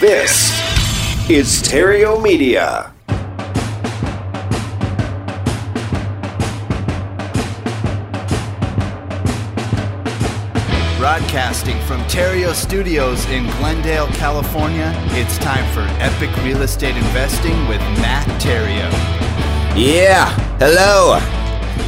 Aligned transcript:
This 0.00 0.48
is 1.28 1.60
Theriot 1.60 2.22
Media. 2.22 2.90
Broadcasting 10.96 11.78
from 11.82 12.00
Theriot 12.04 12.54
Studios 12.54 13.26
in 13.26 13.44
Glendale, 13.58 14.06
California, 14.14 14.90
it's 15.08 15.36
time 15.36 15.70
for 15.74 15.82
Epic 16.02 16.34
Real 16.44 16.62
Estate 16.62 16.96
Investing 16.96 17.68
with 17.68 17.80
Matt 18.00 18.26
Theriot. 18.40 18.90
Yeah, 19.76 20.30
hello. 20.58 21.18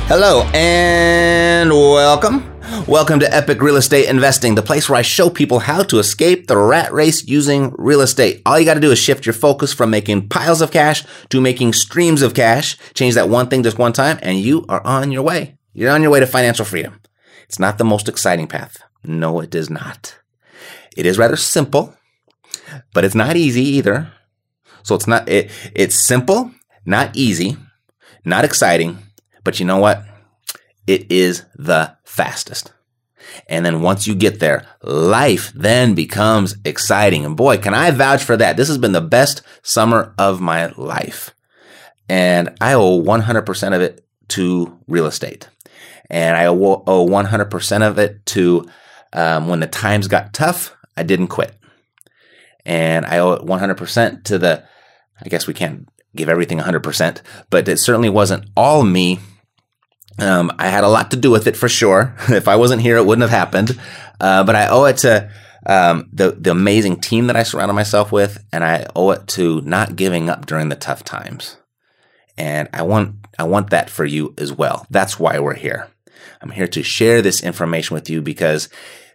Hello, 0.06 0.42
and 0.52 1.70
welcome. 1.70 2.51
Welcome 2.88 3.20
to 3.20 3.32
Epic 3.32 3.62
Real 3.62 3.76
Estate 3.76 4.08
Investing, 4.08 4.56
the 4.56 4.62
place 4.62 4.88
where 4.88 4.98
I 4.98 5.02
show 5.02 5.30
people 5.30 5.60
how 5.60 5.84
to 5.84 6.00
escape 6.00 6.48
the 6.48 6.56
rat 6.56 6.92
race 6.92 7.24
using 7.24 7.72
real 7.78 8.00
estate. 8.00 8.42
All 8.44 8.58
you 8.58 8.64
got 8.64 8.74
to 8.74 8.80
do 8.80 8.90
is 8.90 8.98
shift 8.98 9.24
your 9.24 9.34
focus 9.34 9.72
from 9.72 9.90
making 9.90 10.28
piles 10.28 10.60
of 10.60 10.72
cash 10.72 11.04
to 11.28 11.40
making 11.40 11.74
streams 11.74 12.22
of 12.22 12.34
cash. 12.34 12.76
Change 12.94 13.14
that 13.14 13.28
one 13.28 13.48
thing 13.48 13.62
just 13.62 13.78
one 13.78 13.92
time, 13.92 14.18
and 14.20 14.40
you 14.40 14.66
are 14.68 14.84
on 14.84 15.12
your 15.12 15.22
way. 15.22 15.58
You're 15.72 15.92
on 15.92 16.02
your 16.02 16.10
way 16.10 16.18
to 16.18 16.26
financial 16.26 16.64
freedom. 16.64 17.00
It's 17.44 17.60
not 17.60 17.78
the 17.78 17.84
most 17.84 18.08
exciting 18.08 18.48
path. 18.48 18.78
No, 19.04 19.38
it 19.40 19.54
is 19.54 19.70
not. 19.70 20.18
It 20.96 21.06
is 21.06 21.18
rather 21.18 21.36
simple, 21.36 21.96
but 22.92 23.04
it's 23.04 23.14
not 23.14 23.36
easy 23.36 23.62
either. 23.62 24.12
So 24.82 24.96
it's 24.96 25.06
not, 25.06 25.28
it, 25.28 25.52
it's 25.72 26.04
simple, 26.04 26.50
not 26.84 27.16
easy, 27.16 27.56
not 28.24 28.44
exciting, 28.44 28.98
but 29.44 29.60
you 29.60 29.66
know 29.66 29.78
what? 29.78 30.04
It 30.88 31.10
is 31.12 31.44
the 31.54 31.96
fastest. 32.12 32.72
And 33.48 33.64
then 33.64 33.80
once 33.80 34.06
you 34.06 34.14
get 34.14 34.38
there, 34.38 34.66
life 34.82 35.52
then 35.54 35.94
becomes 35.94 36.56
exciting. 36.64 37.24
And 37.24 37.36
boy, 37.36 37.56
can 37.56 37.72
I 37.72 37.90
vouch 37.90 38.22
for 38.22 38.36
that. 38.36 38.56
This 38.56 38.68
has 38.68 38.78
been 38.78 38.92
the 38.92 39.00
best 39.00 39.42
summer 39.62 40.14
of 40.18 40.40
my 40.40 40.66
life. 40.76 41.34
And 42.08 42.54
I 42.60 42.74
owe 42.74 43.00
100% 43.00 43.74
of 43.74 43.80
it 43.80 44.04
to 44.28 44.78
real 44.86 45.06
estate. 45.06 45.48
And 46.10 46.36
I 46.36 46.46
owe 46.46 46.56
100% 46.56 47.88
of 47.88 47.98
it 47.98 48.26
to 48.26 48.68
um, 49.14 49.48
when 49.48 49.60
the 49.60 49.66
times 49.66 50.08
got 50.08 50.34
tough, 50.34 50.76
I 50.96 51.02
didn't 51.02 51.28
quit. 51.28 51.56
And 52.66 53.06
I 53.06 53.18
owe 53.18 53.32
it 53.32 53.46
100% 53.46 54.24
to 54.24 54.38
the, 54.38 54.64
I 55.24 55.28
guess 55.28 55.46
we 55.46 55.54
can't 55.54 55.88
give 56.14 56.28
everything 56.28 56.58
100%, 56.58 57.22
but 57.48 57.66
it 57.68 57.78
certainly 57.78 58.10
wasn't 58.10 58.44
all 58.56 58.82
me. 58.82 59.20
Um, 60.18 60.52
I 60.58 60.68
had 60.68 60.84
a 60.84 60.88
lot 60.88 61.10
to 61.12 61.16
do 61.16 61.30
with 61.30 61.46
it 61.46 61.56
for 61.56 61.68
sure. 61.68 62.14
if 62.28 62.48
I 62.48 62.56
wasn't 62.56 62.82
here, 62.82 62.96
it 62.96 63.06
wouldn't 63.06 63.28
have 63.28 63.30
happened. 63.30 63.78
Uh, 64.20 64.44
but 64.44 64.54
I 64.54 64.68
owe 64.68 64.84
it 64.84 64.98
to 64.98 65.30
um, 65.66 66.08
the 66.12 66.32
the 66.32 66.50
amazing 66.50 67.00
team 67.00 67.28
that 67.28 67.36
I 67.36 67.42
surrounded 67.42 67.74
myself 67.74 68.12
with, 68.12 68.44
and 68.52 68.62
I 68.62 68.86
owe 68.94 69.10
it 69.10 69.26
to 69.28 69.60
not 69.62 69.96
giving 69.96 70.28
up 70.28 70.46
during 70.46 70.68
the 70.68 70.76
tough 70.76 71.04
times. 71.04 71.56
And 72.36 72.68
I 72.72 72.82
want 72.82 73.16
I 73.38 73.44
want 73.44 73.70
that 73.70 73.90
for 73.90 74.04
you 74.04 74.34
as 74.38 74.52
well. 74.52 74.86
That's 74.90 75.18
why 75.18 75.38
we're 75.38 75.54
here. 75.54 75.88
I'm 76.40 76.50
here 76.50 76.68
to 76.68 76.82
share 76.82 77.22
this 77.22 77.42
information 77.42 77.94
with 77.94 78.10
you 78.10 78.20
because 78.20 78.68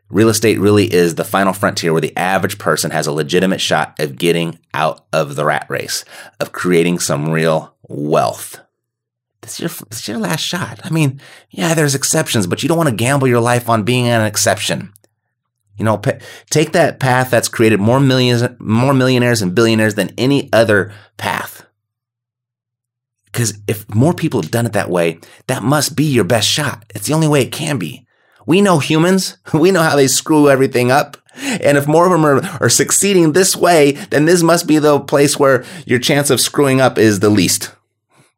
Real 0.09 0.30
estate 0.30 0.59
really 0.59 0.92
is 0.92 1.16
the 1.16 1.26
final 1.26 1.52
frontier 1.52 1.92
where 1.92 2.02
the 2.02 2.16
average 2.16 2.58
person 2.58 2.92
has 2.92 3.08
a 3.08 3.11
legitimate 3.11 3.59
shot 3.59 4.00
of 4.00 4.17
getting 4.17 4.58
out 4.73 5.06
of 5.11 5.36
the 5.36 5.44
rat 5.44 5.66
race, 5.70 6.06
of 6.39 6.54
creating 6.54 7.00
some 7.00 7.30
real 7.30 7.76
wealth. 7.89 8.61
This 9.42 9.54
is 9.54 9.60
your, 9.60 9.70
this 9.90 10.00
is 10.00 10.08
your 10.08 10.18
last 10.18 10.42
shot. 10.42 10.80
I 10.84 10.90
mean, 10.90 11.22
yeah, 11.50 11.74
there's 11.74 11.96
exceptions, 11.96 12.48
but 12.48 12.64
you 12.64 12.70
don't 12.70 12.78
want 12.78 12.90
to 12.90 12.96
gamble 12.96 13.28
your 13.28 13.40
life 13.40 13.70
on 13.70 13.84
being 13.84 14.08
an 14.08 14.26
exception. 14.26 14.94
You 15.78 15.86
know, 15.86 16.02
take 16.50 16.72
that 16.72 17.00
path 17.00 17.30
that's 17.30 17.50
created 17.50 17.80
more 17.80 18.00
millions, 18.00 18.44
more 18.60 18.94
millionaires 18.94 19.44
and 19.44 19.54
billionaires 19.54 19.94
than 19.94 20.14
any 20.18 20.52
other 20.52 20.92
path. 21.18 21.68
Because 23.26 23.60
if 23.68 23.88
more 23.94 24.16
people 24.16 24.42
have 24.42 24.50
done 24.50 24.66
it 24.66 24.74
that 24.74 24.90
way, 24.90 25.20
that 25.46 25.62
must 25.62 25.95
be 25.95 26.06
your 26.06 26.23
best 26.23 26.50
shot. 26.50 26.84
It's 26.95 27.06
the 27.06 27.14
only 27.14 27.28
way 27.28 27.44
it 27.44 27.52
can 27.52 27.78
be. 27.78 28.08
We 28.48 28.61
know 28.61 28.80
humans. 28.80 29.38
We 29.54 29.70
know 29.70 29.84
how 29.84 29.95
they 29.95 30.08
screw 30.08 30.50
everything 30.50 30.90
up. 30.90 31.17
And 31.36 31.78
if 31.78 31.88
more 31.88 32.06
of 32.06 32.11
them 32.11 32.26
are, 32.26 32.44
are 32.60 32.70
succeeding 32.70 33.34
this 33.34 33.56
way, 33.56 33.92
then 34.10 34.26
this 34.26 34.42
must 34.42 34.66
be 34.66 34.80
the 34.80 35.00
place 35.00 35.38
where 35.38 35.64
your 35.86 36.00
chance 36.00 36.32
of 36.32 36.42
screwing 36.42 36.82
up 36.82 36.98
is 36.98 37.20
the 37.20 37.30
least. 37.30 37.76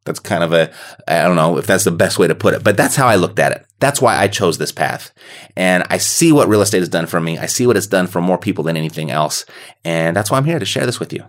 That's 0.05 0.19
kind 0.19 0.43
of 0.43 0.53
a, 0.53 0.71
I 1.07 1.23
don't 1.23 1.35
know 1.35 1.57
if 1.57 1.67
that's 1.67 1.83
the 1.83 1.91
best 1.91 2.17
way 2.17 2.27
to 2.27 2.35
put 2.35 2.53
it, 2.53 2.63
but 2.63 2.77
that's 2.77 2.95
how 2.95 3.07
I 3.07 3.15
looked 3.15 3.37
at 3.37 3.51
it. 3.51 3.65
That's 3.79 4.01
why 4.01 4.17
I 4.17 4.27
chose 4.27 4.57
this 4.57 4.71
path. 4.71 5.13
And 5.55 5.83
I 5.89 5.97
see 5.97 6.31
what 6.31 6.47
real 6.47 6.61
estate 6.61 6.79
has 6.79 6.89
done 6.89 7.05
for 7.05 7.19
me. 7.19 7.37
I 7.37 7.45
see 7.45 7.67
what 7.67 7.77
it's 7.77 7.87
done 7.87 8.07
for 8.07 8.21
more 8.21 8.37
people 8.37 8.63
than 8.63 8.77
anything 8.77 9.11
else. 9.11 9.45
And 9.83 10.15
that's 10.15 10.31
why 10.31 10.37
I'm 10.37 10.45
here 10.45 10.59
to 10.59 10.65
share 10.65 10.85
this 10.85 10.99
with 10.99 11.13
you. 11.13 11.23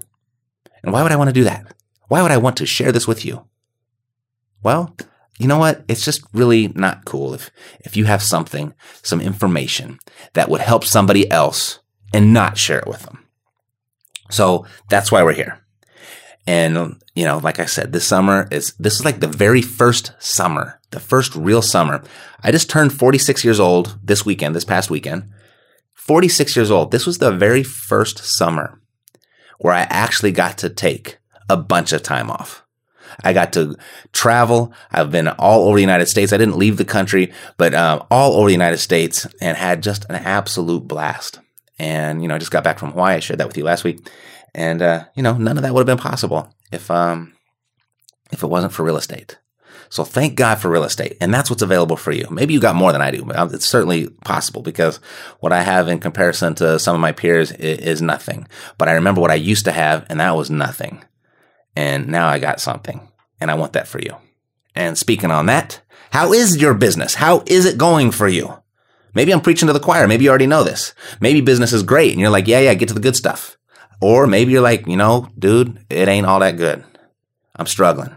And 0.82 0.92
why 0.92 1.02
would 1.02 1.12
I 1.12 1.16
want 1.16 1.28
to 1.28 1.34
do 1.34 1.44
that? 1.44 1.74
Why 2.08 2.22
would 2.22 2.30
I 2.30 2.38
want 2.38 2.56
to 2.58 2.66
share 2.66 2.92
this 2.92 3.06
with 3.06 3.24
you? 3.24 3.44
Well, 4.62 4.96
you 5.38 5.46
know 5.46 5.58
what? 5.58 5.84
It's 5.88 6.04
just 6.04 6.22
really 6.32 6.68
not 6.68 7.04
cool 7.04 7.34
if, 7.34 7.50
if 7.80 7.96
you 7.96 8.04
have 8.04 8.22
something, 8.22 8.74
some 9.02 9.20
information 9.20 9.98
that 10.34 10.48
would 10.48 10.60
help 10.60 10.84
somebody 10.84 11.30
else 11.30 11.80
and 12.12 12.34
not 12.34 12.58
share 12.58 12.78
it 12.78 12.86
with 12.86 13.02
them. 13.02 13.26
So 14.30 14.66
that's 14.88 15.10
why 15.10 15.22
we're 15.22 15.32
here. 15.32 15.64
And, 16.46 17.00
you 17.14 17.24
know, 17.24 17.38
like 17.38 17.60
I 17.60 17.66
said, 17.66 17.92
this 17.92 18.06
summer 18.06 18.48
is, 18.50 18.72
this 18.78 18.94
is 18.94 19.04
like 19.04 19.20
the 19.20 19.28
very 19.28 19.62
first 19.62 20.12
summer, 20.18 20.80
the 20.90 21.00
first 21.00 21.34
real 21.34 21.62
summer. 21.62 22.02
I 22.42 22.50
just 22.50 22.70
turned 22.70 22.92
46 22.92 23.44
years 23.44 23.60
old 23.60 23.98
this 24.02 24.24
weekend, 24.24 24.56
this 24.56 24.64
past 24.64 24.90
weekend. 24.90 25.30
46 25.94 26.56
years 26.56 26.70
old. 26.70 26.90
This 26.90 27.06
was 27.06 27.18
the 27.18 27.30
very 27.30 27.62
first 27.62 28.18
summer 28.18 28.80
where 29.58 29.74
I 29.74 29.82
actually 29.82 30.32
got 30.32 30.58
to 30.58 30.70
take 30.70 31.18
a 31.48 31.56
bunch 31.56 31.92
of 31.92 32.02
time 32.02 32.30
off. 32.30 32.64
I 33.22 33.32
got 33.32 33.52
to 33.54 33.76
travel. 34.12 34.72
I've 34.90 35.10
been 35.10 35.28
all 35.28 35.66
over 35.66 35.76
the 35.76 35.82
United 35.82 36.06
States. 36.06 36.32
I 36.32 36.36
didn't 36.36 36.58
leave 36.58 36.76
the 36.76 36.84
country, 36.84 37.32
but 37.56 37.74
um, 37.74 38.04
all 38.10 38.34
over 38.34 38.46
the 38.46 38.52
United 38.52 38.78
States 38.78 39.26
and 39.40 39.56
had 39.56 39.82
just 39.82 40.06
an 40.08 40.16
absolute 40.16 40.86
blast. 40.86 41.40
And, 41.78 42.22
you 42.22 42.28
know, 42.28 42.34
I 42.34 42.38
just 42.38 42.50
got 42.50 42.64
back 42.64 42.78
from 42.78 42.92
Hawaii. 42.92 43.16
I 43.16 43.20
shared 43.20 43.40
that 43.40 43.46
with 43.46 43.56
you 43.56 43.64
last 43.64 43.84
week. 43.84 44.06
And, 44.54 44.82
uh, 44.82 45.04
you 45.14 45.22
know, 45.22 45.36
none 45.36 45.56
of 45.56 45.62
that 45.62 45.72
would 45.72 45.86
have 45.86 45.98
been 45.98 46.02
possible 46.02 46.52
if, 46.72 46.90
um, 46.90 47.34
if 48.30 48.42
it 48.42 48.48
wasn't 48.48 48.72
for 48.72 48.84
real 48.84 48.96
estate. 48.96 49.38
So 49.90 50.04
thank 50.04 50.36
God 50.36 50.56
for 50.56 50.70
real 50.70 50.84
estate. 50.84 51.16
And 51.20 51.34
that's 51.34 51.50
what's 51.50 51.62
available 51.62 51.96
for 51.96 52.12
you. 52.12 52.28
Maybe 52.30 52.54
you 52.54 52.60
got 52.60 52.76
more 52.76 52.92
than 52.92 53.02
I 53.02 53.10
do, 53.10 53.24
but 53.24 53.52
it's 53.52 53.68
certainly 53.68 54.08
possible 54.24 54.62
because 54.62 54.98
what 55.40 55.52
I 55.52 55.62
have 55.62 55.88
in 55.88 55.98
comparison 55.98 56.54
to 56.56 56.78
some 56.78 56.94
of 56.94 57.00
my 57.00 57.10
peers 57.10 57.50
is 57.50 58.00
nothing. 58.00 58.46
But 58.78 58.88
I 58.88 58.92
remember 58.92 59.20
what 59.20 59.32
I 59.32 59.34
used 59.34 59.64
to 59.64 59.72
have 59.72 60.06
and 60.08 60.20
that 60.20 60.36
was 60.36 60.48
nothing. 60.48 61.04
And 61.74 62.06
now 62.06 62.28
I 62.28 62.38
got 62.38 62.60
something 62.60 63.08
and 63.40 63.50
I 63.50 63.54
want 63.54 63.72
that 63.72 63.88
for 63.88 64.00
you. 64.00 64.14
And 64.76 64.96
speaking 64.96 65.32
on 65.32 65.46
that, 65.46 65.82
how 66.12 66.32
is 66.32 66.60
your 66.60 66.74
business? 66.74 67.14
How 67.14 67.42
is 67.46 67.66
it 67.66 67.76
going 67.76 68.12
for 68.12 68.28
you? 68.28 68.62
Maybe 69.12 69.32
I'm 69.32 69.40
preaching 69.40 69.66
to 69.66 69.72
the 69.72 69.80
choir. 69.80 70.06
Maybe 70.06 70.24
you 70.24 70.30
already 70.30 70.46
know 70.46 70.62
this. 70.62 70.94
Maybe 71.20 71.40
business 71.40 71.72
is 71.72 71.82
great 71.82 72.12
and 72.12 72.20
you're 72.20 72.30
like, 72.30 72.46
yeah, 72.46 72.60
yeah, 72.60 72.74
get 72.74 72.88
to 72.88 72.94
the 72.94 73.00
good 73.00 73.16
stuff. 73.16 73.56
Or 74.00 74.26
maybe 74.26 74.52
you're 74.52 74.62
like, 74.62 74.86
you 74.86 74.96
know, 74.96 75.28
dude, 75.38 75.84
it 75.90 76.08
ain't 76.08 76.26
all 76.26 76.40
that 76.40 76.56
good. 76.56 76.84
I'm 77.56 77.66
struggling. 77.66 78.14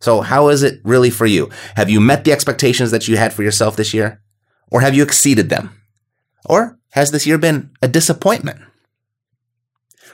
So 0.00 0.20
how 0.20 0.48
is 0.48 0.62
it 0.62 0.80
really 0.84 1.10
for 1.10 1.26
you? 1.26 1.50
Have 1.76 1.90
you 1.90 2.00
met 2.00 2.24
the 2.24 2.32
expectations 2.32 2.90
that 2.90 3.08
you 3.08 3.16
had 3.16 3.32
for 3.32 3.42
yourself 3.42 3.76
this 3.76 3.92
year? 3.92 4.22
Or 4.70 4.80
have 4.80 4.94
you 4.94 5.02
exceeded 5.02 5.50
them? 5.50 5.70
Or 6.46 6.78
has 6.92 7.10
this 7.10 7.26
year 7.26 7.38
been 7.38 7.70
a 7.82 7.88
disappointment? 7.88 8.60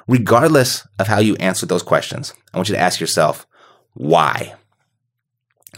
Regardless 0.08 0.86
of 0.98 1.08
how 1.08 1.18
you 1.18 1.36
answer 1.36 1.66
those 1.66 1.82
questions, 1.82 2.32
I 2.52 2.58
want 2.58 2.68
you 2.68 2.74
to 2.74 2.80
ask 2.80 3.00
yourself, 3.00 3.46
why? 3.94 4.54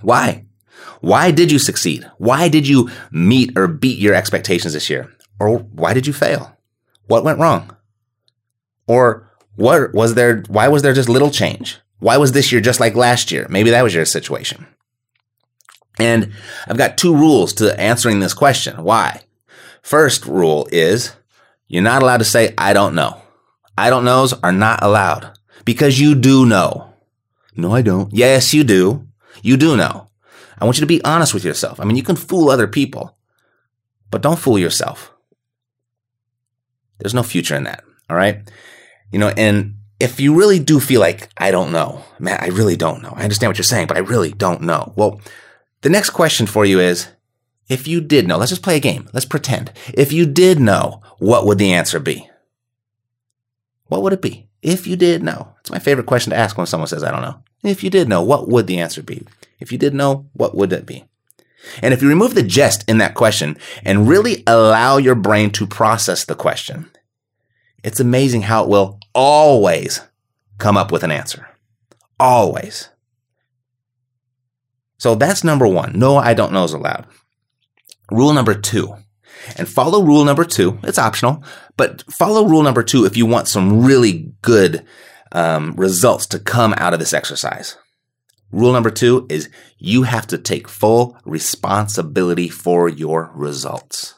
Why? 0.00 0.47
Why 1.00 1.31
did 1.31 1.50
you 1.50 1.59
succeed? 1.59 2.10
Why 2.19 2.49
did 2.49 2.66
you 2.66 2.91
meet 3.10 3.56
or 3.56 3.69
beat 3.69 3.99
your 3.99 4.15
expectations 4.15 4.75
this 4.75 4.91
year? 4.91 5.12
Or 5.41 5.59
why 5.59 5.95
did 5.95 6.06
you 6.06 6.12
fail? 6.12 6.56
What 7.06 7.25
went 7.25 7.39
wrong? 7.39 7.75
Or 8.89 9.31
what 9.55 9.95
was 9.95 10.15
there, 10.15 10.43
why 10.49 10.67
was 10.67 10.83
there 10.83 10.93
just 10.93 11.09
little 11.09 11.31
change? 11.31 11.79
Why 12.01 12.17
was 12.17 12.33
this 12.33 12.51
year 12.51 12.61
just 12.61 12.81
like 12.81 12.97
last 12.97 13.31
year? 13.31 13.47
Maybe 13.49 13.71
that 13.71 13.83
was 13.83 13.95
your 13.95 14.05
situation. 14.05 14.67
And 15.99 16.33
I've 16.67 16.79
got 16.79 16.97
two 16.97 17.15
rules 17.15 17.53
to 17.55 17.79
answering 17.79 18.21
this 18.21 18.35
question. 18.35 18.83
Why? 18.83 19.23
First 19.83 20.27
rule 20.27 20.69
is 20.71 21.15
you're 21.67 21.83
not 21.83 22.03
allowed 22.03 22.19
to 22.19 22.25
say, 22.25 22.55
I 22.57 22.73
don't 22.73 22.95
know. 22.95 23.21
I 23.77 23.91
don't 23.91 24.05
knows 24.05 24.33
are 24.33 24.53
not 24.53 24.83
allowed 24.83 25.39
because 25.65 26.01
you 26.01 26.15
do 26.15 26.47
know. 26.47 26.95
No, 27.57 27.73
I 27.73 27.83
don't. 27.83 28.13
Yes, 28.13 28.55
you 28.55 28.65
do. 28.65 29.07
You 29.43 29.57
do 29.57 29.77
know. 29.77 30.09
I 30.61 30.65
want 30.65 30.79
you 30.79 30.83
to 30.83 30.87
be 30.87 31.05
honest 31.05 31.35
with 31.35 31.45
yourself. 31.45 31.79
I 31.79 31.85
mean, 31.85 31.97
you 31.97 32.03
can 32.03 32.17
fool 32.17 32.51
other 32.51 32.67
people, 32.67 33.17
but 34.11 34.23
don't 34.23 34.39
fool 34.39 34.59
yourself. 34.59 35.13
There's 36.99 37.15
no 37.15 37.23
future 37.23 37.55
in 37.55 37.65
that. 37.65 37.85
All 38.11 38.17
right. 38.17 38.51
You 39.10 39.19
know, 39.19 39.28
and 39.28 39.77
if 40.01 40.21
you 40.21 40.34
really 40.34 40.59
do 40.59 40.81
feel 40.81 41.01
like, 41.01 41.28
I 41.39 41.51
don't 41.51 41.72
know, 41.72 42.05
man, 42.19 42.39
I 42.41 42.49
really 42.49 42.77
don't 42.77 43.03
know. 43.03 43.13
I 43.15 43.22
understand 43.22 43.51
what 43.51 43.59
you're 43.59 43.65
saying, 43.65 43.87
but 43.87 43.97
I 43.97 44.01
really 44.01 44.33
don't 44.33 44.63
know. 44.63 44.93
Well, 44.97 45.21
the 45.81 45.89
next 45.89 46.10
question 46.10 46.47
for 46.47 46.65
you 46.65 46.81
is, 46.81 47.09
if 47.69 47.87
you 47.87 48.01
did 48.01 48.27
know, 48.27 48.39
let's 48.39 48.51
just 48.51 48.63
play 48.63 48.77
a 48.77 48.81
game. 48.81 49.09
Let's 49.13 49.27
pretend. 49.27 49.72
If 49.93 50.13
you 50.13 50.25
did 50.25 50.59
know, 50.59 51.03
what 51.19 51.47
would 51.47 51.59
the 51.59 51.72
answer 51.72 52.01
be? 52.01 52.28
what 53.89 54.03
would 54.03 54.13
it 54.13 54.22
be? 54.22 54.49
If 54.63 54.87
you 54.87 54.97
did 54.97 55.22
know. 55.22 55.54
It's 55.61 55.71
my 55.71 55.78
favorite 55.78 56.07
question 56.07 56.31
to 56.31 56.37
ask 56.37 56.57
when 56.57 56.66
someone 56.66 56.87
says, 56.87 57.03
I 57.03 57.11
don't 57.11 57.22
know. 57.22 57.43
If 57.65 57.83
you 57.83 57.91
did 57.91 58.09
know, 58.09 58.22
what 58.22 58.49
would 58.49 58.66
the 58.66 58.78
answer 58.78 59.03
be? 59.03 59.27
If 59.59 59.72
you 59.72 59.78
did 59.78 59.95
know, 59.95 60.28
what 60.34 60.54
would 60.54 60.72
it 60.72 60.87
be? 60.87 61.04
And 61.83 61.93
if 61.93 62.03
you 62.03 62.09
remove 62.09 62.34
the 62.34 62.43
jest 62.43 62.89
in 62.89 62.99
that 62.99 63.15
question 63.15 63.59
and 63.84 64.09
really 64.09 64.45
allow 64.47 64.97
your 64.97 65.16
brain 65.16 65.51
to 65.53 65.66
process 65.66 66.25
the 66.25 66.34
question, 66.34 66.89
it's 67.83 68.01
amazing 68.01 68.42
how 68.42 68.65
it 68.65 68.69
will 68.69 68.98
always 69.15 70.01
come 70.59 70.77
up 70.77 70.91
with 70.91 71.03
an 71.03 71.10
answer. 71.10 71.48
Always. 72.19 72.89
So 74.98 75.15
that's 75.15 75.45
number 75.45 75.66
one. 75.66 75.98
No, 75.98 76.16
I 76.16 76.34
don't 76.34 76.53
know 76.53 76.65
is 76.65 76.72
allowed. 76.72 77.07
Rule 78.10 78.33
number 78.33 78.54
two. 78.54 78.97
And 79.57 79.69
follow 79.69 80.03
rule 80.03 80.25
number 80.25 80.45
two. 80.45 80.78
It's 80.83 80.98
optional, 80.98 81.45
but 81.77 82.03
follow 82.13 82.45
rule 82.47 82.63
number 82.63 82.83
two 82.83 83.04
if 83.04 83.16
you 83.16 83.25
want 83.25 83.47
some 83.47 83.84
really 83.84 84.33
good 84.42 84.84
um, 85.30 85.75
results 85.77 86.27
to 86.27 86.41
come 86.41 86.75
out 86.77 86.92
of 86.92 86.98
this 86.98 87.15
exercise. 87.15 87.77
Rule 88.51 88.72
number 88.72 88.91
two 88.91 89.27
is 89.28 89.51
you 89.77 90.03
have 90.04 90.27
to 90.28 90.39
take 90.39 90.69
full 90.69 91.16
responsibility 91.25 92.48
for 92.48 92.89
your 92.89 93.30
results. 93.34 94.15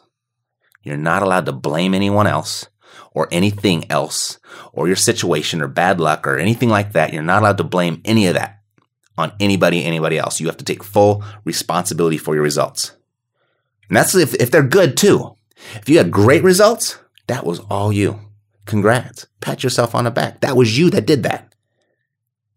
You're 0.83 0.97
not 0.97 1.23
allowed 1.23 1.47
to 1.47 1.53
blame 1.53 1.93
anyone 1.93 2.27
else 2.27 2.69
or 3.12 3.29
anything 3.31 3.91
else 3.91 4.39
or 4.73 4.87
your 4.87 4.97
situation 4.97 5.61
or 5.61 5.69
bad 5.69 6.01
luck 6.01 6.27
or 6.27 6.39
anything 6.39 6.69
like 6.69 6.93
that. 6.93 7.12
You're 7.12 7.23
not 7.23 7.43
allowed 7.43 7.59
to 7.59 7.65
blame 7.65 8.01
any 8.05 8.27
of 8.27 8.35
that 8.35 8.61
on 9.19 9.33
anybody, 9.41 9.85
anybody 9.85 10.19
else. 10.19 10.41
You 10.41 10.47
have 10.47 10.57
to 10.59 10.65
take 10.65 10.83
full 10.83 11.23
responsibility 11.45 12.19
for 12.19 12.35
your 12.35 12.45
results. 12.45 12.93
And 13.89 13.97
that's 13.97 14.15
if, 14.15 14.35
if 14.35 14.51
they're 14.51 14.62
good 14.62 14.97
too. 14.97 15.37
If 15.75 15.89
you 15.89 15.99
had 15.99 16.11
great 16.11 16.43
results, 16.43 16.99
that 17.27 17.45
was 17.45 17.59
all 17.71 17.93
you. 17.93 18.21
Congrats. 18.65 19.27
Pat 19.41 19.62
yourself 19.65 19.95
on 19.95 20.05
the 20.05 20.11
back. 20.11 20.41
That 20.41 20.57
was 20.57 20.79
you 20.79 20.91
that 20.91 21.07
did 21.07 21.23
that. 21.25 21.55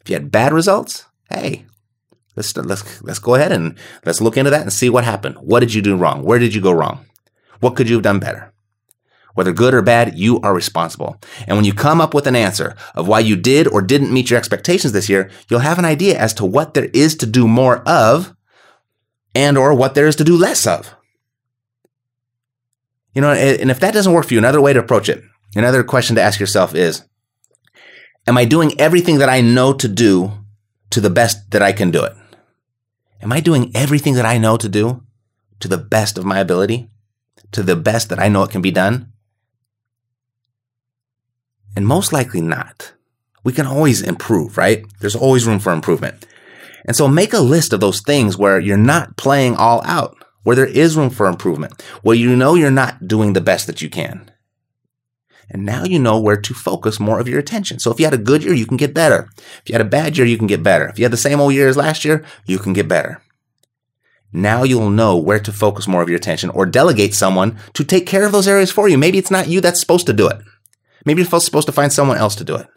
If 0.01 0.09
you 0.09 0.15
had 0.15 0.31
bad 0.31 0.53
results, 0.53 1.05
hey, 1.29 1.65
let's 2.35 2.55
let's 2.55 3.01
let's 3.01 3.19
go 3.19 3.35
ahead 3.35 3.51
and 3.51 3.77
let's 4.05 4.21
look 4.21 4.37
into 4.37 4.51
that 4.51 4.61
and 4.61 4.71
see 4.71 4.89
what 4.89 5.03
happened. 5.05 5.37
What 5.39 5.61
did 5.61 5.73
you 5.73 5.81
do 5.81 5.95
wrong? 5.95 6.23
Where 6.23 6.39
did 6.39 6.53
you 6.53 6.61
go 6.61 6.71
wrong? 6.71 7.05
What 7.61 7.75
could 7.75 7.89
you 7.89 7.95
have 7.95 8.03
done 8.03 8.19
better? 8.19 8.52
Whether 9.33 9.51
good 9.51 9.73
or 9.73 9.81
bad, 9.81 10.17
you 10.17 10.39
are 10.41 10.53
responsible. 10.53 11.17
And 11.47 11.57
when 11.57 11.65
you 11.65 11.73
come 11.73 11.99
up 11.99 12.13
with 12.13 12.27
an 12.27 12.35
answer 12.35 12.75
of 12.93 13.07
why 13.07 13.19
you 13.19 13.35
did 13.35 13.67
or 13.67 13.81
didn't 13.81 14.13
meet 14.13 14.29
your 14.29 14.37
expectations 14.37 14.93
this 14.93 15.09
year, 15.09 15.29
you'll 15.49 15.61
have 15.61 15.79
an 15.79 15.85
idea 15.85 16.17
as 16.17 16.33
to 16.35 16.45
what 16.45 16.73
there 16.73 16.89
is 16.93 17.15
to 17.15 17.25
do 17.25 17.47
more 17.47 17.77
of 17.87 18.35
and 19.33 19.57
or 19.57 19.73
what 19.73 19.95
there 19.95 20.07
is 20.07 20.15
to 20.17 20.23
do 20.23 20.37
less 20.37 20.67
of. 20.67 20.93
You 23.15 23.21
know, 23.21 23.31
and 23.31 23.71
if 23.71 23.79
that 23.79 23.93
doesn't 23.93 24.13
work 24.13 24.27
for 24.27 24.33
you, 24.33 24.39
another 24.39 24.61
way 24.61 24.73
to 24.73 24.79
approach 24.79 25.09
it, 25.09 25.23
another 25.55 25.83
question 25.83 26.15
to 26.15 26.21
ask 26.21 26.39
yourself 26.39 26.75
is, 26.75 27.03
am 28.27 28.37
I 28.37 28.45
doing 28.45 28.79
everything 28.79 29.19
that 29.19 29.29
I 29.29 29.41
know 29.41 29.73
to 29.73 29.87
do 29.87 30.31
to 30.91 31.01
the 31.01 31.09
best 31.09 31.51
that 31.51 31.61
I 31.61 31.71
can 31.73 31.91
do 31.91 32.03
it? 32.03 32.13
Am 33.21 33.31
I 33.31 33.39
doing 33.39 33.71
everything 33.75 34.15
that 34.15 34.25
I 34.25 34.37
know 34.37 34.57
to 34.57 34.67
do 34.67 35.03
to 35.59 35.67
the 35.67 35.77
best 35.77 36.17
of 36.17 36.25
my 36.25 36.39
ability? 36.39 36.89
To 37.53 37.63
the 37.63 37.75
best 37.75 38.09
that 38.09 38.19
I 38.19 38.27
know 38.27 38.43
it 38.43 38.51
can 38.51 38.61
be 38.61 38.71
done? 38.71 39.12
And 41.75 41.87
most 41.87 42.13
likely 42.13 42.41
not. 42.41 42.93
We 43.43 43.53
can 43.53 43.65
always 43.65 44.01
improve, 44.01 44.57
right? 44.57 44.85
There's 44.99 45.15
always 45.15 45.45
room 45.45 45.59
for 45.59 45.73
improvement. 45.73 46.25
And 46.85 46.95
so 46.95 47.07
make 47.07 47.33
a 47.33 47.39
list 47.39 47.73
of 47.73 47.79
those 47.79 48.01
things 48.01 48.37
where 48.37 48.59
you're 48.59 48.77
not 48.77 49.17
playing 49.17 49.55
all 49.55 49.81
out, 49.85 50.17
where 50.43 50.55
there 50.55 50.65
is 50.65 50.97
room 50.97 51.09
for 51.09 51.27
improvement, 51.27 51.81
where 52.01 52.15
you 52.15 52.35
know 52.35 52.55
you're 52.55 52.71
not 52.71 53.07
doing 53.07 53.33
the 53.33 53.41
best 53.41 53.67
that 53.67 53.81
you 53.81 53.89
can. 53.89 54.29
And 55.49 55.65
now 55.65 55.83
you 55.83 55.99
know 55.99 56.19
where 56.19 56.37
to 56.37 56.53
focus 56.53 56.99
more 56.99 57.19
of 57.19 57.27
your 57.27 57.39
attention. 57.39 57.79
So 57.79 57.91
if 57.91 57.99
you 57.99 58.05
had 58.05 58.13
a 58.13 58.17
good 58.17 58.43
year, 58.43 58.53
you 58.53 58.65
can 58.65 58.77
get 58.77 58.93
better. 58.93 59.29
If 59.37 59.63
you 59.67 59.73
had 59.73 59.81
a 59.81 59.89
bad 59.89 60.17
year, 60.17 60.25
you 60.25 60.37
can 60.37 60.47
get 60.47 60.63
better. 60.63 60.87
If 60.87 60.97
you 60.97 61.05
had 61.05 61.13
the 61.13 61.17
same 61.17 61.39
old 61.39 61.53
year 61.53 61.67
as 61.67 61.77
last 61.77 62.05
year, 62.05 62.25
you 62.45 62.57
can 62.59 62.73
get 62.73 62.87
better. 62.87 63.21
Now 64.31 64.63
you'll 64.63 64.89
know 64.89 65.15
where 65.15 65.39
to 65.39 65.51
focus 65.51 65.87
more 65.87 66.01
of 66.01 66.09
your 66.09 66.17
attention 66.17 66.49
or 66.49 66.65
delegate 66.65 67.13
someone 67.13 67.59
to 67.73 67.83
take 67.83 68.07
care 68.07 68.25
of 68.25 68.31
those 68.31 68.47
areas 68.47 68.71
for 68.71 68.89
you. 68.89 68.97
Maybe 68.97 69.19
it's 69.19 69.29
not 69.29 69.47
you 69.47 69.61
that's 69.61 69.79
supposed 69.79 70.07
to 70.07 70.13
do 70.13 70.27
it. 70.27 70.39
Maybe 71.05 71.21
you're 71.21 71.41
supposed 71.41 71.67
to 71.67 71.71
find 71.71 71.91
someone 71.91 72.17
else 72.17 72.35
to 72.35 72.43
do 72.43 72.55
it. 72.55 72.67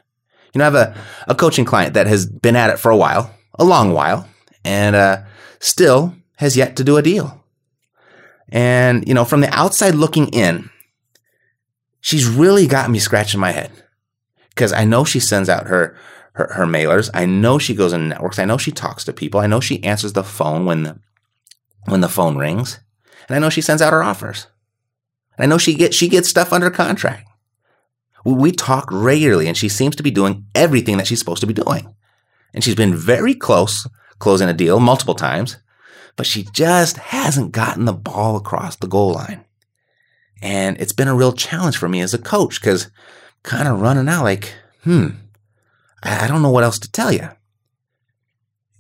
You 0.52 0.58
know, 0.58 0.64
I 0.64 0.70
have 0.70 0.74
a, 0.74 0.96
a 1.28 1.34
coaching 1.34 1.64
client 1.64 1.94
that 1.94 2.06
has 2.06 2.26
been 2.26 2.56
at 2.56 2.70
it 2.70 2.78
for 2.78 2.90
a 2.90 2.96
while, 2.96 3.34
a 3.58 3.64
long 3.64 3.92
while, 3.92 4.28
and 4.64 4.96
uh, 4.96 5.22
still 5.60 6.14
has 6.36 6.56
yet 6.56 6.76
to 6.76 6.84
do 6.84 6.96
a 6.96 7.02
deal. 7.02 7.44
And, 8.48 9.06
you 9.06 9.14
know, 9.14 9.24
from 9.24 9.40
the 9.40 9.54
outside 9.54 9.94
looking 9.94 10.28
in, 10.28 10.70
she's 12.00 12.26
really 12.26 12.66
got 12.66 12.90
me 12.90 12.98
scratching 12.98 13.40
my 13.40 13.50
head 13.52 13.70
because 14.50 14.72
I 14.72 14.84
know 14.84 15.04
she 15.04 15.20
sends 15.20 15.48
out 15.48 15.66
her, 15.66 15.96
her, 16.32 16.52
her 16.54 16.64
mailers. 16.64 17.10
I 17.12 17.26
know 17.26 17.58
she 17.58 17.74
goes 17.74 17.92
in 17.92 18.08
networks. 18.08 18.38
I 18.38 18.44
know 18.44 18.58
she 18.58 18.70
talks 18.70 19.04
to 19.04 19.12
people. 19.12 19.40
I 19.40 19.46
know 19.46 19.60
she 19.60 19.82
answers 19.82 20.12
the 20.12 20.24
phone 20.24 20.64
when 20.64 20.84
the, 20.84 20.98
when 21.86 22.00
the 22.00 22.08
phone 22.08 22.36
rings. 22.36 22.78
And 23.28 23.36
I 23.36 23.40
know 23.40 23.50
she 23.50 23.60
sends 23.60 23.82
out 23.82 23.92
her 23.92 24.04
offers. 24.04 24.46
And 25.36 25.44
I 25.44 25.46
know 25.46 25.58
she 25.58 25.74
gets, 25.74 25.96
she 25.96 26.08
gets 26.08 26.28
stuff 26.28 26.52
under 26.52 26.70
contract. 26.70 27.28
We 28.34 28.50
talk 28.50 28.88
regularly 28.90 29.46
and 29.46 29.56
she 29.56 29.68
seems 29.68 29.94
to 29.96 30.02
be 30.02 30.10
doing 30.10 30.46
everything 30.54 30.96
that 30.96 31.06
she's 31.06 31.18
supposed 31.18 31.42
to 31.42 31.46
be 31.46 31.54
doing. 31.54 31.94
And 32.52 32.64
she's 32.64 32.74
been 32.74 32.94
very 32.94 33.34
close 33.34 33.86
closing 34.18 34.48
a 34.48 34.54
deal 34.54 34.80
multiple 34.80 35.14
times, 35.14 35.58
but 36.16 36.26
she 36.26 36.44
just 36.52 36.96
hasn't 36.96 37.52
gotten 37.52 37.84
the 37.84 37.92
ball 37.92 38.36
across 38.36 38.76
the 38.76 38.88
goal 38.88 39.12
line. 39.12 39.44
And 40.42 40.76
it's 40.80 40.92
been 40.92 41.08
a 41.08 41.14
real 41.14 41.32
challenge 41.32 41.76
for 41.76 41.88
me 41.88 42.00
as 42.00 42.14
a 42.14 42.18
coach 42.18 42.60
because 42.60 42.90
kind 43.42 43.68
of 43.68 43.80
running 43.80 44.08
out 44.08 44.24
like, 44.24 44.54
hmm, 44.82 45.08
I 46.02 46.26
don't 46.26 46.42
know 46.42 46.50
what 46.50 46.64
else 46.64 46.78
to 46.80 46.90
tell 46.90 47.12
you. 47.12 47.28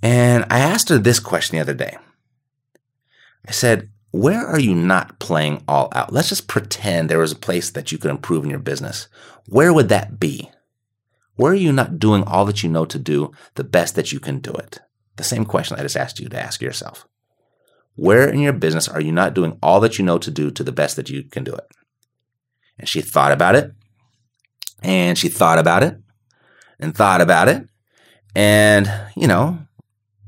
And 0.02 0.44
I 0.50 0.58
asked 0.58 0.88
her 0.88 0.98
this 0.98 1.20
question 1.20 1.56
the 1.56 1.62
other 1.62 1.74
day. 1.74 1.96
I 3.46 3.52
said, 3.52 3.90
where 4.16 4.46
are 4.46 4.58
you 4.58 4.74
not 4.74 5.18
playing 5.18 5.62
all 5.68 5.88
out? 5.92 6.12
Let's 6.12 6.30
just 6.30 6.48
pretend 6.48 7.08
there 7.08 7.18
was 7.18 7.32
a 7.32 7.36
place 7.36 7.70
that 7.70 7.92
you 7.92 7.98
could 7.98 8.10
improve 8.10 8.44
in 8.44 8.50
your 8.50 8.58
business. 8.58 9.08
Where 9.46 9.72
would 9.72 9.88
that 9.90 10.18
be? 10.18 10.50
Where 11.34 11.52
are 11.52 11.56
you 11.56 11.72
not 11.72 11.98
doing 11.98 12.24
all 12.24 12.46
that 12.46 12.62
you 12.62 12.70
know 12.70 12.86
to 12.86 12.98
do 12.98 13.32
the 13.56 13.64
best 13.64 13.94
that 13.94 14.12
you 14.12 14.20
can 14.20 14.38
do 14.38 14.52
it? 14.52 14.80
The 15.16 15.24
same 15.24 15.44
question 15.44 15.78
I 15.78 15.82
just 15.82 15.96
asked 15.96 16.18
you 16.18 16.28
to 16.30 16.40
ask 16.40 16.62
yourself. 16.62 17.06
Where 17.94 18.28
in 18.28 18.40
your 18.40 18.52
business 18.52 18.88
are 18.88 19.00
you 19.00 19.12
not 19.12 19.34
doing 19.34 19.58
all 19.62 19.80
that 19.80 19.98
you 19.98 20.04
know 20.04 20.18
to 20.18 20.30
do 20.30 20.50
to 20.50 20.64
the 20.64 20.72
best 20.72 20.96
that 20.96 21.10
you 21.10 21.24
can 21.24 21.44
do 21.44 21.54
it? 21.54 21.66
And 22.78 22.88
she 22.88 23.00
thought 23.00 23.32
about 23.32 23.54
it, 23.54 23.72
and 24.82 25.16
she 25.16 25.28
thought 25.28 25.58
about 25.58 25.82
it, 25.82 25.98
and 26.78 26.94
thought 26.94 27.20
about 27.20 27.48
it. 27.48 27.68
And, 28.34 28.90
you 29.14 29.26
know, 29.26 29.58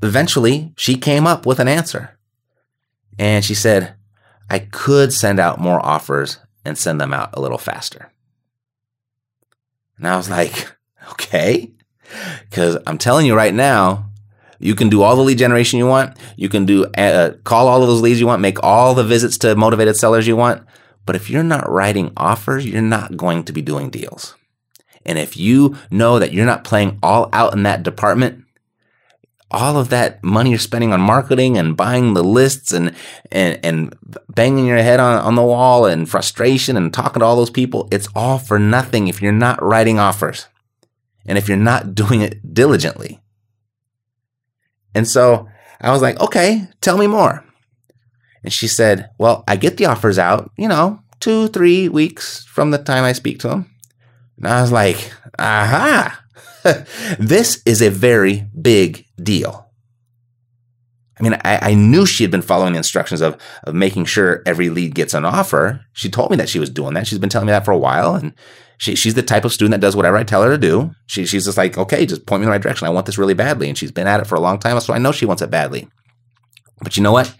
eventually 0.01 0.73
she 0.77 0.95
came 0.95 1.27
up 1.27 1.45
with 1.45 1.59
an 1.59 1.67
answer. 1.67 2.18
And 3.17 3.43
she 3.43 3.53
said, 3.53 3.95
I 4.49 4.59
could 4.59 5.13
send 5.13 5.39
out 5.39 5.59
more 5.59 5.83
offers 5.85 6.39
and 6.65 6.77
send 6.77 6.99
them 6.99 7.13
out 7.13 7.29
a 7.33 7.41
little 7.41 7.57
faster. 7.57 8.11
And 9.97 10.07
I 10.07 10.17
was 10.17 10.29
like, 10.29 10.71
okay. 11.11 11.71
Because 12.49 12.77
I'm 12.87 12.97
telling 12.97 13.25
you 13.25 13.35
right 13.35 13.53
now, 13.53 14.09
you 14.59 14.75
can 14.75 14.89
do 14.89 15.01
all 15.01 15.15
the 15.15 15.21
lead 15.21 15.37
generation 15.37 15.79
you 15.79 15.87
want. 15.87 16.17
You 16.35 16.49
can 16.49 16.65
do 16.65 16.85
uh, 16.85 17.33
call 17.43 17.67
all 17.67 17.81
of 17.81 17.87
those 17.87 18.01
leads 18.01 18.19
you 18.19 18.27
want, 18.27 18.41
make 18.41 18.61
all 18.63 18.93
the 18.93 19.03
visits 19.03 19.37
to 19.39 19.55
motivated 19.55 19.95
sellers 19.95 20.27
you 20.27 20.35
want. 20.35 20.65
But 21.05 21.15
if 21.15 21.29
you're 21.29 21.43
not 21.43 21.69
writing 21.69 22.11
offers, 22.17 22.65
you're 22.65 22.81
not 22.81 23.15
going 23.15 23.43
to 23.45 23.53
be 23.53 23.61
doing 23.61 23.89
deals. 23.89 24.35
And 25.05 25.17
if 25.17 25.37
you 25.37 25.77
know 25.89 26.19
that 26.19 26.33
you're 26.33 26.45
not 26.45 26.65
playing 26.65 26.99
all 27.01 27.29
out 27.31 27.53
in 27.53 27.63
that 27.63 27.83
department, 27.83 28.43
all 29.51 29.77
of 29.77 29.89
that 29.89 30.23
money 30.23 30.51
you're 30.51 30.59
spending 30.59 30.93
on 30.93 31.01
marketing 31.01 31.57
and 31.57 31.75
buying 31.75 32.13
the 32.13 32.23
lists 32.23 32.71
and 32.71 32.95
and, 33.31 33.59
and 33.63 33.95
banging 34.29 34.65
your 34.65 34.77
head 34.77 34.99
on, 34.99 35.19
on 35.21 35.35
the 35.35 35.43
wall 35.43 35.85
and 35.85 36.09
frustration 36.09 36.77
and 36.77 36.93
talking 36.93 37.19
to 37.19 37.25
all 37.25 37.35
those 37.35 37.49
people, 37.49 37.87
it's 37.91 38.07
all 38.15 38.37
for 38.37 38.59
nothing 38.59 39.07
if 39.07 39.21
you're 39.21 39.31
not 39.31 39.61
writing 39.61 39.99
offers 39.99 40.47
and 41.25 41.37
if 41.37 41.47
you're 41.47 41.57
not 41.57 41.95
doing 41.95 42.21
it 42.21 42.53
diligently. 42.53 43.19
And 44.93 45.07
so 45.07 45.47
I 45.81 45.91
was 45.91 46.01
like, 46.01 46.19
okay, 46.19 46.67
tell 46.81 46.97
me 46.97 47.07
more. 47.07 47.43
And 48.43 48.53
she 48.53 48.67
said, 48.67 49.09
well, 49.17 49.43
I 49.47 49.55
get 49.55 49.77
the 49.77 49.85
offers 49.85 50.17
out, 50.17 50.51
you 50.57 50.67
know, 50.67 50.99
two, 51.19 51.47
three 51.49 51.89
weeks 51.89 52.45
from 52.45 52.71
the 52.71 52.77
time 52.77 53.03
I 53.03 53.13
speak 53.13 53.39
to 53.39 53.49
them. 53.49 53.69
And 54.37 54.47
I 54.47 54.61
was 54.61 54.71
like, 54.71 55.11
aha, 55.37 56.21
this 57.19 57.61
is 57.65 57.81
a 57.81 57.89
very 57.89 58.45
big 58.59 59.05
deal. 59.21 59.69
I 61.19 61.23
mean, 61.23 61.33
I, 61.43 61.71
I, 61.71 61.73
knew 61.73 62.05
she 62.05 62.23
had 62.23 62.31
been 62.31 62.41
following 62.41 62.73
the 62.73 62.77
instructions 62.77 63.19
of, 63.19 63.37
of 63.63 63.75
making 63.75 64.05
sure 64.05 64.41
every 64.45 64.69
lead 64.69 64.95
gets 64.95 65.13
an 65.13 65.25
offer. 65.25 65.81
She 65.91 66.09
told 66.09 66.31
me 66.31 66.37
that 66.37 66.47
she 66.47 66.59
was 66.59 66.69
doing 66.69 66.93
that. 66.93 67.07
She's 67.07 67.19
been 67.19 67.29
telling 67.29 67.47
me 67.47 67.51
that 67.51 67.65
for 67.65 67.71
a 67.71 67.77
while. 67.77 68.15
And 68.15 68.33
she, 68.77 68.95
she's 68.95 69.15
the 69.15 69.21
type 69.21 69.43
of 69.43 69.51
student 69.51 69.71
that 69.71 69.85
does 69.85 69.97
whatever 69.97 70.15
I 70.15 70.23
tell 70.23 70.43
her 70.43 70.51
to 70.51 70.57
do. 70.57 70.91
She, 71.07 71.25
she's 71.25 71.43
just 71.43 71.57
like, 71.57 71.77
okay, 71.77 72.05
just 72.05 72.25
point 72.25 72.39
me 72.39 72.45
in 72.45 72.47
the 72.47 72.51
right 72.51 72.61
direction. 72.61 72.87
I 72.87 72.91
want 72.91 73.05
this 73.05 73.17
really 73.17 73.33
badly. 73.33 73.67
And 73.67 73.77
she's 73.77 73.91
been 73.91 74.07
at 74.07 74.21
it 74.21 74.27
for 74.27 74.35
a 74.35 74.39
long 74.39 74.59
time. 74.59 74.79
So 74.79 74.93
I 74.93 74.97
know 74.97 75.11
she 75.11 75.25
wants 75.25 75.41
it 75.41 75.51
badly. 75.51 75.89
But 76.81 76.95
you 76.95 77.03
know 77.03 77.11
what? 77.11 77.35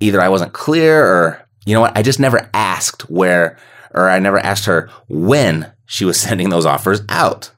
Either 0.00 0.20
I 0.20 0.28
wasn't 0.28 0.52
clear 0.52 1.02
or, 1.02 1.48
you 1.64 1.72
know 1.72 1.80
what? 1.80 1.96
I 1.96 2.02
just 2.02 2.20
never 2.20 2.50
asked 2.52 3.08
where 3.08 3.56
or 3.94 4.08
I 4.08 4.18
never 4.18 4.38
asked 4.38 4.66
her 4.66 4.90
when 5.08 5.72
she 5.86 6.04
was 6.04 6.20
sending 6.20 6.50
those 6.50 6.66
offers 6.66 7.00
out. 7.08 7.52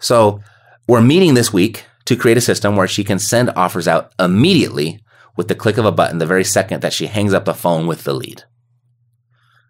So 0.00 0.42
we're 0.88 1.00
meeting 1.00 1.34
this 1.34 1.52
week 1.52 1.84
to 2.06 2.16
create 2.16 2.36
a 2.36 2.40
system 2.40 2.74
where 2.74 2.88
she 2.88 3.04
can 3.04 3.20
send 3.20 3.50
offers 3.50 3.86
out 3.86 4.12
immediately 4.18 5.00
with 5.36 5.48
the 5.48 5.54
click 5.54 5.78
of 5.78 5.84
a 5.84 5.92
button 5.92 6.18
the 6.18 6.26
very 6.26 6.44
second 6.44 6.82
that 6.82 6.92
she 6.92 7.06
hangs 7.06 7.32
up 7.32 7.44
the 7.44 7.54
phone 7.54 7.86
with 7.86 8.02
the 8.04 8.12
lead. 8.12 8.42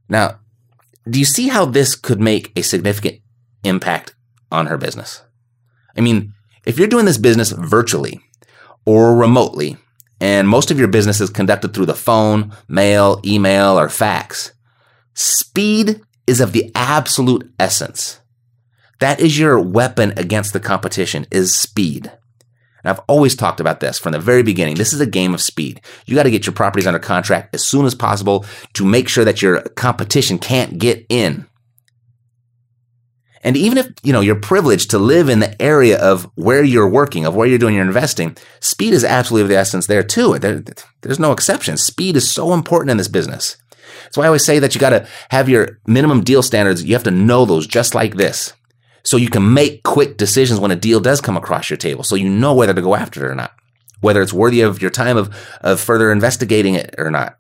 Now, 0.09 0.41
do 1.09 1.19
you 1.19 1.25
see 1.25 1.49
how 1.49 1.65
this 1.65 1.95
could 1.95 2.21
make 2.21 2.53
a 2.57 2.63
significant 2.63 3.21
impact 3.65 4.15
on 4.51 4.67
her 4.67 4.79
business? 4.79 5.23
I 5.97 6.01
mean, 6.01 6.33
if 6.65 6.79
you're 6.79 6.89
doing 6.89 7.05
this 7.05 7.19
business 7.19 7.53
virtually 7.53 8.21
or 8.85 9.15
remotely, 9.15 9.77
and 10.21 10.49
most 10.49 10.71
of 10.71 10.79
your 10.79 10.89
business 10.89 11.21
is 11.21 11.31
conducted 11.31 11.73
through 11.73 11.87
the 11.87 11.95
phone, 11.95 12.53
mail, 12.69 13.21
email, 13.25 13.79
or 13.79 13.89
fax, 13.89 14.53
speed 15.15 16.03
is 16.27 16.41
of 16.41 16.53
the 16.53 16.71
absolute 16.75 17.53
essence. 17.59 18.20
That 19.01 19.21
is 19.21 19.39
your 19.39 19.59
weapon 19.59 20.13
against 20.17 20.53
the 20.53 20.61
competition 20.61 21.27
is 21.31 21.55
speed. 21.55 22.13
And 22.83 22.91
I've 22.91 23.01
always 23.09 23.35
talked 23.35 23.61
about 23.61 23.81
this 23.81 23.99
from 23.99 24.13
the 24.13 24.19
very 24.19 24.43
beginning. 24.43 24.77
This 24.77 24.93
is 24.93 25.01
a 25.01 25.07
game 25.07 25.35
of 25.35 25.43
speed. 25.43 25.81
You 26.07 26.15
got 26.15 26.23
to 26.23 26.31
get 26.31 26.47
your 26.47 26.55
properties 26.55 26.87
under 26.87 26.99
contract 26.99 27.55
as 27.55 27.67
soon 27.67 27.85
as 27.85 27.95
possible 27.95 28.45
to 28.75 28.85
make 28.85 29.09
sure 29.09 29.25
that 29.25 29.43
your 29.43 29.63
competition 29.63 30.39
can't 30.39 30.79
get 30.79 31.05
in. 31.09 31.47
And 33.43 33.57
even 33.57 33.79
if, 33.79 33.89
you 34.03 34.13
know, 34.13 34.21
you're 34.21 34.35
privileged 34.35 34.91
to 34.91 34.99
live 34.99 35.31
in 35.31 35.41
the 35.41 35.61
area 35.61 35.99
of 35.99 36.31
where 36.35 36.63
you're 36.63 36.89
working, 36.89 37.25
of 37.25 37.35
where 37.35 37.47
you're 37.47 37.59
doing 37.59 37.75
your 37.75 37.87
investing, 37.87 38.37
speed 38.61 38.93
is 38.93 39.05
absolutely 39.05 39.45
of 39.45 39.49
the 39.49 39.57
essence 39.57 39.87
there 39.87 40.03
too. 40.03 40.39
There, 40.39 40.63
there's 41.01 41.19
no 41.19 41.33
exception. 41.33 41.79
Speed 41.79 42.17
is 42.17 42.31
so 42.31 42.53
important 42.53 42.91
in 42.91 42.99
this 42.99 43.09
business. 43.09 43.57
That's 44.05 44.19
why 44.19 44.25
I 44.25 44.27
always 44.27 44.45
say 44.45 44.59
that 44.59 44.75
you 44.75 44.81
got 44.81 44.91
to 44.91 45.07
have 45.31 45.49
your 45.49 45.79
minimum 45.87 46.23
deal 46.23 46.43
standards. 46.43 46.85
You 46.85 46.95
have 46.95 47.05
to 47.05 47.11
know 47.11 47.47
those 47.47 47.67
just 47.67 47.95
like 47.95 48.17
this. 48.17 48.53
So 49.03 49.17
you 49.17 49.31
can 49.31 49.55
make 49.55 49.83
quick 49.83 50.17
decisions 50.17 50.61
when 50.61 50.71
a 50.71 50.77
deal 50.77 51.01
does 51.01 51.21
come 51.21 51.37
across 51.37 51.71
your 51.71 51.77
table. 51.77 52.05
So 52.05 52.17
you 52.17 52.29
know 52.29 52.55
whether 52.55 52.75
to 52.75 52.83
go 52.83 52.95
after 52.95 53.25
it 53.25 53.31
or 53.31 53.35
not, 53.35 53.53
whether 54.01 54.21
it's 54.23 54.33
worthy 54.33 54.61
of 54.61 54.83
your 54.83 54.91
time 54.91 55.17
of, 55.17 55.35
of 55.61 55.81
further 55.81 56.13
investigating 56.13 56.75
it 56.75 56.95
or 56.99 57.11
not. 57.11 57.39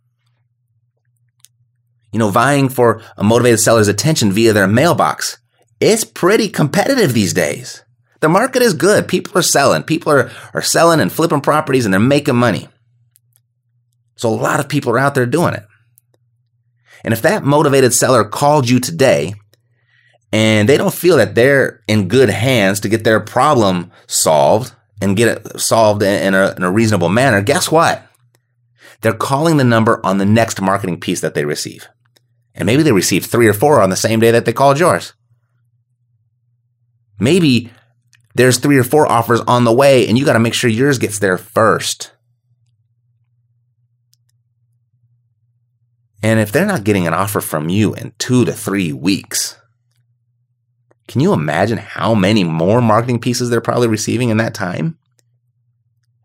You 2.13 2.19
know, 2.19 2.31
vying 2.31 2.69
for 2.69 3.03
a 3.17 3.23
motivated 3.23 3.61
seller's 3.61 3.89
attention 3.89 4.33
via 4.33 4.53
their 4.53 4.67
mailbox. 4.67 5.39
It's 5.81 6.05
pretty 6.05 6.49
competitive 6.49 7.15
these 7.15 7.33
days. 7.33 7.85
The 8.21 8.29
market 8.29 8.63
is 8.63 8.75
good. 8.75 9.09
People 9.09 9.39
are 9.39 9.43
selling. 9.43 9.83
People 9.83 10.13
are, 10.13 10.31
are 10.53 10.63
selling 10.63 11.01
and 11.01 11.13
flipping 11.13 11.41
properties 11.41 11.85
and 11.85 11.93
they're 11.93 12.01
making 12.01 12.37
money. 12.37 12.69
So 14.17 14.29
a 14.29 14.35
lot 14.35 14.61
of 14.61 14.69
people 14.69 14.93
are 14.93 14.99
out 14.99 15.15
there 15.15 15.25
doing 15.25 15.55
it. 15.55 15.65
And 17.03 17.15
if 17.15 17.23
that 17.23 17.45
motivated 17.45 17.95
seller 17.95 18.25
called 18.25 18.69
you 18.69 18.79
today 18.79 19.35
and 20.33 20.69
they 20.69 20.77
don't 20.77 20.95
feel 20.95 21.17
that 21.17 21.35
they're 21.35 21.83
in 21.89 22.09
good 22.09 22.31
hands 22.31 22.81
to 22.81 22.89
get 22.89 23.05
their 23.05 23.21
problem 23.21 23.91
solved 24.07 24.73
and 25.01 25.17
get 25.17 25.29
it 25.29 25.61
solved 25.61 26.03
in 26.03 26.35
a, 26.35 26.55
in 26.57 26.63
a 26.63 26.71
reasonable 26.71 27.09
manner, 27.09 27.43
guess 27.43 27.71
what? 27.71 28.07
They're 29.01 29.13
calling 29.13 29.57
the 29.57 29.65
number 29.65 30.05
on 30.05 30.19
the 30.19 30.27
next 30.27 30.61
marketing 30.61 31.01
piece 31.01 31.21
that 31.23 31.35
they 31.35 31.45
receive. 31.45 31.89
And 32.55 32.67
maybe 32.67 32.83
they 32.83 32.93
receive 32.93 33.25
three 33.25 33.49
or 33.49 33.55
four 33.55 33.81
on 33.81 33.91
the 33.91 33.97
same 33.97 34.21
day 34.21 34.31
that 34.31 34.45
they 34.45 34.53
called 34.53 34.79
yours. 34.79 35.15
Maybe 37.19 37.71
there's 38.35 38.59
three 38.59 38.79
or 38.79 38.85
four 38.85 39.11
offers 39.11 39.41
on 39.41 39.65
the 39.65 39.73
way 39.73 40.07
and 40.07 40.19
you 40.19 40.25
got 40.25 40.35
to 40.35 40.39
make 40.39 40.55
sure 40.55 40.71
yours 40.71 40.99
gets 40.99 41.19
there 41.19 41.39
first. 41.39 42.13
And 46.23 46.39
if 46.39 46.53
they're 46.53 46.67
not 46.67 46.85
getting 46.85 47.07
an 47.07 47.15
offer 47.15 47.41
from 47.41 47.69
you 47.69 47.95
in 47.95 48.13
two 48.19 48.45
to 48.45 48.53
three 48.53 48.93
weeks, 48.93 49.57
can 51.11 51.21
you 51.21 51.33
imagine 51.33 51.79
how 51.79 52.15
many 52.15 52.45
more 52.45 52.81
marketing 52.81 53.19
pieces 53.19 53.51
they're 53.51 53.61
probably 53.61 53.89
receiving 53.89 54.29
in 54.29 54.37
that 54.37 54.55
time? 54.55 54.97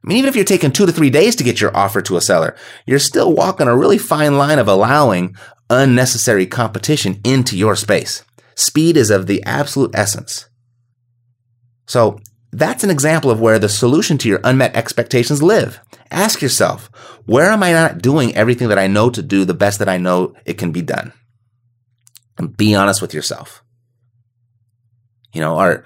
I 0.04 0.08
mean, 0.08 0.20
even 0.20 0.30
if 0.30 0.36
you're 0.36 0.46
taking 0.46 0.72
two 0.72 0.86
to 0.86 0.92
three 0.92 1.10
days 1.10 1.36
to 1.38 1.44
get 1.44 1.60
your 1.60 1.76
offer 1.76 2.04
to 2.04 2.18
a 2.18 2.22
seller, 2.22 2.56
you're 2.86 3.00
still 3.00 3.34
walking 3.34 3.68
a 3.68 3.76
really 3.76 3.98
fine 3.98 4.38
line 4.38 4.60
of 4.60 4.68
allowing 4.68 5.36
unnecessary 5.72 6.46
competition 6.46 7.20
into 7.24 7.58
your 7.58 7.76
space. 7.76 8.24
Speed 8.54 8.96
is 8.96 9.10
of 9.10 9.26
the 9.26 9.42
absolute 9.44 9.90
essence. 9.96 10.48
So 11.88 12.20
that's 12.52 12.84
an 12.84 12.92
example 12.92 13.32
of 13.32 13.42
where 13.42 13.58
the 13.58 13.68
solution 13.68 14.20
to 14.20 14.30
your 14.30 14.40
unmet 14.44 14.76
expectations 14.76 15.42
live. 15.42 15.80
Ask 16.12 16.44
yourself, 16.44 16.92
where 17.26 17.50
am 17.50 17.64
I 17.64 17.72
not 17.72 18.04
doing 18.04 18.36
everything 18.36 18.68
that 18.68 18.78
I 18.78 18.86
know 18.86 19.10
to 19.10 19.24
do 19.24 19.46
the 19.46 19.56
best 19.56 19.80
that 19.80 19.90
I 19.90 19.98
know 19.98 20.36
it 20.46 20.60
can 20.60 20.72
be 20.72 20.84
done? 20.84 21.12
And 22.38 22.56
be 22.56 22.76
honest 22.76 23.02
with 23.02 23.16
yourself. 23.16 23.65
You 25.36 25.42
know, 25.42 25.60
or 25.60 25.84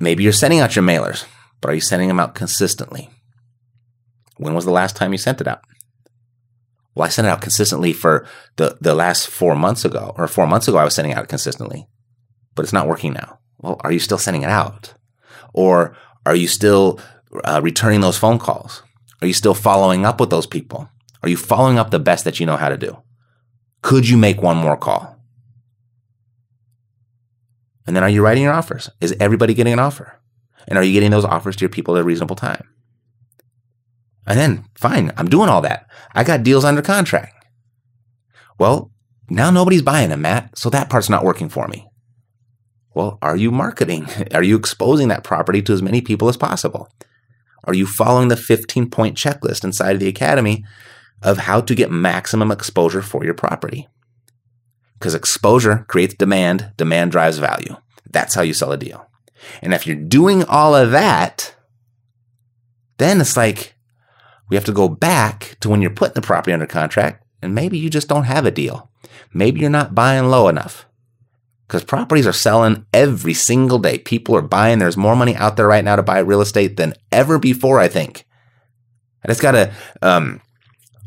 maybe 0.00 0.24
you're 0.24 0.32
sending 0.32 0.58
out 0.58 0.74
your 0.74 0.84
mailers, 0.84 1.24
but 1.60 1.70
are 1.70 1.74
you 1.74 1.80
sending 1.80 2.08
them 2.08 2.18
out 2.18 2.34
consistently? 2.34 3.08
When 4.36 4.52
was 4.54 4.64
the 4.64 4.72
last 4.72 4.96
time 4.96 5.12
you 5.12 5.18
sent 5.18 5.40
it 5.40 5.46
out? 5.46 5.62
Well, 6.94 7.06
I 7.06 7.08
sent 7.08 7.28
it 7.28 7.30
out 7.30 7.40
consistently 7.40 7.92
for 7.92 8.26
the, 8.56 8.76
the 8.80 8.96
last 8.96 9.28
four 9.28 9.54
months 9.54 9.84
ago, 9.84 10.12
or 10.16 10.26
four 10.26 10.48
months 10.48 10.66
ago, 10.66 10.76
I 10.76 10.84
was 10.84 10.94
sending 10.94 11.14
out 11.14 11.28
consistently, 11.28 11.86
but 12.56 12.64
it's 12.64 12.72
not 12.72 12.88
working 12.88 13.12
now. 13.12 13.38
Well, 13.58 13.80
are 13.84 13.92
you 13.92 14.00
still 14.00 14.18
sending 14.18 14.42
it 14.42 14.50
out? 14.50 14.94
Or 15.54 15.96
are 16.26 16.34
you 16.34 16.48
still 16.48 16.98
uh, 17.44 17.60
returning 17.62 18.00
those 18.00 18.18
phone 18.18 18.40
calls? 18.40 18.82
Are 19.22 19.28
you 19.28 19.34
still 19.34 19.54
following 19.54 20.04
up 20.04 20.18
with 20.18 20.30
those 20.30 20.46
people? 20.46 20.88
Are 21.22 21.28
you 21.28 21.36
following 21.36 21.78
up 21.78 21.90
the 21.92 22.00
best 22.00 22.24
that 22.24 22.40
you 22.40 22.46
know 22.46 22.56
how 22.56 22.68
to 22.68 22.76
do? 22.76 22.96
Could 23.82 24.08
you 24.08 24.16
make 24.16 24.42
one 24.42 24.56
more 24.56 24.76
call? 24.76 25.17
And 27.88 27.96
then 27.96 28.04
are 28.04 28.10
you 28.10 28.22
writing 28.22 28.42
your 28.42 28.52
offers? 28.52 28.90
Is 29.00 29.16
everybody 29.18 29.54
getting 29.54 29.72
an 29.72 29.78
offer? 29.78 30.20
And 30.68 30.76
are 30.76 30.84
you 30.84 30.92
getting 30.92 31.10
those 31.10 31.24
offers 31.24 31.56
to 31.56 31.62
your 31.62 31.70
people 31.70 31.96
at 31.96 32.02
a 32.02 32.04
reasonable 32.04 32.36
time? 32.36 32.68
And 34.26 34.38
then, 34.38 34.66
fine, 34.74 35.10
I'm 35.16 35.30
doing 35.30 35.48
all 35.48 35.62
that. 35.62 35.88
I 36.14 36.22
got 36.22 36.42
deals 36.42 36.66
under 36.66 36.82
contract. 36.82 37.46
Well, 38.58 38.92
now 39.30 39.48
nobody's 39.48 39.80
buying 39.80 40.10
them, 40.10 40.20
Matt, 40.20 40.58
so 40.58 40.68
that 40.68 40.90
part's 40.90 41.08
not 41.08 41.24
working 41.24 41.48
for 41.48 41.66
me. 41.66 41.88
Well, 42.92 43.18
are 43.22 43.36
you 43.38 43.50
marketing? 43.50 44.06
Are 44.34 44.42
you 44.42 44.56
exposing 44.56 45.08
that 45.08 45.24
property 45.24 45.62
to 45.62 45.72
as 45.72 45.80
many 45.80 46.02
people 46.02 46.28
as 46.28 46.36
possible? 46.36 46.92
Are 47.64 47.74
you 47.74 47.86
following 47.86 48.28
the 48.28 48.36
15 48.36 48.90
point 48.90 49.16
checklist 49.16 49.64
inside 49.64 49.94
of 49.94 50.00
the 50.00 50.08
academy 50.08 50.62
of 51.22 51.38
how 51.38 51.62
to 51.62 51.74
get 51.74 51.90
maximum 51.90 52.50
exposure 52.50 53.00
for 53.00 53.24
your 53.24 53.32
property? 53.32 53.88
Because 54.98 55.14
exposure 55.14 55.84
creates 55.88 56.14
demand, 56.14 56.72
demand 56.76 57.12
drives 57.12 57.38
value. 57.38 57.76
That's 58.10 58.34
how 58.34 58.42
you 58.42 58.54
sell 58.54 58.72
a 58.72 58.76
deal. 58.76 59.08
And 59.62 59.72
if 59.72 59.86
you're 59.86 59.96
doing 59.96 60.44
all 60.44 60.74
of 60.74 60.90
that, 60.90 61.54
then 62.98 63.20
it's 63.20 63.36
like 63.36 63.74
we 64.48 64.56
have 64.56 64.64
to 64.64 64.72
go 64.72 64.88
back 64.88 65.56
to 65.60 65.68
when 65.68 65.80
you're 65.80 65.90
putting 65.90 66.14
the 66.14 66.20
property 66.20 66.52
under 66.52 66.66
contract 66.66 67.24
and 67.42 67.54
maybe 67.54 67.78
you 67.78 67.90
just 67.90 68.08
don't 68.08 68.24
have 68.24 68.46
a 68.46 68.50
deal. 68.50 68.90
Maybe 69.32 69.60
you're 69.60 69.70
not 69.70 69.94
buying 69.94 70.28
low 70.28 70.48
enough 70.48 70.86
because 71.66 71.84
properties 71.84 72.26
are 72.26 72.32
selling 72.32 72.86
every 72.92 73.34
single 73.34 73.78
day. 73.78 73.98
People 73.98 74.34
are 74.36 74.42
buying. 74.42 74.78
There's 74.78 74.96
more 74.96 75.14
money 75.14 75.36
out 75.36 75.56
there 75.56 75.66
right 75.66 75.84
now 75.84 75.96
to 75.96 76.02
buy 76.02 76.18
real 76.18 76.40
estate 76.40 76.76
than 76.76 76.94
ever 77.12 77.38
before, 77.38 77.78
I 77.78 77.88
think. 77.88 78.24
I 79.24 79.28
just 79.28 79.42
got 79.42 79.54
a, 79.54 79.72
um, 80.00 80.40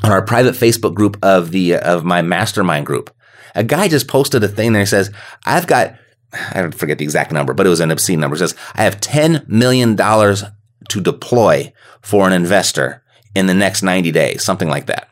on 0.03 0.11
our 0.11 0.21
private 0.21 0.55
Facebook 0.55 0.93
group 0.93 1.17
of 1.23 1.51
the, 1.51 1.75
of 1.75 2.03
my 2.03 2.21
mastermind 2.21 2.85
group, 2.85 3.13
a 3.55 3.63
guy 3.63 3.87
just 3.87 4.07
posted 4.07 4.43
a 4.43 4.47
thing 4.47 4.73
there. 4.73 4.81
He 4.81 4.85
says, 4.85 5.11
I've 5.45 5.67
got, 5.67 5.95
I 6.33 6.61
don't 6.61 6.75
forget 6.75 6.97
the 6.97 7.03
exact 7.03 7.31
number, 7.31 7.53
but 7.53 7.65
it 7.65 7.69
was 7.69 7.79
an 7.79 7.91
obscene 7.91 8.19
number. 8.19 8.35
It 8.35 8.39
says, 8.39 8.55
I 8.75 8.83
have 8.83 9.01
$10 9.01 9.47
million 9.47 9.95
to 9.95 11.01
deploy 11.01 11.73
for 12.01 12.27
an 12.27 12.33
investor 12.33 13.03
in 13.35 13.47
the 13.47 13.53
next 13.53 13.83
90 13.83 14.11
days, 14.11 14.43
something 14.43 14.69
like 14.69 14.87
that. 14.87 15.07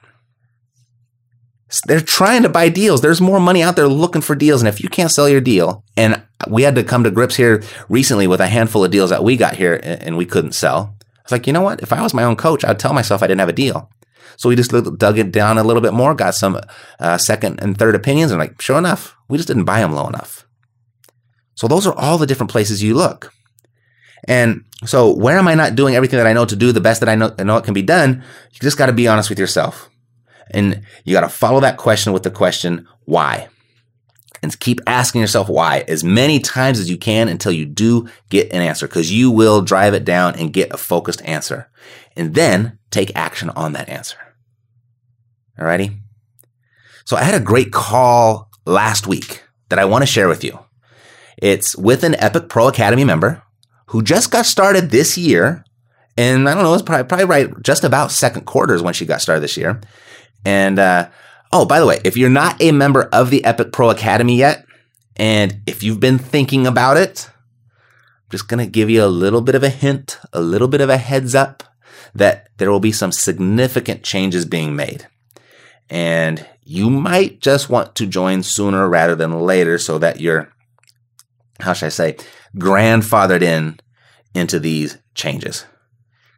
They're 1.86 2.01
trying 2.01 2.43
to 2.43 2.50
buy 2.50 2.69
deals. 2.69 3.01
There's 3.01 3.22
more 3.22 3.39
money 3.39 3.62
out 3.62 3.75
there 3.75 3.88
looking 3.88 4.22
for 4.22 4.36
deals. 4.36 4.62
And 4.62 4.67
if 4.67 4.81
you 4.81 4.89
can't 4.89 5.12
sell 5.12 5.29
your 5.29 5.41
deal, 5.41 5.84
and 5.96 6.24
we 6.48 6.63
had 6.63 6.75
to 6.75 6.84
come 6.84 7.03
to 7.03 7.12
grips 7.12 7.36
here 7.36 7.63
recently 7.89 8.25
with 8.25 8.41
a 8.41 8.48
handful 8.48 8.84
of 8.84 8.91
deals 8.91 9.12
that 9.12 9.24
we 9.24 9.38
got 9.38 9.55
here 9.55 9.79
and 9.84 10.17
we 10.17 10.25
couldn't 10.25 10.53
sell. 10.53 10.96
It's 11.22 11.31
like, 11.31 11.46
you 11.46 11.53
know 11.53 11.62
what? 11.62 11.84
If 11.84 11.93
I 11.93 12.01
was 12.01 12.13
my 12.13 12.24
own 12.24 12.38
coach, 12.38 12.65
I'd 12.65 12.79
tell 12.79 12.93
myself 12.93 13.22
I 13.22 13.27
didn't 13.27 13.41
have 13.41 13.50
a 13.50 13.53
deal. 13.53 13.91
So 14.38 14.50
we 14.50 14.55
just 14.55 14.71
dug 14.71 15.17
it 15.17 15.31
down 15.31 15.57
a 15.57 15.63
little 15.63 15.81
bit 15.81 15.93
more, 15.93 16.13
got 16.15 16.36
some 16.36 16.59
uh, 17.00 17.17
second 17.17 17.59
and 17.62 17.77
third 17.77 17.95
opinions, 17.95 18.31
and 18.31 18.39
like, 18.39 18.62
sure 18.62 18.77
enough, 18.77 19.15
we 19.27 19.38
just 19.38 19.48
didn't 19.48 19.65
buy 19.65 19.79
them 19.79 19.93
low 19.93 20.07
enough. 20.07 20.45
So 21.55 21.67
those 21.67 21.86
are 21.86 21.95
all 21.95 22.17
the 22.17 22.25
different 22.25 22.51
places 22.51 22.81
you 22.81 22.93
look. 22.93 23.33
And 24.27 24.63
so 24.86 25.13
where 25.13 25.38
am 25.38 25.48
I 25.48 25.55
not 25.55 25.75
doing 25.75 25.95
everything 25.95 26.17
that 26.17 26.27
I 26.27 26.33
know 26.33 26.45
to 26.45 26.55
do 26.55 26.71
the 26.71 26.81
best 26.81 27.00
that 27.00 27.09
I 27.09 27.15
know, 27.15 27.33
I 27.38 27.43
know 27.43 27.57
it 27.57 27.63
can 27.63 27.74
be 27.74 27.81
done? 27.81 28.24
You 28.51 28.59
just 28.62 28.77
got 28.77 28.86
to 28.86 28.93
be 28.93 29.07
honest 29.07 29.29
with 29.29 29.39
yourself. 29.39 29.89
And 30.51 30.83
you 31.03 31.13
got 31.13 31.21
to 31.21 31.29
follow 31.29 31.59
that 31.59 31.77
question 31.77 32.13
with 32.13 32.24
the 32.24 32.31
question, 32.31 32.88
why? 33.05 33.50
And 34.41 34.58
keep 34.60 34.79
asking 34.88 35.22
yourself 35.22 35.50
why 35.50 35.84
as 35.88 36.03
many 36.03 36.39
times 36.39 36.79
as 36.79 36.89
you 36.89 36.98
can 36.98 37.27
until 37.27 37.51
you 37.51 37.65
do 37.65 38.08
get 38.29 38.53
an 38.53 38.62
answer 38.62 38.88
because 38.88 39.12
you 39.12 39.31
will 39.31 39.62
drive 39.62 39.93
it 39.93 40.05
down 40.05 40.36
and 40.36 40.53
get 40.53 40.74
a 40.74 40.77
focused 40.77 41.22
answer. 41.25 41.69
And 42.15 42.34
then 42.36 42.79
take 42.91 43.15
action 43.15 43.50
on 43.51 43.74
that 43.74 43.89
answer. 43.89 44.17
Alrighty? 45.60 45.98
So 47.05 47.17
I 47.17 47.24
had 47.24 47.39
a 47.39 47.43
great 47.43 47.72
call 47.72 48.50
last 48.65 49.08
week 49.08 49.43
that 49.69 49.79
I 49.79 49.86
want 49.86 50.03
to 50.03 50.08
share 50.08 50.27
with 50.27 50.43
you. 50.43 50.60
It's 51.38 51.75
with 51.75 52.03
an 52.03 52.15
Epic 52.15 52.50
Pro 52.50 52.67
Academy 52.67 53.03
member 53.03 53.43
who 53.88 54.01
just 54.01 54.31
got 54.31 54.46
started 54.46 54.89
this 54.89 55.17
year. 55.17 55.63
And 56.17 56.48
I 56.48 56.53
don't 56.53 56.63
know, 56.63 56.74
it's 56.74 56.84
probably, 56.84 57.05
probably 57.05 57.25
right 57.25 57.50
just 57.63 57.84
about 57.84 58.12
second 58.12 58.46
quarters 58.46 58.81
when 58.81 58.93
she 58.93 59.05
got 59.05 59.22
started 59.22 59.41
this 59.41 59.58
year. 59.58 59.81
And, 60.46 60.79
uh, 60.79 61.10
oh, 61.51 61.65
by 61.65 61.79
the 61.79 61.86
way, 61.86 62.00
if 62.03 62.18
you're 62.18 62.29
not 62.29 62.62
a 62.62 62.72
member 62.72 63.03
of 63.12 63.29
the 63.29 63.44
Epic 63.44 63.72
Pro 63.72 63.89
Academy 63.89 64.38
yet, 64.38 64.65
and 65.15 65.62
if 65.65 65.84
you've 65.84 66.00
been 66.00 66.18
thinking 66.18 66.65
about 66.65 66.98
it, 66.98 67.29
I'm 67.29 68.32
just 68.32 68.48
going 68.48 68.65
to 68.65 68.72
give 68.72 68.89
you 68.89 69.03
a 69.03 69.08
little 69.08 69.41
bit 69.41 69.56
of 69.56 69.63
a 69.63 69.70
hint, 69.70 70.18
a 70.32 70.39
little 70.39 70.68
bit 70.68 70.82
of 70.82 70.89
a 70.89 70.98
heads 70.98 71.36
up 71.36 71.63
that 72.15 72.50
there 72.58 72.72
will 72.72 72.79
be 72.79 72.91
some 72.91 73.12
significant 73.12 74.03
changes 74.03 74.46
being 74.46 74.75
made. 74.75 75.08
And 75.89 76.46
you 76.63 76.89
might 76.89 77.41
just 77.41 77.70
want 77.70 77.96
to 77.96 78.06
join 78.06 78.44
sooner 78.44 78.88
rather 78.88 79.15
than 79.15 79.39
later 79.39 79.77
so 79.77 79.98
that 79.98 80.20
you're, 80.20 80.53
how 81.60 81.74
should 81.74 81.88
I 81.88 81.89
say, 81.89 82.18
grandfathered 82.56 83.41
in 83.41 83.79
into 84.34 84.60
these 84.60 84.98
changes. 85.15 85.65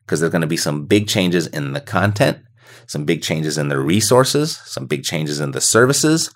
Because 0.05 0.19
there's 0.19 0.31
going 0.31 0.41
to 0.41 0.47
be 0.47 0.57
some 0.57 0.85
big 0.85 1.07
changes 1.07 1.47
in 1.47 1.73
the 1.73 1.81
content, 1.81 2.39
some 2.87 3.05
big 3.05 3.21
changes 3.21 3.57
in 3.57 3.69
the 3.69 3.79
resources, 3.79 4.57
some 4.65 4.85
big 4.85 5.03
changes 5.03 5.39
in 5.39 5.51
the 5.51 5.61
services, 5.61 6.33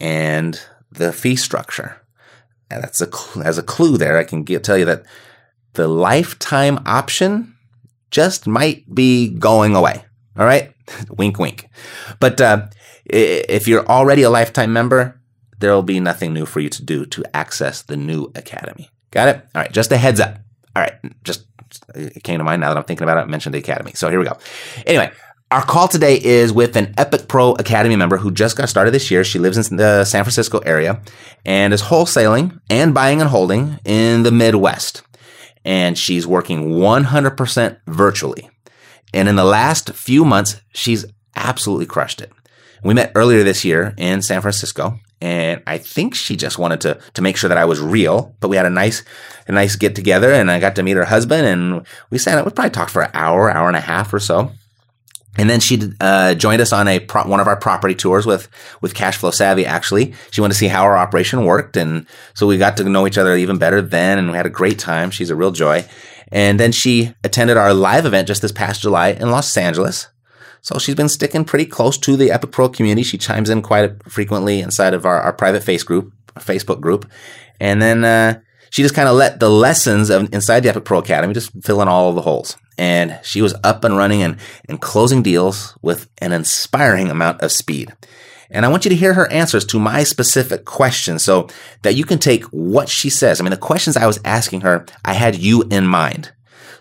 and 0.00 0.60
the 0.90 1.12
fee 1.12 1.36
structure. 1.36 2.00
And 2.70 2.82
that's 2.82 3.00
a 3.00 3.08
as 3.44 3.58
a 3.58 3.62
clue 3.62 3.96
there. 3.96 4.18
I 4.18 4.24
can 4.24 4.42
get, 4.42 4.64
tell 4.64 4.78
you 4.78 4.84
that 4.86 5.04
the 5.74 5.88
lifetime 5.88 6.80
option 6.86 7.54
just 8.10 8.46
might 8.46 8.92
be 8.92 9.28
going 9.28 9.76
away. 9.76 10.04
All 10.36 10.44
right, 10.44 10.72
wink, 11.10 11.38
wink. 11.38 11.68
But 12.18 12.40
uh, 12.40 12.66
if 13.04 13.68
you're 13.68 13.86
already 13.86 14.22
a 14.22 14.30
lifetime 14.30 14.72
member, 14.72 15.20
there 15.58 15.72
will 15.72 15.82
be 15.82 16.00
nothing 16.00 16.32
new 16.32 16.46
for 16.46 16.60
you 16.60 16.68
to 16.70 16.84
do 16.84 17.06
to 17.06 17.24
access 17.34 17.82
the 17.82 17.96
new 17.96 18.30
academy. 18.34 18.90
Got 19.10 19.28
it? 19.28 19.36
All 19.54 19.62
right, 19.62 19.72
just 19.72 19.92
a 19.92 19.96
heads 19.96 20.20
up. 20.20 20.38
All 20.74 20.82
right, 20.82 20.94
just 21.24 21.46
it 21.94 22.22
came 22.22 22.38
to 22.38 22.44
mind 22.44 22.60
now 22.60 22.68
that 22.68 22.76
I'm 22.76 22.84
thinking 22.84 23.04
about 23.04 23.18
it. 23.18 23.22
I 23.22 23.24
mentioned 23.24 23.54
the 23.54 23.58
academy. 23.58 23.92
So 23.94 24.10
here 24.10 24.18
we 24.18 24.26
go. 24.26 24.36
Anyway, 24.86 25.10
our 25.50 25.62
call 25.62 25.86
today 25.86 26.20
is 26.20 26.52
with 26.52 26.76
an 26.76 26.92
Epic 26.98 27.28
Pro 27.28 27.52
Academy 27.52 27.94
member 27.94 28.16
who 28.16 28.32
just 28.32 28.56
got 28.56 28.68
started 28.68 28.90
this 28.90 29.10
year. 29.10 29.22
She 29.22 29.38
lives 29.38 29.56
in 29.70 29.76
the 29.76 30.04
San 30.04 30.24
Francisco 30.24 30.58
area 30.58 31.00
and 31.44 31.72
is 31.72 31.82
wholesaling 31.82 32.60
and 32.68 32.92
buying 32.92 33.20
and 33.20 33.30
holding 33.30 33.78
in 33.84 34.24
the 34.24 34.32
Midwest. 34.32 35.02
And 35.64 35.96
she's 35.96 36.26
working 36.26 36.70
100% 36.70 37.78
virtually. 37.86 38.50
And 39.14 39.28
in 39.28 39.36
the 39.36 39.44
last 39.44 39.90
few 39.90 40.24
months, 40.24 40.60
she's 40.74 41.04
absolutely 41.36 41.86
crushed 41.86 42.20
it. 42.20 42.32
We 42.82 42.94
met 42.94 43.12
earlier 43.14 43.42
this 43.42 43.64
year 43.64 43.94
in 43.96 44.22
San 44.22 44.42
Francisco, 44.42 44.98
and 45.20 45.62
I 45.66 45.78
think 45.78 46.14
she 46.14 46.36
just 46.36 46.58
wanted 46.58 46.80
to 46.82 47.00
to 47.14 47.22
make 47.22 47.36
sure 47.36 47.48
that 47.48 47.58
I 47.58 47.64
was 47.64 47.80
real. 47.80 48.36
But 48.38 48.48
we 48.48 48.56
had 48.56 48.66
a 48.66 48.70
nice 48.70 49.02
a 49.48 49.52
nice 49.52 49.74
get 49.74 49.96
together, 49.96 50.30
and 50.30 50.50
I 50.50 50.60
got 50.60 50.76
to 50.76 50.82
meet 50.82 50.96
her 50.96 51.04
husband, 51.04 51.46
and 51.46 51.86
we 52.10 52.18
sat. 52.18 52.44
We 52.44 52.50
probably 52.50 52.70
talked 52.70 52.90
for 52.90 53.02
an 53.02 53.10
hour, 53.14 53.50
hour 53.50 53.66
and 53.66 53.76
a 53.76 53.80
half 53.80 54.12
or 54.12 54.20
so. 54.20 54.52
And 55.38 55.50
then 55.50 55.60
she 55.60 55.92
uh, 56.00 56.34
joined 56.34 56.60
us 56.60 56.72
on 56.72 56.88
a 56.88 56.98
pro- 57.00 57.26
one 57.26 57.40
of 57.40 57.46
our 57.46 57.56
property 57.56 57.94
tours 57.94 58.26
with 58.26 58.48
with 58.80 58.94
Cashflow 58.94 59.32
Savvy. 59.32 59.66
Actually, 59.66 60.14
she 60.30 60.40
wanted 60.40 60.54
to 60.54 60.58
see 60.58 60.68
how 60.68 60.84
our 60.84 60.96
operation 60.96 61.44
worked, 61.44 61.76
and 61.76 62.06
so 62.34 62.46
we 62.46 62.58
got 62.58 62.76
to 62.78 62.84
know 62.84 63.06
each 63.06 63.18
other 63.18 63.36
even 63.36 63.58
better 63.58 63.82
then, 63.82 64.18
and 64.18 64.30
we 64.30 64.36
had 64.36 64.46
a 64.46 64.50
great 64.50 64.78
time. 64.78 65.10
She's 65.10 65.30
a 65.30 65.36
real 65.36 65.52
joy. 65.52 65.84
And 66.32 66.58
then 66.58 66.72
she 66.72 67.14
attended 67.22 67.56
our 67.56 67.72
live 67.72 68.04
event 68.04 68.28
just 68.28 68.42
this 68.42 68.52
past 68.52 68.82
July 68.82 69.10
in 69.10 69.30
Los 69.30 69.56
Angeles. 69.56 70.08
So 70.60 70.78
she's 70.78 70.96
been 70.96 71.08
sticking 71.08 71.44
pretty 71.44 71.66
close 71.66 71.96
to 71.98 72.16
the 72.16 72.32
Epic 72.32 72.50
Pro 72.50 72.68
community. 72.68 73.04
She 73.04 73.18
chimes 73.18 73.48
in 73.48 73.62
quite 73.62 74.02
frequently 74.10 74.60
inside 74.60 74.94
of 74.94 75.06
our, 75.06 75.20
our 75.20 75.32
private 75.32 75.62
face 75.62 75.84
group, 75.84 76.12
Facebook 76.34 76.80
group. 76.80 77.08
And 77.60 77.80
then 77.80 78.04
uh, 78.04 78.40
she 78.70 78.82
just 78.82 78.94
kind 78.94 79.08
of 79.08 79.14
let 79.14 79.38
the 79.38 79.48
lessons 79.48 80.10
of 80.10 80.32
inside 80.34 80.60
the 80.60 80.68
Epic 80.70 80.84
Pro 80.84 80.98
Academy 80.98 81.34
just 81.34 81.52
fill 81.62 81.80
in 81.82 81.88
all 81.88 82.12
the 82.12 82.22
holes. 82.22 82.56
And 82.78 83.18
she 83.22 83.40
was 83.40 83.54
up 83.64 83.84
and 83.84 83.96
running 83.96 84.22
and, 84.22 84.38
and 84.68 84.80
closing 84.80 85.22
deals 85.22 85.76
with 85.82 86.10
an 86.18 86.32
inspiring 86.32 87.10
amount 87.10 87.42
of 87.42 87.52
speed. 87.52 87.92
And 88.50 88.64
I 88.64 88.68
want 88.68 88.84
you 88.84 88.88
to 88.90 88.96
hear 88.96 89.14
her 89.14 89.30
answers 89.32 89.64
to 89.66 89.80
my 89.80 90.04
specific 90.04 90.64
questions 90.64 91.22
so 91.22 91.48
that 91.82 91.94
you 91.94 92.04
can 92.04 92.18
take 92.18 92.44
what 92.44 92.88
she 92.88 93.10
says. 93.10 93.40
I 93.40 93.44
mean, 93.44 93.50
the 93.50 93.56
questions 93.56 93.96
I 93.96 94.06
was 94.06 94.20
asking 94.24 94.60
her, 94.60 94.86
I 95.04 95.14
had 95.14 95.36
you 95.36 95.62
in 95.70 95.86
mind 95.86 96.32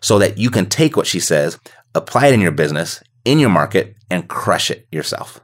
so 0.01 0.19
that 0.19 0.37
you 0.37 0.51
can 0.51 0.67
take 0.67 0.95
what 0.95 1.07
she 1.07 1.19
says, 1.19 1.57
apply 1.95 2.27
it 2.27 2.33
in 2.33 2.41
your 2.41 2.51
business, 2.51 3.01
in 3.23 3.39
your 3.39 3.49
market, 3.49 3.95
and 4.11 4.29
crush 4.29 4.69
it 4.69 4.87
yourself. 4.91 5.41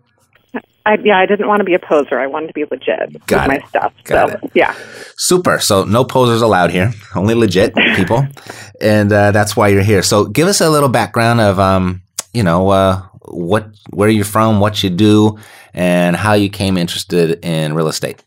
I, 0.85 0.97
yeah, 1.03 1.19
I 1.19 1.25
didn't 1.25 1.47
want 1.47 1.59
to 1.59 1.63
be 1.63 1.73
a 1.73 1.79
poser. 1.79 2.19
I 2.19 2.27
wanted 2.27 2.47
to 2.47 2.53
be 2.53 2.65
legit 2.69 3.25
Got 3.27 3.47
with 3.49 3.57
it. 3.57 3.61
my 3.61 3.67
stuff. 3.69 3.93
Got 4.05 4.29
so, 4.29 4.35
it. 4.43 4.51
yeah. 4.53 4.75
Super. 5.17 5.59
So 5.59 5.83
no 5.83 6.03
posers 6.03 6.41
allowed 6.41 6.71
here, 6.71 6.91
only 7.15 7.35
legit 7.35 7.75
people, 7.95 8.25
and 8.81 9.11
uh, 9.11 9.31
that's 9.31 9.55
why 9.55 9.67
you're 9.69 9.83
here. 9.83 10.01
So 10.03 10.25
give 10.25 10.47
us 10.47 10.61
a 10.61 10.69
little 10.69 10.89
background 10.89 11.41
of, 11.41 11.59
um, 11.59 12.01
you 12.33 12.43
know, 12.43 12.69
uh, 12.69 13.01
what, 13.25 13.67
where 13.91 14.09
you're 14.09 14.25
from, 14.25 14.59
what 14.59 14.83
you 14.83 14.89
do, 14.89 15.37
and 15.73 16.15
how 16.15 16.33
you 16.33 16.49
came 16.49 16.77
interested 16.77 17.43
in 17.45 17.73
real 17.73 17.87
estate. 17.87 18.23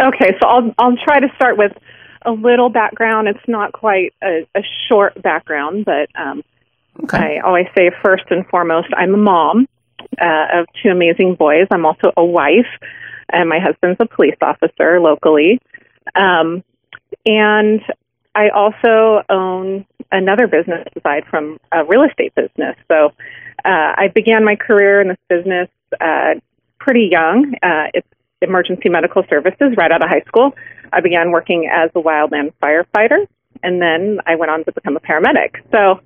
Okay, 0.00 0.36
so 0.40 0.48
I'll 0.48 0.74
I'll 0.78 0.96
try 0.96 1.18
to 1.20 1.28
start 1.36 1.56
with 1.56 1.72
a 2.22 2.30
little 2.30 2.68
background. 2.68 3.26
It's 3.28 3.48
not 3.48 3.72
quite 3.72 4.14
a, 4.22 4.46
a 4.54 4.62
short 4.88 5.20
background, 5.22 5.84
but 5.84 6.08
um, 6.14 6.42
Okay. 7.04 7.38
I 7.38 7.46
always 7.46 7.66
say 7.76 7.90
first 8.02 8.24
and 8.30 8.46
foremost, 8.48 8.88
I'm 8.96 9.14
a 9.14 9.18
mom 9.18 9.68
uh, 10.20 10.60
of 10.60 10.66
two 10.82 10.90
amazing 10.90 11.34
boys. 11.34 11.66
I'm 11.70 11.86
also 11.86 12.12
a 12.16 12.24
wife, 12.24 12.68
and 13.30 13.48
my 13.48 13.58
husband's 13.58 13.98
a 14.00 14.06
police 14.06 14.36
officer 14.40 15.00
locally. 15.00 15.60
Um, 16.14 16.64
and 17.26 17.80
I 18.34 18.50
also 18.50 19.22
own 19.28 19.86
another 20.12 20.46
business 20.46 20.86
aside 20.96 21.24
from 21.28 21.58
a 21.72 21.84
real 21.84 22.02
estate 22.04 22.34
business. 22.34 22.76
So 22.88 23.12
uh, 23.64 23.92
I 23.96 24.10
began 24.14 24.44
my 24.44 24.56
career 24.56 25.00
in 25.00 25.08
this 25.08 25.18
business 25.28 25.68
uh, 26.00 26.34
pretty 26.78 27.08
young. 27.10 27.54
Uh, 27.62 27.86
it's 27.94 28.06
emergency 28.40 28.88
medical 28.88 29.24
services 29.28 29.74
right 29.76 29.90
out 29.90 30.02
of 30.02 30.08
high 30.08 30.22
school. 30.26 30.54
I 30.92 31.00
began 31.00 31.32
working 31.32 31.68
as 31.72 31.90
a 31.94 32.00
wildland 32.00 32.52
firefighter, 32.62 33.26
and 33.62 33.82
then 33.82 34.20
I 34.26 34.36
went 34.36 34.50
on 34.50 34.64
to 34.64 34.72
become 34.72 34.96
a 34.96 35.00
paramedic. 35.00 35.56
So 35.72 36.00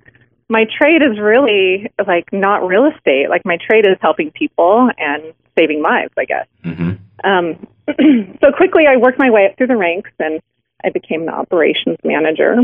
my 0.53 0.65
trade 0.65 1.01
is 1.01 1.19
really 1.19 1.91
like 2.05 2.31
not 2.31 2.65
real 2.65 2.85
estate. 2.85 3.27
Like 3.27 3.43
my 3.43 3.57
trade 3.57 3.87
is 3.87 3.97
helping 4.01 4.29
people 4.31 4.87
and 4.99 5.33
saving 5.57 5.81
lives, 5.81 6.13
I 6.15 6.25
guess. 6.25 6.47
Mm-hmm. 6.63 6.91
Um, 7.27 7.67
so 8.39 8.51
quickly, 8.55 8.83
I 8.87 8.97
worked 8.97 9.17
my 9.17 9.31
way 9.31 9.47
up 9.47 9.57
through 9.57 9.67
the 9.67 9.75
ranks, 9.75 10.11
and 10.19 10.41
I 10.85 10.91
became 10.91 11.25
the 11.25 11.33
operations 11.33 11.97
manager 12.03 12.57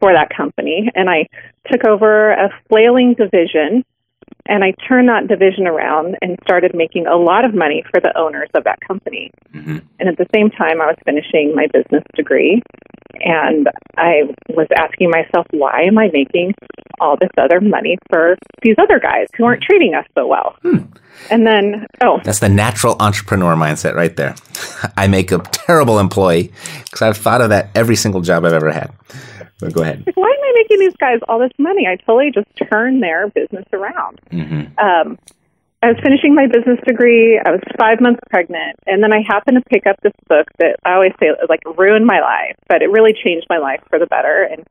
for 0.00 0.14
that 0.14 0.34
company. 0.34 0.90
And 0.94 1.10
I 1.10 1.26
took 1.70 1.84
over 1.84 2.32
a 2.32 2.48
flailing 2.70 3.14
division 3.14 3.84
And 4.50 4.64
I 4.64 4.72
turned 4.88 5.08
that 5.08 5.28
division 5.28 5.68
around 5.68 6.16
and 6.20 6.36
started 6.42 6.74
making 6.74 7.06
a 7.06 7.14
lot 7.14 7.44
of 7.44 7.54
money 7.54 7.84
for 7.88 8.00
the 8.00 8.12
owners 8.18 8.48
of 8.54 8.64
that 8.64 8.80
company. 8.80 9.30
Mm-hmm. 9.54 9.78
And 10.00 10.08
at 10.08 10.18
the 10.18 10.26
same 10.34 10.50
time, 10.50 10.82
I 10.82 10.86
was 10.86 10.96
finishing 11.04 11.54
my 11.54 11.68
business 11.72 12.02
degree. 12.16 12.60
And 13.20 13.68
I 13.96 14.22
was 14.48 14.66
asking 14.76 15.10
myself, 15.10 15.46
why 15.52 15.82
am 15.82 15.98
I 15.98 16.10
making 16.12 16.54
all 17.00 17.16
this 17.16 17.30
other 17.38 17.60
money 17.60 17.96
for 18.10 18.36
these 18.62 18.74
other 18.78 18.98
guys 18.98 19.28
who 19.36 19.44
aren't 19.44 19.62
treating 19.62 19.94
us 19.94 20.06
so 20.16 20.26
well? 20.26 20.56
And 21.30 21.46
then, 21.46 21.86
oh, 22.02 22.20
That's 22.24 22.40
the 22.40 22.48
natural 22.48 22.96
entrepreneur 22.98 23.54
mindset 23.54 23.94
right 23.94 24.16
there. 24.16 24.34
I 24.96 25.06
make 25.06 25.30
a 25.30 25.38
terrible 25.52 26.00
employee 26.00 26.52
because 26.84 27.02
I've 27.02 27.16
thought 27.16 27.40
of 27.40 27.50
that 27.50 27.70
every 27.76 27.96
single 27.96 28.20
job 28.20 28.44
I've 28.44 28.52
ever 28.52 28.72
had. 28.72 28.92
But 29.60 29.72
go 29.72 29.82
ahead. 29.82 30.02
why 30.14 30.28
am 30.28 30.42
I 30.42 30.52
making 30.56 30.80
these 30.80 30.96
guys 30.96 31.20
all 31.28 31.38
this 31.38 31.52
money? 31.58 31.86
I 31.86 31.96
totally 31.96 32.30
just 32.32 32.48
turned 32.70 33.02
their 33.02 33.28
business 33.28 33.66
around. 33.72 34.20
hmm 34.30 34.62
Um, 34.78 35.18
I 35.82 35.88
was 35.88 35.96
finishing 36.02 36.34
my 36.34 36.46
business 36.46 36.78
degree. 36.86 37.38
I 37.38 37.50
was 37.50 37.60
five 37.78 38.02
months 38.02 38.20
pregnant, 38.28 38.76
and 38.86 39.02
then 39.02 39.14
I 39.14 39.22
happened 39.26 39.56
to 39.56 39.64
pick 39.70 39.86
up 39.86 39.96
this 40.02 40.12
book 40.28 40.46
that 40.58 40.76
I 40.84 40.92
always 40.92 41.12
say 41.18 41.28
like 41.48 41.60
ruined 41.78 42.04
my 42.04 42.20
life, 42.20 42.56
but 42.68 42.82
it 42.82 42.90
really 42.90 43.14
changed 43.14 43.46
my 43.48 43.56
life 43.56 43.80
for 43.88 43.98
the 43.98 44.06
better. 44.06 44.46
And 44.50 44.66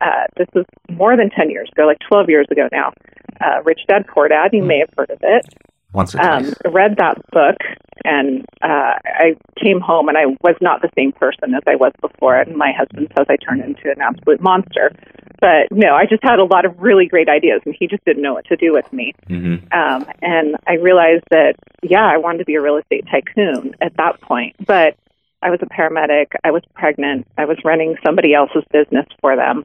uh, 0.00 0.26
this 0.36 0.46
was 0.54 0.64
more 0.88 1.16
than 1.16 1.30
ten 1.30 1.50
years 1.50 1.68
ago, 1.72 1.84
like 1.84 1.98
twelve 2.08 2.28
years 2.28 2.46
ago 2.50 2.68
now. 2.70 2.92
Uh, 3.40 3.62
Rich 3.64 3.80
Dad 3.88 4.06
Poor 4.06 4.28
Dad. 4.28 4.50
You 4.52 4.62
may 4.62 4.78
have 4.78 4.90
heard 4.96 5.10
of 5.10 5.18
it. 5.22 5.46
Once 5.92 6.14
or 6.14 6.22
um, 6.22 6.54
read 6.72 6.96
that 6.96 7.18
book 7.30 7.56
and 8.04 8.44
uh, 8.62 8.94
I 9.04 9.36
came 9.62 9.80
home 9.80 10.08
and 10.08 10.16
I 10.16 10.26
was 10.42 10.56
not 10.60 10.82
the 10.82 10.90
same 10.96 11.12
person 11.12 11.54
as 11.54 11.62
I 11.66 11.76
was 11.76 11.92
before. 12.00 12.36
And 12.36 12.56
my 12.56 12.72
husband 12.76 13.08
says 13.16 13.26
I 13.28 13.36
turned 13.36 13.62
into 13.62 13.90
an 13.90 14.00
absolute 14.00 14.40
monster. 14.40 14.92
But 15.40 15.70
no, 15.70 15.94
I 15.94 16.06
just 16.06 16.22
had 16.22 16.38
a 16.38 16.44
lot 16.44 16.64
of 16.64 16.78
really 16.78 17.06
great 17.06 17.28
ideas 17.28 17.62
and 17.64 17.74
he 17.78 17.86
just 17.86 18.04
didn't 18.04 18.22
know 18.22 18.34
what 18.34 18.46
to 18.46 18.56
do 18.56 18.72
with 18.72 18.90
me. 18.92 19.12
hmm 19.26 19.56
Um, 19.72 20.06
and 20.22 20.56
I 20.66 20.74
realized 20.74 21.24
that, 21.30 21.54
yeah, 21.82 22.04
I 22.04 22.16
wanted 22.16 22.38
to 22.38 22.44
be 22.44 22.54
a 22.54 22.62
real 22.62 22.76
estate 22.76 23.04
tycoon 23.10 23.74
at 23.80 23.96
that 23.96 24.20
point. 24.20 24.56
But 24.64 24.96
I 25.42 25.50
was 25.50 25.60
a 25.62 25.66
paramedic, 25.66 26.32
I 26.44 26.52
was 26.52 26.62
pregnant, 26.74 27.26
I 27.36 27.44
was 27.44 27.58
running 27.64 27.96
somebody 28.04 28.32
else's 28.32 28.62
business 28.72 29.06
for 29.20 29.36
them. 29.36 29.64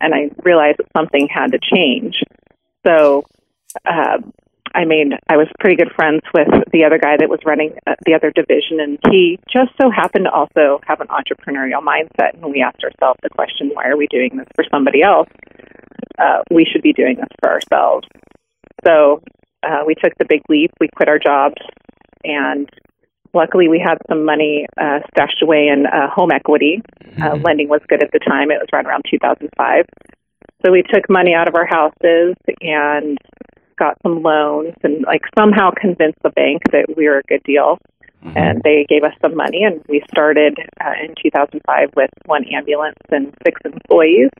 And 0.00 0.14
I 0.14 0.30
realized 0.44 0.78
that 0.78 0.86
something 0.96 1.28
had 1.28 1.52
to 1.52 1.58
change. 1.58 2.22
So, 2.86 3.24
uh, 3.84 4.18
I 4.74 4.84
made 4.84 5.12
I 5.28 5.36
was 5.36 5.48
pretty 5.60 5.76
good 5.76 5.92
friends 5.94 6.22
with 6.32 6.48
the 6.72 6.84
other 6.84 6.98
guy 6.98 7.16
that 7.18 7.28
was 7.28 7.40
running 7.44 7.72
uh, 7.86 7.94
the 8.04 8.14
other 8.14 8.30
division, 8.30 8.80
and 8.80 8.98
he 9.10 9.38
just 9.50 9.72
so 9.80 9.90
happened 9.90 10.26
to 10.26 10.30
also 10.30 10.80
have 10.86 11.00
an 11.00 11.08
entrepreneurial 11.08 11.82
mindset. 11.82 12.34
And 12.34 12.52
we 12.52 12.62
asked 12.62 12.82
ourselves 12.84 13.18
the 13.22 13.30
question, 13.30 13.70
why 13.72 13.88
are 13.88 13.96
we 13.96 14.06
doing 14.08 14.36
this 14.36 14.48
for 14.54 14.64
somebody 14.70 15.02
else? 15.02 15.28
Uh, 16.18 16.42
we 16.50 16.64
should 16.64 16.82
be 16.82 16.92
doing 16.92 17.16
this 17.16 17.28
for 17.40 17.50
ourselves. 17.50 18.06
So 18.84 19.22
uh, 19.62 19.84
we 19.86 19.94
took 19.94 20.12
the 20.18 20.26
big 20.28 20.42
leap. 20.48 20.70
We 20.80 20.88
quit 20.94 21.08
our 21.08 21.18
jobs, 21.18 21.60
and 22.24 22.68
luckily 23.34 23.68
we 23.68 23.78
had 23.78 23.98
some 24.08 24.24
money 24.24 24.66
uh, 24.80 25.00
stashed 25.10 25.42
away 25.42 25.68
in 25.68 25.86
uh, 25.86 26.10
home 26.10 26.30
equity. 26.30 26.82
Uh, 27.20 27.36
lending 27.36 27.68
was 27.68 27.80
good 27.88 28.02
at 28.02 28.10
the 28.12 28.20
time. 28.20 28.50
It 28.50 28.58
was 28.60 28.68
right 28.72 28.84
around 28.84 29.04
2005. 29.10 29.84
So 30.64 30.72
we 30.72 30.82
took 30.82 31.08
money 31.08 31.34
out 31.34 31.48
of 31.48 31.54
our 31.54 31.66
houses 31.66 32.34
and 32.60 33.18
got 33.78 33.96
some 34.02 34.22
loans 34.22 34.74
and 34.82 35.04
like 35.04 35.22
somehow 35.38 35.70
convinced 35.70 36.18
the 36.22 36.30
bank 36.30 36.62
that 36.72 36.86
we 36.96 37.08
were 37.08 37.18
a 37.18 37.22
good 37.22 37.42
deal. 37.44 37.78
And 38.34 38.60
they 38.64 38.84
gave 38.88 39.04
us 39.04 39.12
some 39.22 39.36
money, 39.36 39.62
and 39.62 39.80
we 39.88 40.02
started 40.10 40.58
uh, 40.84 40.90
in 41.04 41.14
2005 41.22 41.90
with 41.94 42.10
one 42.26 42.44
ambulance 42.52 42.98
and 43.10 43.32
six 43.46 43.60
employees. 43.64 44.30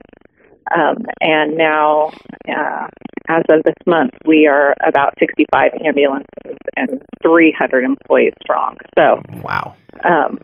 Um, 0.76 1.06
and 1.20 1.56
now, 1.56 2.10
uh, 2.48 2.88
as 3.28 3.44
of 3.48 3.62
this 3.62 3.76
month, 3.86 4.14
we 4.26 4.48
are 4.48 4.74
about 4.84 5.14
65 5.20 5.72
ambulances 5.86 6.58
and 6.76 7.00
300 7.22 7.84
employees 7.84 8.32
strong. 8.42 8.78
So, 8.98 9.22
Wow. 9.42 9.76
um, 10.04 10.38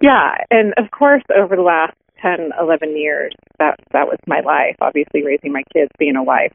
yeah, 0.00 0.36
and 0.50 0.72
of 0.76 0.92
course, 0.92 1.24
over 1.36 1.56
the 1.56 1.62
last 1.62 1.94
10, 2.22 2.52
11 2.60 2.96
years, 2.96 3.34
that 3.58 3.76
that 3.92 4.06
was 4.06 4.18
my 4.26 4.40
life. 4.40 4.76
Obviously, 4.80 5.24
raising 5.24 5.52
my 5.52 5.62
kids, 5.72 5.90
being 5.98 6.16
a 6.16 6.22
wife, 6.22 6.52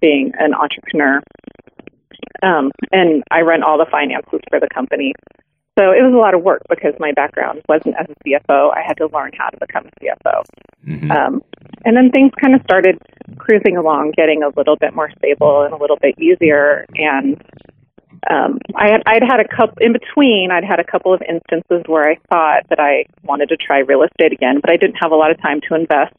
being 0.00 0.32
an 0.38 0.54
entrepreneur, 0.54 1.20
um, 2.42 2.70
and 2.92 3.22
I 3.30 3.42
run 3.42 3.62
all 3.62 3.78
the 3.78 3.86
finances 3.90 4.40
for 4.48 4.60
the 4.60 4.68
company. 4.72 5.14
So 5.78 5.92
it 5.92 6.02
was 6.02 6.12
a 6.12 6.18
lot 6.18 6.34
of 6.34 6.42
work 6.42 6.62
because 6.68 6.94
my 6.98 7.12
background 7.12 7.62
wasn't 7.68 7.94
as 8.00 8.06
a 8.10 8.14
CFO. 8.24 8.74
I 8.74 8.82
had 8.84 8.96
to 8.96 9.06
learn 9.12 9.30
how 9.38 9.48
to 9.48 9.58
become 9.60 9.86
a 9.86 9.92
CFO. 10.00 10.42
hmm 10.84 11.10
Um, 11.10 11.42
and 11.84 11.96
then 11.96 12.10
things 12.10 12.32
kind 12.40 12.54
of 12.56 12.62
started 12.62 12.98
cruising 13.38 13.76
along, 13.76 14.12
getting 14.16 14.42
a 14.42 14.48
little 14.56 14.74
bit 14.74 14.92
more 14.94 15.10
stable 15.18 15.62
and 15.62 15.72
a 15.72 15.76
little 15.76 15.96
bit 15.96 16.18
easier. 16.18 16.84
And 16.96 17.40
um, 18.28 18.58
I 18.74 18.90
had 18.90 19.02
I'd 19.06 19.22
had 19.22 19.38
a 19.38 19.46
couple 19.46 19.76
in 19.80 19.92
between. 19.92 20.50
I'd 20.50 20.64
had 20.64 20.80
a 20.80 20.84
couple 20.84 21.14
of 21.14 21.22
instances 21.22 21.84
where 21.86 22.10
I 22.10 22.16
thought 22.28 22.68
that 22.70 22.80
I 22.80 23.06
wanted 23.22 23.48
to 23.50 23.56
try 23.56 23.78
real 23.78 24.02
estate 24.02 24.32
again, 24.32 24.58
but 24.60 24.70
I 24.70 24.76
didn't 24.76 24.96
have 25.00 25.12
a 25.12 25.16
lot 25.16 25.30
of 25.30 25.40
time 25.40 25.60
to 25.68 25.74
invest. 25.76 26.14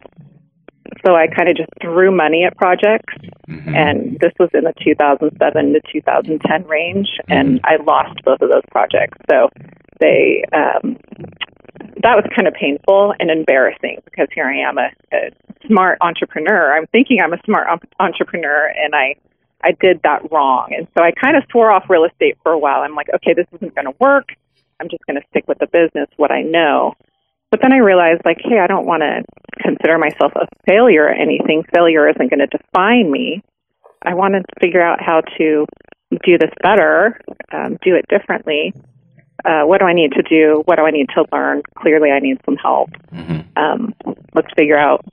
So 1.06 1.16
I 1.16 1.28
kind 1.28 1.50
of 1.50 1.58
just 1.58 1.70
threw 1.82 2.12
money 2.12 2.44
at 2.44 2.58
projects, 2.58 3.14
hmm 3.46 3.76
and 3.76 4.18
this 4.20 4.34
was 4.40 4.50
in 4.54 4.64
the 4.64 4.74
2007 4.84 5.74
to 5.74 5.82
2010 5.92 6.68
range, 6.68 7.08
and 7.30 7.60
I 7.64 7.78
lost 7.78 8.24
both 8.26 8.42
of 8.42 8.50
those 8.50 8.64
projects. 8.72 9.18
So 9.30 9.50
they 10.00 10.44
um, 10.54 10.98
that 12.04 12.16
was 12.16 12.26
kind 12.36 12.48
of 12.48 12.54
painful 12.54 13.14
and 13.20 13.30
embarrassing 13.30 14.00
because 14.06 14.28
here 14.34 14.46
I 14.46 14.70
am, 14.70 14.78
a, 14.78 14.90
a 15.14 15.32
smart 15.68 15.98
entrepreneur. 16.02 16.76
I'm 16.76 16.88
thinking 16.88 17.20
I'm 17.22 17.34
a 17.34 17.42
smart 17.46 17.68
entrepreneur, 18.00 18.72
and 18.76 18.96
I 18.96 19.16
I 19.62 19.72
did 19.80 20.02
that 20.04 20.32
wrong, 20.32 20.74
and 20.76 20.88
so 20.98 21.04
I 21.04 21.12
kind 21.12 21.36
of 21.36 21.44
swore 21.52 21.72
off 21.72 21.90
real 21.90 22.06
estate 22.06 22.38
for 22.44 22.52
a 22.52 22.60
while. 22.60 22.82
I'm 22.82 22.96
like, 22.96 23.10
okay, 23.16 23.34
this 23.34 23.48
isn't 23.54 23.76
going 23.76 23.86
to 23.86 23.96
work. 24.00 24.30
I'm 24.80 24.90
just 24.90 25.06
going 25.06 25.20
to 25.20 25.28
stick 25.30 25.48
with 25.48 25.60
the 25.60 25.68
business, 25.68 26.08
what 26.16 26.32
I 26.32 26.42
know. 26.42 26.96
But 27.52 27.62
then 27.62 27.74
I 27.74 27.78
realized, 27.78 28.22
like, 28.26 28.38
hey, 28.44 28.60
I 28.60 28.68
don't 28.68 28.86
want 28.86 29.02
to 29.02 29.24
consider 29.62 29.98
myself 29.98 30.32
a 30.36 30.48
failure 30.68 31.06
or 31.06 31.10
anything. 31.10 31.64
Failure 31.74 32.08
isn't 32.08 32.30
going 32.30 32.40
to 32.40 32.48
define 32.48 33.10
me. 33.12 33.42
I 34.04 34.14
want 34.14 34.36
to 34.36 34.44
figure 34.62 34.82
out 34.82 35.02
how 35.02 35.22
to 35.38 35.66
do 36.24 36.38
this 36.38 36.52
better, 36.62 37.20
um, 37.52 37.78
do 37.84 37.96
it 37.96 38.06
differently. 38.08 38.74
Uh, 39.46 39.64
what 39.64 39.80
do 39.80 39.86
I 39.86 39.94
need 39.94 40.12
to 40.14 40.22
do? 40.24 40.62
What 40.66 40.76
do 40.78 40.84
I 40.84 40.92
need 40.92 41.08
to 41.16 41.26
learn? 41.32 41.62
Clearly, 41.78 42.12
I 42.12 42.20
need 42.20 42.38
some 42.46 42.56
help. 42.58 42.90
hmm 43.12 43.40
Um, 43.56 43.94
let's 44.34 44.48
figure 44.58 44.78
out 44.78 45.04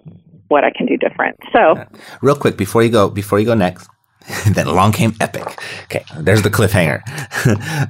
what 0.49 0.65
I 0.65 0.71
can 0.71 0.87
do 0.87 0.97
different. 0.97 1.37
So, 1.53 1.75
Real 2.23 2.37
quick 2.37 2.57
before 2.57 2.83
you 2.83 2.91
go, 2.91 3.09
before 3.11 3.39
you 3.41 3.47
go 3.47 3.55
next, 3.55 3.89
then 4.53 4.67
along 4.67 4.93
came 4.93 5.15
Epic. 5.21 5.45
Okay, 5.85 6.05
there's 6.19 6.43
the 6.43 6.51
cliffhanger. 6.51 7.03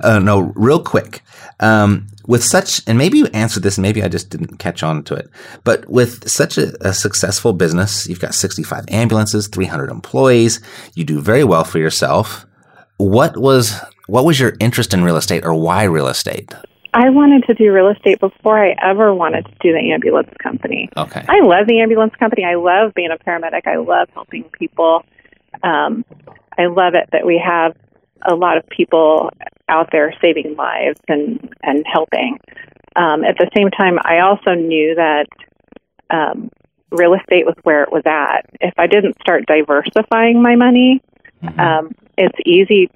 uh, 0.04 0.18
no, 0.18 0.52
real 0.54 0.82
quick. 0.82 1.22
Um, 1.60 2.08
with 2.26 2.42
such, 2.44 2.82
and 2.86 2.98
maybe 2.98 3.18
you 3.18 3.26
answered 3.26 3.62
this, 3.62 3.78
maybe 3.78 4.02
I 4.02 4.08
just 4.08 4.30
didn't 4.30 4.58
catch 4.58 4.82
on 4.82 5.04
to 5.04 5.14
it, 5.14 5.30
but 5.64 5.88
with 5.88 6.28
such 6.28 6.58
a, 6.58 6.76
a 6.86 6.92
successful 6.92 7.52
business, 7.52 8.06
you've 8.08 8.20
got 8.20 8.34
65 8.34 8.84
ambulances, 8.88 9.48
300 9.48 9.90
employees, 9.90 10.60
you 10.94 11.04
do 11.04 11.20
very 11.20 11.44
well 11.44 11.64
for 11.64 11.78
yourself. 11.78 12.44
What 12.98 13.36
was 13.36 13.80
what 14.06 14.24
was 14.24 14.38
your 14.38 14.54
interest 14.60 14.94
in 14.94 15.02
real 15.02 15.16
estate, 15.16 15.44
or 15.44 15.54
why 15.54 15.84
real 15.84 16.06
estate? 16.08 16.54
I 16.94 17.10
wanted 17.10 17.44
to 17.44 17.54
do 17.54 17.72
real 17.72 17.88
estate 17.88 18.20
before 18.20 18.64
I 18.64 18.74
ever 18.82 19.12
wanted 19.12 19.44
to 19.44 19.52
do 19.60 19.72
the 19.72 19.92
ambulance 19.92 20.30
company. 20.42 20.88
Okay. 20.96 21.22
I 21.28 21.40
love 21.40 21.66
the 21.66 21.80
ambulance 21.80 22.14
company. 22.14 22.44
I 22.44 22.54
love 22.54 22.94
being 22.94 23.10
a 23.10 23.18
paramedic. 23.18 23.66
I 23.66 23.76
love 23.76 24.08
helping 24.14 24.44
people. 24.44 25.04
Um, 25.66 26.04
I 26.58 26.66
love 26.66 26.94
it 26.94 27.08
that 27.12 27.26
we 27.26 27.42
have 27.44 27.76
a 28.26 28.34
lot 28.34 28.56
of 28.56 28.66
people 28.68 29.30
out 29.68 29.88
there 29.92 30.14
saving 30.22 30.56
lives 30.56 31.00
and 31.08 31.52
and 31.62 31.84
helping. 31.86 32.38
Um, 32.94 33.24
at 33.24 33.36
the 33.38 33.50
same 33.54 33.70
time, 33.70 33.98
I 34.04 34.20
also 34.20 34.54
knew 34.54 34.94
that 34.94 35.26
um, 36.10 36.50
real 36.90 37.14
estate 37.14 37.44
was 37.44 37.56
where 37.64 37.82
it 37.82 37.92
was 37.92 38.02
at. 38.06 38.46
If 38.60 38.74
I 38.78 38.86
didn't 38.86 39.20
start 39.20 39.44
diversifying 39.46 40.40
my 40.40 40.54
money, 40.56 41.02
Mhm. 41.42 41.58
um, 41.58 41.94
it's 42.16 42.38
easy, 42.46 42.88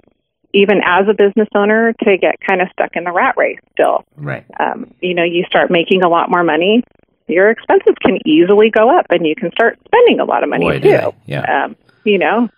even 0.53 0.81
as 0.83 1.07
a 1.07 1.13
business 1.13 1.47
owner, 1.53 1.93
to 2.03 2.17
get 2.17 2.39
kind 2.41 2.61
of 2.61 2.69
stuck 2.71 2.95
in 2.95 3.03
the 3.03 3.11
rat 3.11 3.35
race 3.37 3.59
still 3.73 4.03
right. 4.17 4.45
um, 4.59 4.91
you 5.01 5.13
know, 5.13 5.23
you 5.23 5.43
start 5.43 5.69
making 5.69 6.03
a 6.03 6.09
lot 6.09 6.31
more 6.31 6.43
money, 6.43 6.83
your 7.27 7.49
expenses 7.51 7.93
can 8.01 8.17
easily 8.25 8.71
go 8.71 8.89
up, 8.97 9.05
and 9.11 9.27
you 9.27 9.35
can 9.35 9.51
start 9.51 9.77
spending 9.85 10.19
a 10.19 10.25
lot 10.25 10.41
of 10.41 10.49
money 10.49 10.65
Boy, 10.65 10.79
too. 10.79 11.13
Yeah. 11.27 11.63
Um, 11.65 11.75
you 12.03 12.17
know, 12.17 12.49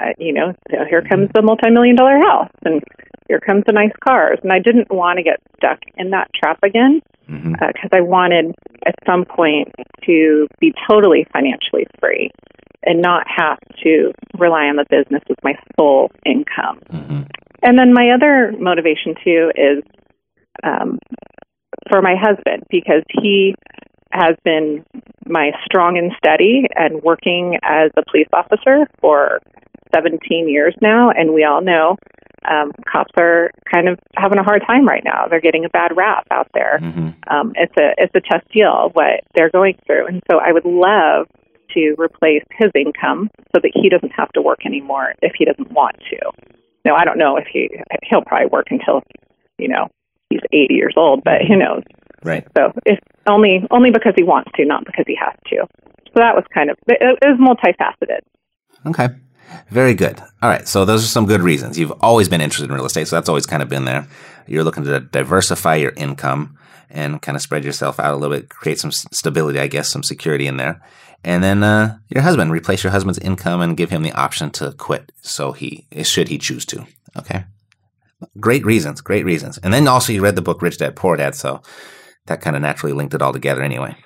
uh, 0.00 0.12
you 0.18 0.32
know, 0.32 0.54
so 0.70 0.78
here 0.88 1.02
comes 1.02 1.28
the 1.34 1.42
multi-million 1.42 1.96
dollar 1.96 2.18
house, 2.18 2.50
and 2.64 2.82
here 3.28 3.40
comes 3.40 3.64
the 3.66 3.72
nice 3.72 3.92
cars, 4.06 4.38
and 4.42 4.52
I 4.52 4.58
didn't 4.58 4.90
want 4.90 5.18
to 5.18 5.22
get 5.22 5.40
stuck 5.56 5.78
in 5.96 6.10
that 6.10 6.30
trap 6.34 6.58
again 6.62 7.00
because 7.26 7.90
I 7.92 8.00
wanted 8.00 8.54
at 8.86 8.94
some 9.06 9.24
point 9.24 9.68
to 10.06 10.46
be 10.60 10.72
totally 10.88 11.26
financially 11.32 11.86
free 12.00 12.30
and 12.84 13.02
not 13.02 13.26
have 13.28 13.58
to 13.82 14.12
rely 14.38 14.64
on 14.64 14.76
the 14.76 14.86
business 14.88 15.22
as 15.28 15.36
my 15.42 15.52
sole 15.76 16.10
income. 16.24 16.80
hmm 16.90 17.22
And 17.62 17.78
then 17.78 17.92
my 17.92 18.10
other 18.14 18.52
motivation 18.58 19.14
too 19.22 19.52
is 19.56 19.82
um, 20.62 20.98
for 21.90 22.00
my 22.00 22.14
husband 22.16 22.62
because 22.70 23.02
he 23.10 23.54
has 24.10 24.36
been 24.42 24.84
my 25.26 25.50
strong 25.66 25.98
and 25.98 26.12
steady 26.16 26.66
and 26.74 27.02
working 27.02 27.58
as 27.62 27.90
a 27.96 28.02
police 28.10 28.28
officer 28.32 28.86
for 29.00 29.40
17 29.94 30.48
years 30.48 30.74
now, 30.80 31.10
and 31.10 31.32
we 31.32 31.44
all 31.44 31.60
know 31.60 31.96
um, 32.48 32.72
cops 32.90 33.12
are 33.16 33.50
kind 33.72 33.88
of 33.88 33.98
having 34.16 34.38
a 34.38 34.42
hard 34.42 34.62
time 34.66 34.86
right 34.86 35.02
now. 35.04 35.26
They're 35.28 35.40
getting 35.40 35.64
a 35.64 35.68
bad 35.68 35.96
rap 35.96 36.26
out 36.30 36.48
there. 36.54 36.78
Mm-hmm. 36.80 37.08
Um, 37.28 37.52
it's 37.56 37.74
a 37.76 37.94
it's 37.98 38.14
a 38.14 38.20
tough 38.20 38.42
deal 38.52 38.90
what 38.92 39.20
they're 39.34 39.50
going 39.50 39.76
through, 39.86 40.06
and 40.06 40.22
so 40.30 40.38
I 40.38 40.52
would 40.52 40.64
love 40.64 41.26
to 41.74 41.94
replace 41.98 42.42
his 42.52 42.70
income 42.74 43.30
so 43.54 43.60
that 43.62 43.72
he 43.74 43.88
doesn't 43.88 44.12
have 44.12 44.30
to 44.32 44.42
work 44.42 44.64
anymore 44.64 45.14
if 45.20 45.32
he 45.36 45.44
doesn't 45.44 45.70
want 45.72 45.96
to. 46.10 46.18
Now 46.84 46.94
I 46.94 47.04
don't 47.04 47.18
know 47.18 47.36
if 47.36 47.46
he 47.52 47.68
he'll 48.08 48.22
probably 48.22 48.48
work 48.48 48.66
until 48.70 49.02
you 49.58 49.68
know 49.68 49.88
he's 50.30 50.40
80 50.52 50.74
years 50.74 50.94
old, 50.96 51.22
but 51.24 51.42
who 51.46 51.56
knows? 51.56 51.82
Right. 52.22 52.46
So 52.56 52.72
it's 52.86 53.00
only 53.26 53.66
only 53.70 53.90
because 53.90 54.14
he 54.16 54.22
wants 54.22 54.50
to, 54.56 54.64
not 54.64 54.84
because 54.84 55.04
he 55.06 55.16
has 55.16 55.34
to. 55.48 55.66
So 56.06 56.14
that 56.16 56.34
was 56.34 56.44
kind 56.52 56.70
of 56.70 56.78
it, 56.86 56.98
it 57.00 57.28
was 57.28 57.38
multifaceted. 57.38 58.20
Okay. 58.86 59.14
Very 59.70 59.94
good. 59.94 60.20
All 60.42 60.48
right. 60.48 60.66
So 60.66 60.84
those 60.84 61.04
are 61.04 61.08
some 61.08 61.26
good 61.26 61.40
reasons. 61.40 61.78
You've 61.78 61.92
always 62.00 62.28
been 62.28 62.40
interested 62.40 62.70
in 62.70 62.74
real 62.74 62.86
estate, 62.86 63.08
so 63.08 63.16
that's 63.16 63.28
always 63.28 63.46
kind 63.46 63.62
of 63.62 63.68
been 63.68 63.84
there. 63.84 64.06
You're 64.46 64.64
looking 64.64 64.84
to 64.84 65.00
diversify 65.00 65.76
your 65.76 65.92
income 65.96 66.58
and 66.90 67.20
kind 67.20 67.36
of 67.36 67.42
spread 67.42 67.64
yourself 67.64 68.00
out 68.00 68.14
a 68.14 68.16
little 68.16 68.34
bit, 68.36 68.48
create 68.48 68.78
some 68.78 68.92
stability, 68.92 69.58
I 69.58 69.66
guess, 69.66 69.90
some 69.90 70.02
security 70.02 70.46
in 70.46 70.56
there. 70.56 70.82
And 71.24 71.42
then 71.42 71.62
uh, 71.62 71.98
your 72.08 72.22
husband, 72.22 72.50
replace 72.52 72.82
your 72.82 72.92
husband's 72.92 73.18
income 73.18 73.60
and 73.60 73.76
give 73.76 73.90
him 73.90 74.02
the 74.02 74.12
option 74.12 74.50
to 74.52 74.72
quit, 74.72 75.12
so 75.20 75.52
he 75.52 75.86
should 76.02 76.28
he 76.28 76.38
choose 76.38 76.64
to. 76.66 76.86
Okay. 77.16 77.44
Great 78.40 78.64
reasons. 78.64 79.00
Great 79.00 79.24
reasons. 79.24 79.58
And 79.58 79.74
then 79.74 79.88
also 79.88 80.12
you 80.12 80.22
read 80.22 80.36
the 80.36 80.42
book 80.42 80.62
Rich 80.62 80.78
Dad 80.78 80.96
Poor 80.96 81.16
Dad, 81.16 81.34
so 81.34 81.60
that 82.26 82.40
kind 82.40 82.56
of 82.56 82.62
naturally 82.62 82.92
linked 82.92 83.14
it 83.14 83.22
all 83.22 83.32
together 83.32 83.62
anyway. 83.62 83.96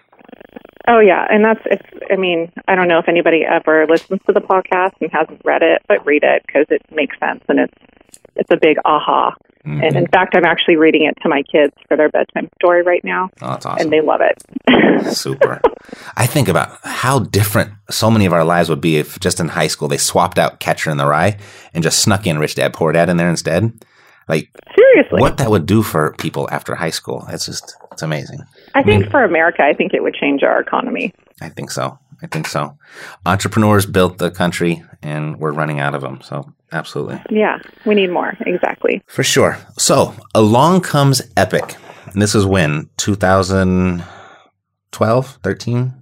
Oh 0.88 1.00
yeah, 1.00 1.26
and 1.30 1.44
that's 1.44 1.60
if 1.66 1.80
I 2.10 2.16
mean 2.16 2.50
I 2.66 2.74
don't 2.74 2.88
know 2.88 2.98
if 2.98 3.08
anybody 3.08 3.44
ever 3.44 3.86
listens 3.88 4.20
to 4.26 4.32
the 4.32 4.40
podcast 4.40 4.92
and 5.00 5.10
hasn't 5.12 5.40
read 5.44 5.62
it, 5.62 5.82
but 5.88 6.04
read 6.04 6.22
it 6.24 6.42
because 6.46 6.66
it 6.70 6.82
makes 6.90 7.18
sense 7.20 7.44
and 7.48 7.60
it's 7.60 7.74
it's 8.36 8.50
a 8.50 8.56
big 8.56 8.78
aha. 8.84 9.34
Mm-hmm. 9.64 9.80
And 9.84 9.96
in 9.96 10.06
fact, 10.08 10.34
I'm 10.34 10.44
actually 10.44 10.74
reading 10.74 11.04
it 11.04 11.14
to 11.22 11.28
my 11.28 11.42
kids 11.44 11.72
for 11.86 11.96
their 11.96 12.08
bedtime 12.08 12.48
story 12.56 12.82
right 12.82 13.04
now, 13.04 13.30
Oh, 13.40 13.50
that's 13.50 13.64
awesome. 13.64 13.82
and 13.84 13.92
they 13.92 14.00
love 14.00 14.20
it. 14.20 15.14
Super. 15.14 15.60
I 16.16 16.26
think 16.26 16.48
about 16.48 16.76
how 16.82 17.20
different 17.20 17.70
so 17.88 18.10
many 18.10 18.26
of 18.26 18.32
our 18.32 18.42
lives 18.44 18.68
would 18.68 18.80
be 18.80 18.96
if 18.96 19.20
just 19.20 19.38
in 19.38 19.46
high 19.48 19.68
school 19.68 19.86
they 19.86 19.98
swapped 19.98 20.36
out 20.38 20.58
Catcher 20.58 20.90
in 20.90 20.96
the 20.96 21.06
Rye 21.06 21.38
and 21.74 21.84
just 21.84 22.00
snuck 22.00 22.26
in 22.26 22.40
Rich 22.40 22.56
Dad 22.56 22.72
Poor 22.72 22.90
Dad 22.90 23.08
in 23.08 23.18
there 23.18 23.30
instead. 23.30 23.72
Like 24.28 24.50
Seriously, 24.74 25.20
what 25.20 25.36
that 25.36 25.50
would 25.50 25.66
do 25.66 25.82
for 25.82 26.14
people 26.18 26.48
after 26.50 26.74
high 26.74 26.90
school. 26.90 27.24
It's 27.28 27.46
just 27.46 27.76
it's 27.92 28.02
amazing. 28.02 28.40
I 28.74 28.82
think 28.82 29.10
for 29.10 29.24
America, 29.24 29.62
I 29.62 29.72
think 29.74 29.94
it 29.94 30.02
would 30.02 30.14
change 30.14 30.42
our 30.42 30.60
economy. 30.60 31.14
I 31.40 31.48
think 31.48 31.70
so. 31.70 31.98
I 32.22 32.26
think 32.26 32.46
so. 32.46 32.76
Entrepreneurs 33.26 33.84
built 33.84 34.18
the 34.18 34.30
country 34.30 34.82
and 35.02 35.38
we're 35.38 35.52
running 35.52 35.80
out 35.80 35.94
of 35.94 36.02
them. 36.02 36.20
So 36.22 36.52
absolutely. 36.70 37.20
Yeah, 37.30 37.58
we 37.84 37.96
need 37.96 38.10
more. 38.10 38.34
Exactly. 38.46 39.02
For 39.06 39.24
sure. 39.24 39.58
So 39.78 40.14
along 40.34 40.82
comes 40.82 41.20
Epic. 41.36 41.76
And 42.12 42.22
this 42.22 42.34
is 42.34 42.44
when? 42.46 42.88
2012, 42.98 45.38
13? 45.42 45.94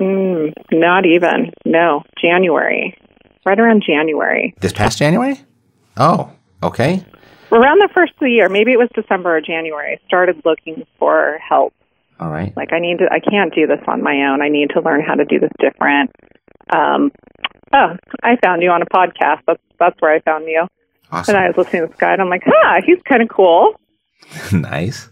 Mm, 0.00 0.52
not 0.72 1.06
even. 1.06 1.52
No, 1.64 2.02
January. 2.20 2.96
Right 3.44 3.60
around 3.60 3.82
January. 3.86 4.54
This 4.60 4.72
past 4.72 4.98
January? 4.98 5.40
Oh, 5.96 6.30
okay. 6.62 7.04
Around 7.52 7.78
the 7.80 7.88
first 7.94 8.12
of 8.14 8.20
the 8.20 8.30
year, 8.30 8.48
maybe 8.48 8.72
it 8.72 8.78
was 8.78 8.88
December 8.94 9.36
or 9.36 9.40
January, 9.40 9.92
I 9.92 9.98
started 10.06 10.42
looking 10.44 10.84
for 10.98 11.38
help. 11.46 11.72
All 12.18 12.30
right. 12.30 12.56
Like 12.56 12.72
I 12.72 12.78
need 12.78 12.98
to, 12.98 13.08
I 13.10 13.20
can't 13.20 13.54
do 13.54 13.66
this 13.66 13.80
on 13.86 14.02
my 14.02 14.14
own. 14.30 14.40
I 14.42 14.48
need 14.48 14.70
to 14.70 14.80
learn 14.80 15.02
how 15.02 15.14
to 15.14 15.24
do 15.24 15.38
this 15.38 15.50
different. 15.60 16.10
Um, 16.70 17.12
oh, 17.72 17.96
I 18.22 18.36
found 18.42 18.62
you 18.62 18.70
on 18.70 18.82
a 18.82 18.86
podcast. 18.86 19.40
That's 19.46 19.60
that's 19.78 20.00
where 20.00 20.12
I 20.12 20.20
found 20.20 20.46
you. 20.46 20.66
Awesome. 21.12 21.36
And 21.36 21.44
I 21.44 21.48
was 21.48 21.56
listening 21.56 21.82
to 21.82 21.88
this 21.88 21.96
guy, 21.98 22.12
and 22.12 22.22
I'm 22.22 22.30
like, 22.30 22.42
ah, 22.46 22.78
he's 22.84 23.00
kind 23.02 23.22
of 23.22 23.28
cool. 23.28 23.78
nice. 24.52 25.08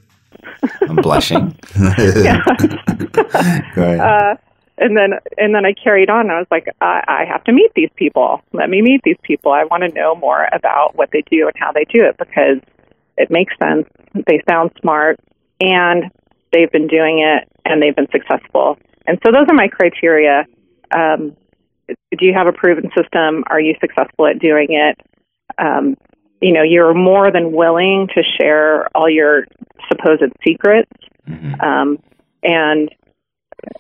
I'm 0.83 0.97
blushing. 0.97 1.57
Yeah. 1.77 2.43
Go 3.75 3.83
ahead. 3.83 4.01
uh, 4.01 4.37
and 4.79 4.97
then 4.97 5.15
and 5.39 5.55
then 5.55 5.65
I 5.65 5.73
carried 5.73 6.11
on. 6.11 6.31
I 6.31 6.39
was 6.39 6.49
like, 6.51 6.67
I, 6.81 7.05
I 7.07 7.25
have 7.31 7.45
to 7.45 7.53
meet 7.53 7.71
these 7.77 7.91
people. 7.97 8.41
Let 8.53 8.71
me 8.71 8.83
meet 8.83 9.03
these 9.05 9.19
people. 9.23 9.53
I 9.53 9.65
want 9.65 9.83
to 9.83 9.89
know 9.91 10.15
more 10.17 10.49
about 10.53 10.97
what 10.97 11.11
they 11.13 11.23
do 11.31 11.47
and 11.47 11.57
how 11.57 11.71
they 11.73 11.85
do 11.85 12.05
it 12.05 12.17
because 12.19 12.59
it 13.17 13.31
makes 13.31 13.55
sense. 13.63 13.87
They 14.27 14.43
sound 14.49 14.73
smart, 14.81 15.21
and 15.61 16.11
they've 16.55 16.71
been 16.71 16.87
doing 16.87 17.19
it, 17.19 17.49
and 17.65 17.83
they've 17.83 17.97
been 17.97 18.11
successful. 18.13 18.79
And 19.07 19.19
so 19.25 19.33
those 19.33 19.47
are 19.51 19.55
my 19.55 19.69
criteria. 19.69 20.45
Um, 20.97 21.37
do 21.89 22.25
you 22.25 22.33
have 22.33 22.47
a 22.47 22.53
proven 22.53 22.91
system? 22.97 23.45
Are 23.49 23.61
you 23.61 23.75
successful 23.81 24.27
at 24.27 24.39
doing 24.39 24.69
it? 24.71 24.97
Um, 25.59 25.97
you 26.41 26.53
know, 26.53 26.63
you're 26.63 26.95
more 26.95 27.31
than 27.31 27.53
willing 27.53 28.09
to 28.15 28.23
share 28.23 28.89
all 28.97 29.11
your 29.11 29.47
supposed 29.89 30.33
secrets 30.47 30.91
Mhm. 31.29 31.63
um, 31.63 31.99
and 32.43 32.91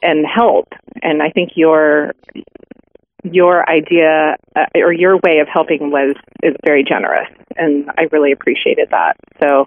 and 0.02 0.26
help. 0.26 0.68
And 1.02 1.22
I 1.22 1.30
think 1.30 1.52
your 1.56 2.12
your 3.22 3.68
idea 3.68 4.37
uh, 4.56 4.66
or 4.76 4.92
your 4.92 5.16
way 5.18 5.38
of 5.38 5.48
helping 5.48 5.90
was 5.90 6.14
is 6.42 6.54
very 6.64 6.84
generous, 6.84 7.28
and 7.56 7.90
I 7.98 8.08
really 8.12 8.32
appreciated 8.32 8.88
that. 8.90 9.16
So 9.42 9.66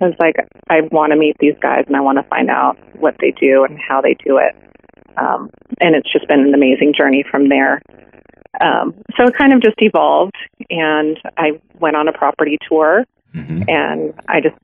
I 0.00 0.06
was 0.06 0.14
like, 0.18 0.36
I 0.68 0.82
want 0.92 1.12
to 1.12 1.18
meet 1.18 1.36
these 1.38 1.56
guys, 1.60 1.84
and 1.86 1.96
I 1.96 2.00
want 2.00 2.18
to 2.18 2.24
find 2.24 2.50
out 2.50 2.76
what 2.96 3.16
they 3.20 3.32
do 3.32 3.64
and 3.64 3.78
how 3.78 4.00
they 4.00 4.14
do 4.14 4.38
it. 4.38 4.54
Um, 5.16 5.50
and 5.80 5.94
it's 5.94 6.12
just 6.12 6.28
been 6.28 6.40
an 6.40 6.54
amazing 6.54 6.92
journey 6.96 7.24
from 7.30 7.48
there. 7.48 7.80
Um, 8.60 8.94
so 9.16 9.24
it 9.24 9.34
kind 9.34 9.52
of 9.52 9.62
just 9.62 9.76
evolved, 9.78 10.36
and 10.70 11.18
I 11.36 11.60
went 11.78 11.96
on 11.96 12.08
a 12.08 12.12
property 12.12 12.58
tour 12.68 13.04
Mhm. 13.34 13.64
and 13.68 14.14
I 14.28 14.40
just 14.40 14.56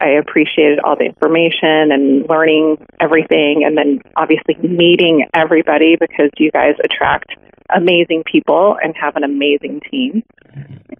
I 0.00 0.10
appreciated 0.10 0.78
all 0.78 0.94
the 0.94 1.06
information 1.06 1.90
and 1.90 2.28
learning 2.28 2.78
everything, 3.00 3.64
and 3.64 3.76
then 3.76 4.00
obviously 4.16 4.54
meeting 4.56 5.26
everybody 5.34 5.96
because 5.96 6.30
you 6.36 6.52
guys 6.52 6.74
attract 6.84 7.34
amazing 7.74 8.22
people 8.24 8.78
and 8.80 8.94
have 8.96 9.16
an 9.16 9.24
amazing 9.24 9.80
team. 9.90 10.22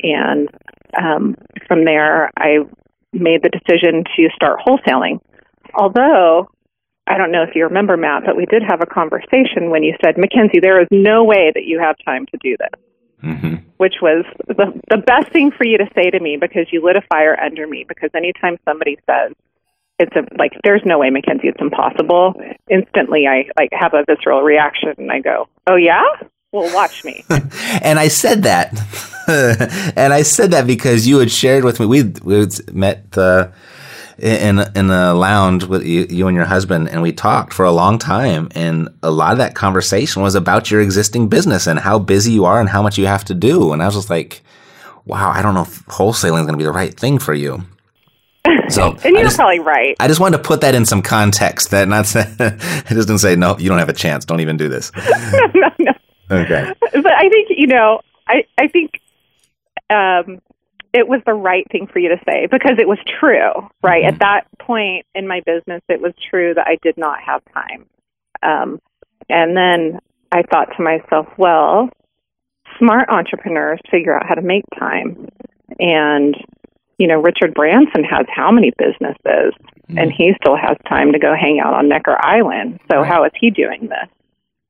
And 0.03 0.48
um, 1.01 1.37
from 1.68 1.85
there, 1.85 2.31
I 2.37 2.59
made 3.20 3.42
the 3.42 3.50
decision 3.50 4.04
to 4.16 4.28
start 4.35 4.61
wholesaling. 4.66 5.20
Although 5.74 6.48
I 7.07 7.16
don't 7.16 7.33
know 7.33 7.42
if 7.42 7.54
you 7.54 7.64
remember, 7.64 7.96
Matt, 7.96 8.24
but 8.26 8.37
we 8.37 8.46
did 8.46 8.62
have 8.68 8.81
a 8.83 8.87
conversation 8.87 9.70
when 9.70 9.83
you 9.83 9.94
said, 10.04 10.16
Makenzie, 10.16 10.61
there 10.61 10.81
is 10.81 10.88
no 10.90 11.24
way 11.24 11.50
that 11.54 11.64
you 11.64 11.78
have 11.78 11.96
time 12.04 12.26
to 12.26 12.38
do 12.42 12.57
this 12.59 12.81
Mhm. 13.24 13.62
which 13.78 13.96
was 14.00 14.24
the 14.46 14.81
the 14.88 14.98
best 14.98 15.28
thing 15.33 15.50
for 15.50 15.64
you 15.64 15.78
to 15.78 15.88
say 15.94 16.09
to 16.11 16.20
me 16.20 16.37
because 16.37 16.66
you 16.70 16.81
lit 16.85 16.96
a 16.96 17.00
fire 17.02 17.38
under 17.40 17.66
me. 17.66 17.85
Because 17.88 18.11
anytime 18.14 18.59
somebody 18.64 18.96
says 19.11 19.33
it's 19.98 20.14
a 20.14 20.24
like, 20.38 20.52
there's 20.62 20.83
no 20.85 20.98
way, 20.98 21.11
Makenzie, 21.11 21.48
it's 21.48 21.61
impossible. 21.61 22.40
Instantly, 22.70 23.26
I 23.26 23.48
like 23.59 23.70
have 23.72 23.94
a 23.94 24.04
visceral 24.07 24.42
reaction 24.42 24.94
and 24.98 25.11
I 25.11 25.18
go, 25.20 25.48
oh 25.66 25.74
yeah, 25.76 26.04
well 26.53 26.75
watch 26.75 27.05
me. 27.05 27.25
and 27.83 27.99
I 27.99 28.09
said 28.09 28.43
that, 28.45 28.73
and 29.97 30.13
I 30.13 30.23
said 30.23 30.51
that 30.53 30.67
because 30.67 31.07
you 31.07 31.19
had 31.19 31.31
shared 31.31 31.65
with 31.65 31.81
me. 31.81 31.87
We 31.87 32.03
we 32.23 32.49
met 32.73 33.17
uh, 33.17 33.49
in 34.19 34.61
in 34.75 34.91
a 34.91 35.15
lounge 35.15 35.65
with 35.65 35.85
you, 35.85 36.07
you 36.09 36.27
and 36.27 36.37
your 36.37 36.47
husband, 36.47 36.89
and 36.89 37.03
we 37.03 37.13
talked 37.13 37.53
for 37.53 37.65
a 37.65 37.73
long 37.73 37.99
time. 37.99 38.49
And 38.55 38.89
a 39.03 39.11
lot 39.11 39.33
of 39.33 39.39
that 39.39 39.55
conversation 39.55 40.23
was 40.23 40.35
about 40.35 40.71
your 40.71 40.81
existing 40.81 41.29
business 41.29 41.67
and 41.67 41.79
how 41.79 41.99
busy 41.99 42.33
you 42.33 42.45
are 42.45 42.61
and 42.61 42.69
how 42.69 42.83
much 42.83 42.99
you 42.99 43.07
have 43.07 43.25
to 43.27 43.35
do. 43.35 43.73
And 43.73 43.83
I 43.83 43.87
was 43.87 43.95
just 43.95 44.11
like, 44.11 44.43
"Wow, 45.05 45.31
I 45.31 45.43
don't 45.43 45.55
know 45.55 45.63
if 45.63 45.85
wholesaling 45.87 46.41
is 46.41 46.47
going 46.47 46.53
to 46.53 46.59
be 46.59 46.65
the 46.65 46.73
right 46.73 46.99
thing 46.99 47.19
for 47.19 47.35
you." 47.35 47.65
So 48.71 48.97
and 49.05 49.15
you're 49.15 49.23
just, 49.23 49.37
probably 49.37 49.61
right. 49.61 49.97
I 50.01 50.09
just 50.09 50.21
wanted 50.21 50.39
to 50.39 50.43
put 50.43 50.63
that 50.63 50.75
in 50.75 50.85
some 50.85 51.03
context. 51.03 51.71
That 51.71 51.89
not 51.89 52.07
say, 52.07 52.25
it 52.39 52.89
just 52.89 53.09
didn't 53.09 53.19
say 53.19 53.37
no. 53.37 53.59
You 53.59 53.69
don't 53.69 53.79
have 53.79 53.89
a 53.89 53.95
chance. 53.95 54.25
Don't 54.25 54.41
even 54.41 54.57
do 54.57 54.69
this. 54.69 54.91
no, 54.97 55.47
no, 55.55 55.69
no. 55.79 55.93
Okay. 56.31 56.73
But 56.93 57.12
I 57.12 57.29
think 57.29 57.49
you 57.51 57.67
know, 57.67 58.01
I 58.27 58.45
I 58.59 58.69
think 58.69 59.01
um, 59.91 60.41
it 60.93 61.07
was 61.07 61.21
the 61.27 61.35
right 61.35 61.67
thing 61.71 61.87
for 61.87 61.99
you 61.99 62.09
to 62.11 62.21
say 62.29 62.47
because 62.47 62.79
it 62.79 62.88
was 62.88 62.99
true, 63.21 63.69
right? 63.83 64.05
At 64.05 64.19
that 64.21 64.47
point 64.59 65.07
in 65.14 65.29
my 65.29 65.41
business, 65.41 65.83
it 65.88 66.01
was 66.01 66.12
true 66.31 66.55
that 66.55 66.67
I 66.67 66.79
did 66.83 66.97
not 66.97 67.21
have 67.21 67.43
time. 67.53 67.87
Um, 68.43 68.81
and 69.29 69.57
then 69.57 70.01
I 70.33 70.43
thought 70.43 70.77
to 70.77 70.83
myself, 70.83 71.27
well, 71.37 71.91
smart 72.79 73.09
entrepreneurs 73.09 73.81
figure 73.91 74.17
out 74.17 74.27
how 74.27 74.35
to 74.35 74.43
make 74.43 74.64
time. 74.79 75.29
And, 75.79 76.35
you 76.99 77.07
know, 77.07 77.21
Richard 77.21 77.55
Branson 77.55 78.05
has 78.05 78.27
how 78.35 78.51
many 78.51 78.73
businesses? 78.79 79.53
And 79.88 80.12
he 80.12 80.33
still 80.43 80.57
has 80.57 80.77
time 80.87 81.12
to 81.12 81.19
go 81.19 81.35
hang 81.35 81.61
out 81.61 81.73
on 81.73 81.88
Necker 81.88 82.17
Island. 82.21 82.79
So, 82.93 83.03
how 83.03 83.25
is 83.25 83.33
he 83.41 83.49
doing 83.51 83.88
this? 83.88 84.09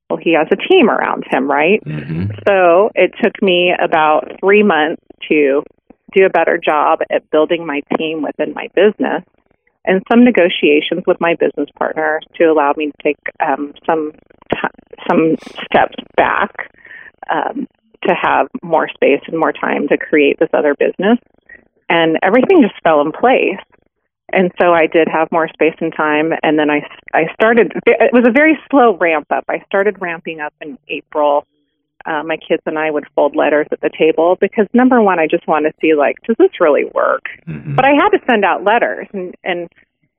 Well, 0.09 0.19
he 0.23 0.33
has 0.35 0.49
a 0.51 0.57
team 0.57 0.89
around 0.89 1.25
him, 1.31 1.51
right? 1.51 1.83
hmm 1.85 2.27
So 2.47 2.91
it 2.95 3.13
took 3.23 3.41
me 3.43 3.75
about 3.79 4.39
three 4.41 4.63
months 4.63 5.03
to 5.29 5.63
do 6.15 6.25
a 6.25 6.31
better 6.31 6.59
job 6.59 7.01
at 7.11 7.31
building 7.31 7.67
my 7.67 7.83
team 7.97 8.23
within 8.23 8.55
my 8.55 8.69
business 8.75 9.23
and 9.85 10.03
some 10.11 10.25
negotiations 10.25 11.03
with 11.07 11.21
my 11.21 11.35
business 11.35 11.69
partner 11.79 12.21
to 12.37 12.45
allow 12.45 12.73
me 12.77 12.87
to 12.87 13.03
take 13.03 13.19
um, 13.47 13.75
some 13.87 14.13
t- 14.53 14.95
some 15.09 15.37
steps 15.67 15.97
back. 16.17 16.73
Um, 17.31 17.67
to 18.07 18.15
have 18.15 18.47
more 18.63 18.89
space 18.89 19.21
and 19.27 19.39
more 19.39 19.53
time 19.53 19.89
to 19.89 19.97
create 19.99 20.39
this 20.39 20.49
other 20.53 20.75
business. 20.75 21.19
And 21.89 22.19
everything 22.23 22.63
just 22.63 22.81
fell 22.83 23.01
in 23.01 23.13
place. 23.13 23.59
And 24.33 24.53
so 24.61 24.73
I 24.73 24.87
did 24.87 25.09
have 25.09 25.33
more 25.33 25.49
space 25.49 25.75
and 25.81 25.93
time. 25.95 26.33
And 26.43 26.59
then 26.59 26.71
I, 26.71 26.87
I 27.15 27.33
started, 27.35 27.73
it 27.87 28.13
was 28.13 28.25
a 28.27 28.31
very 28.33 28.59
slow 28.71 28.97
ramp 28.97 29.27
up. 29.31 29.45
I 29.49 29.63
started 29.67 29.97
ramping 30.01 30.41
up 30.41 30.53
in 30.61 30.79
April. 30.89 31.47
Uh, 32.07 32.23
my 32.23 32.37
kids 32.37 32.63
and 32.65 32.79
I 32.79 32.91
would 32.91 33.05
fold 33.15 33.37
letters 33.37 33.67
at 33.73 33.81
the 33.81 33.91
table 33.91 34.37
because 34.41 34.67
number 34.73 35.03
one, 35.03 35.19
I 35.19 35.27
just 35.27 35.47
want 35.49 35.67
to 35.67 35.73
see 35.81 35.95
like, 35.95 36.17
does 36.27 36.37
this 36.39 36.61
really 36.61 36.85
work? 36.95 37.25
Mhm. 37.47 37.75
But 37.75 37.85
I 37.85 37.91
had 37.91 38.11
to 38.11 38.19
send 38.27 38.45
out 38.45 38.65
letters, 38.65 39.09
and, 39.13 39.35
and 39.45 39.69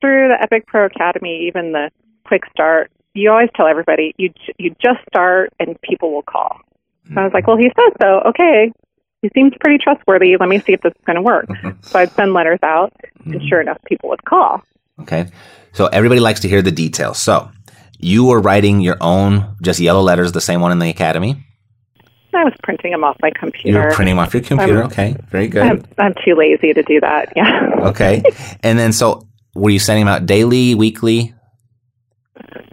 through 0.02 0.28
the 0.28 0.38
Epic 0.41 0.67
Pro 0.67 0.86
Academy, 0.86 1.48
even 1.48 1.72
the 1.72 1.89
Quick 2.26 2.43
Start, 2.52 2.91
you 3.13 3.32
always 3.32 3.50
tell 3.56 3.65
everybody 3.65 4.13
you 4.17 4.32
you 4.58 4.76
just 4.84 5.00
start 5.10 5.52
and 5.60 5.80
people 5.82 6.13
will 6.13 6.22
call. 6.22 6.60
So 7.08 7.22
I 7.22 7.24
was 7.24 7.34
like, 7.34 7.48
well, 7.48 7.58
he 7.58 7.72
says 7.76 7.93
so. 8.02 8.22
Okay, 8.28 8.72
he 9.21 9.29
seems 9.34 9.53
pretty 9.60 9.77
trustworthy. 9.77 10.38
Let 10.38 10.49
me 10.49 10.60
see 10.60 10.73
if 10.73 10.82
this 10.82 10.91
is 10.91 11.03
going 11.05 11.17
to 11.17 11.21
work. 11.21 11.47
Mm-hmm. 11.47 11.82
so 11.82 11.99
I'd 11.99 12.12
send 12.12 12.34
letters 12.34 12.60
out, 12.63 12.93
and 13.25 13.36
mm-hmm. 13.36 13.47
sure 13.47 13.62
enough, 13.62 13.77
people 13.86 14.10
would 14.10 14.23
call. 14.23 14.62
Okay. 15.01 15.29
So 15.73 15.88
everybody 15.88 16.19
likes 16.19 16.41
to 16.41 16.49
hear 16.49 16.62
the 16.62 16.71
details. 16.71 17.19
So 17.19 17.51
you 17.97 18.25
were 18.25 18.39
writing 18.39 18.82
your 18.82 18.97
own 19.01 19.55
just 19.62 19.79
yellow 19.79 20.01
letters, 20.01 20.32
the 20.32 20.41
same 20.41 20.62
one 20.62 20.71
in 20.71 20.79
the 20.79 20.89
academy. 20.89 21.45
I 22.34 22.43
was 22.43 22.53
printing 22.63 22.91
them 22.91 23.03
off 23.03 23.17
my 23.21 23.32
computer. 23.32 23.79
You 23.79 23.86
were 23.86 23.91
printing 23.91 24.15
them 24.15 24.23
off 24.23 24.34
your 24.34 24.43
computer. 24.43 24.77
I'm- 24.77 24.88
okay. 24.88 25.15
Very 25.29 25.47
good. 25.47 25.63
I'm, 25.63 25.84
I'm 25.97 26.13
too 26.23 26.36
lazy 26.36 26.73
to 26.73 26.84
do 26.84 26.99
that. 27.01 27.34
Yeah. 27.36 27.88
Okay. 27.89 28.23
and 28.63 28.77
then 28.77 28.93
so 28.93 29.27
were 29.55 29.69
you 29.69 29.79
sending 29.79 30.05
them 30.05 30.13
out 30.13 30.25
daily, 30.25 30.75
weekly? 30.75 31.34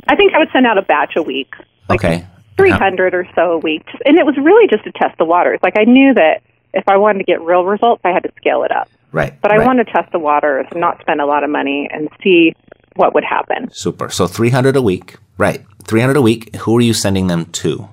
I 0.08 0.16
think 0.16 0.34
I 0.34 0.38
would 0.38 0.48
send 0.52 0.66
out 0.66 0.78
a 0.78 0.82
batch 0.82 1.14
a 1.16 1.22
week. 1.22 1.54
Like 1.88 2.04
okay. 2.04 2.26
300 2.56 3.14
or 3.14 3.26
so 3.34 3.52
a 3.52 3.58
week. 3.58 3.84
And 4.04 4.18
it 4.18 4.26
was 4.26 4.36
really 4.36 4.66
just 4.68 4.84
to 4.84 4.92
test 4.92 5.18
the 5.18 5.24
waters. 5.24 5.60
Like 5.62 5.78
I 5.78 5.84
knew 5.84 6.14
that 6.14 6.42
if 6.74 6.84
I 6.88 6.96
wanted 6.96 7.18
to 7.18 7.24
get 7.24 7.40
real 7.40 7.64
results, 7.64 8.02
I 8.04 8.10
had 8.10 8.22
to 8.22 8.32
scale 8.36 8.62
it 8.62 8.70
up. 8.70 8.88
Right. 9.12 9.40
But 9.40 9.52
I 9.52 9.56
right. 9.58 9.66
wanted 9.66 9.86
to 9.86 9.92
test 9.92 10.12
the 10.12 10.18
waters, 10.18 10.66
not 10.74 11.00
spend 11.00 11.20
a 11.20 11.26
lot 11.26 11.44
of 11.44 11.50
money, 11.50 11.88
and 11.90 12.08
see 12.22 12.54
what 12.96 13.14
would 13.14 13.24
happen. 13.24 13.70
Super. 13.70 14.10
So 14.10 14.26
300 14.26 14.76
a 14.76 14.82
week. 14.82 15.16
Right. 15.38 15.64
300 15.86 16.16
a 16.16 16.22
week. 16.22 16.54
Who 16.56 16.76
are 16.76 16.80
you 16.80 16.92
sending 16.92 17.26
them 17.28 17.46
to? 17.46 17.88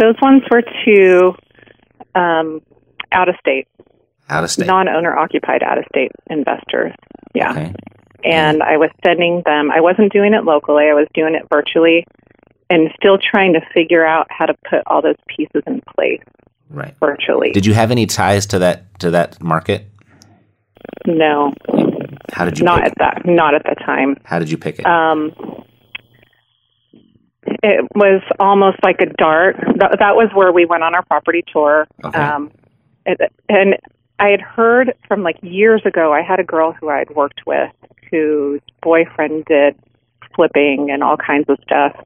Those 0.00 0.16
ones 0.20 0.42
were 0.50 0.62
to 0.84 1.34
um, 2.14 2.60
out 3.12 3.28
of 3.28 3.36
state, 3.40 3.68
Out 4.28 4.44
of 4.44 4.50
state. 4.50 4.66
non 4.66 4.88
owner 4.88 5.16
occupied 5.16 5.62
out 5.62 5.78
of 5.78 5.84
state 5.90 6.12
investors. 6.28 6.92
Yeah. 7.34 7.52
Okay. 7.52 7.74
And 8.24 8.62
I 8.62 8.76
was 8.76 8.90
sending 9.04 9.42
them, 9.44 9.70
I 9.70 9.80
wasn't 9.80 10.12
doing 10.12 10.34
it 10.34 10.44
locally, 10.44 10.84
I 10.90 10.94
was 10.94 11.06
doing 11.14 11.34
it 11.34 11.46
virtually 11.52 12.04
and 12.70 12.90
still 12.98 13.18
trying 13.18 13.52
to 13.54 13.60
figure 13.72 14.04
out 14.04 14.26
how 14.30 14.46
to 14.46 14.54
put 14.68 14.80
all 14.86 15.02
those 15.02 15.16
pieces 15.28 15.62
in 15.66 15.82
place 15.94 16.22
Right. 16.68 16.94
virtually. 16.98 17.52
Did 17.52 17.64
you 17.66 17.74
have 17.74 17.90
any 17.92 18.06
ties 18.06 18.46
to 18.46 18.58
that 18.60 18.98
to 19.00 19.10
that 19.12 19.40
market? 19.42 19.86
no, 21.06 21.52
How 22.32 22.44
did 22.44 22.58
you 22.58 22.64
not 22.64 22.82
pick 22.82 22.92
at 22.92 22.98
that, 22.98 23.22
not 23.26 23.54
at 23.54 23.62
the 23.64 23.74
time. 23.84 24.16
How 24.24 24.38
did 24.38 24.50
you 24.50 24.58
pick 24.58 24.78
it? 24.80 24.86
um, 24.86 25.32
it 27.62 27.86
was 27.94 28.22
almost 28.40 28.78
like 28.82 29.00
a 29.00 29.06
dart. 29.06 29.56
That, 29.78 29.96
that 30.00 30.16
was 30.16 30.30
where 30.34 30.52
we 30.52 30.64
went 30.64 30.82
on 30.82 30.94
our 30.94 31.04
property 31.04 31.44
tour. 31.52 31.86
Okay. 32.04 32.18
Um, 32.18 32.50
it, 33.04 33.20
and 33.48 33.76
I 34.18 34.28
had 34.30 34.40
heard 34.40 34.94
from 35.06 35.22
like 35.22 35.36
years 35.42 35.82
ago. 35.84 36.12
I 36.12 36.22
had 36.22 36.40
a 36.40 36.44
girl 36.44 36.72
who 36.72 36.88
I 36.88 36.98
had 36.98 37.10
worked 37.10 37.42
with 37.46 37.70
whose 38.10 38.60
boyfriend 38.82 39.44
did 39.46 39.76
flipping 40.34 40.90
and 40.90 41.02
all 41.02 41.16
kinds 41.16 41.48
of 41.48 41.58
stuff 41.62 41.96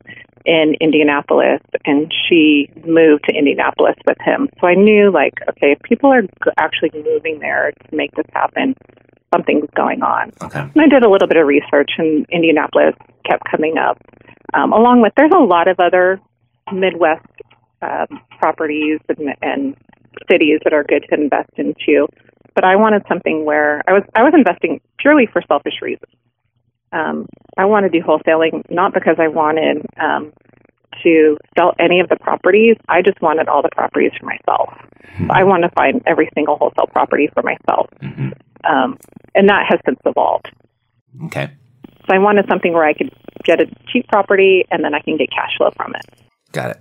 in 0.44 0.74
Indianapolis, 0.80 1.60
and 1.84 2.12
she 2.28 2.70
moved 2.86 3.24
to 3.28 3.34
Indianapolis 3.34 3.96
with 4.06 4.18
him. 4.20 4.48
So 4.60 4.66
I 4.66 4.74
knew, 4.74 5.10
like, 5.12 5.34
okay, 5.48 5.72
if 5.72 5.80
people 5.82 6.12
are 6.12 6.22
actually 6.58 6.90
moving 6.94 7.40
there 7.40 7.72
to 7.72 7.96
make 7.96 8.12
this 8.12 8.26
happen, 8.32 8.74
something's 9.32 9.68
going 9.76 10.02
on. 10.02 10.32
okay. 10.42 10.60
And 10.60 10.80
I 10.80 10.88
did 10.88 11.04
a 11.04 11.10
little 11.10 11.28
bit 11.28 11.36
of 11.36 11.46
research, 11.46 11.92
and 11.98 12.26
Indianapolis 12.30 12.94
kept 13.28 13.44
coming 13.50 13.76
up, 13.78 13.98
um, 14.54 14.72
along 14.72 15.02
with 15.02 15.12
there's 15.16 15.32
a 15.34 15.42
lot 15.42 15.68
of 15.68 15.78
other 15.78 16.20
Midwest 16.72 17.26
um, 17.82 18.20
properties 18.38 19.00
and, 19.08 19.34
and 19.42 19.76
cities 20.30 20.60
that 20.64 20.72
are 20.72 20.84
good 20.84 21.04
to 21.08 21.14
invest 21.14 21.50
into. 21.56 22.08
But 22.54 22.64
I 22.64 22.76
wanted 22.76 23.02
something 23.08 23.44
where 23.44 23.82
I 23.86 23.92
was 23.92 24.02
I 24.14 24.22
was 24.22 24.32
investing 24.34 24.80
purely 24.98 25.26
for 25.32 25.42
selfish 25.46 25.74
reasons. 25.80 26.12
Um, 26.92 27.26
I 27.56 27.64
want 27.66 27.84
to 27.84 27.90
do 27.90 28.04
wholesaling 28.04 28.62
not 28.70 28.92
because 28.94 29.16
I 29.18 29.28
wanted 29.28 29.86
um, 30.00 30.32
to 31.02 31.36
sell 31.56 31.72
any 31.78 32.00
of 32.00 32.08
the 32.08 32.16
properties. 32.16 32.76
I 32.88 33.02
just 33.02 33.20
wanted 33.22 33.48
all 33.48 33.62
the 33.62 33.70
properties 33.72 34.12
for 34.18 34.26
myself. 34.26 34.70
I 35.30 35.44
want 35.44 35.62
to 35.64 35.68
find 35.70 36.02
every 36.06 36.28
single 36.34 36.56
wholesale 36.56 36.86
property 36.90 37.28
for 37.34 37.42
myself, 37.42 37.88
Mhm. 38.02 38.32
um, 38.68 38.96
and 39.34 39.48
that 39.48 39.66
has 39.68 39.78
since 39.86 39.98
evolved. 40.06 40.50
Okay. 41.26 41.48
So 42.06 42.14
I 42.14 42.18
wanted 42.18 42.46
something 42.48 42.72
where 42.72 42.84
I 42.84 42.92
could 42.92 43.12
get 43.44 43.60
a 43.60 43.66
cheap 43.88 44.08
property 44.08 44.64
and 44.70 44.82
then 44.84 44.94
I 44.94 45.00
can 45.00 45.16
get 45.16 45.30
cash 45.30 45.50
flow 45.56 45.70
from 45.76 45.94
it. 45.94 46.02
Got 46.52 46.70
it. 46.72 46.80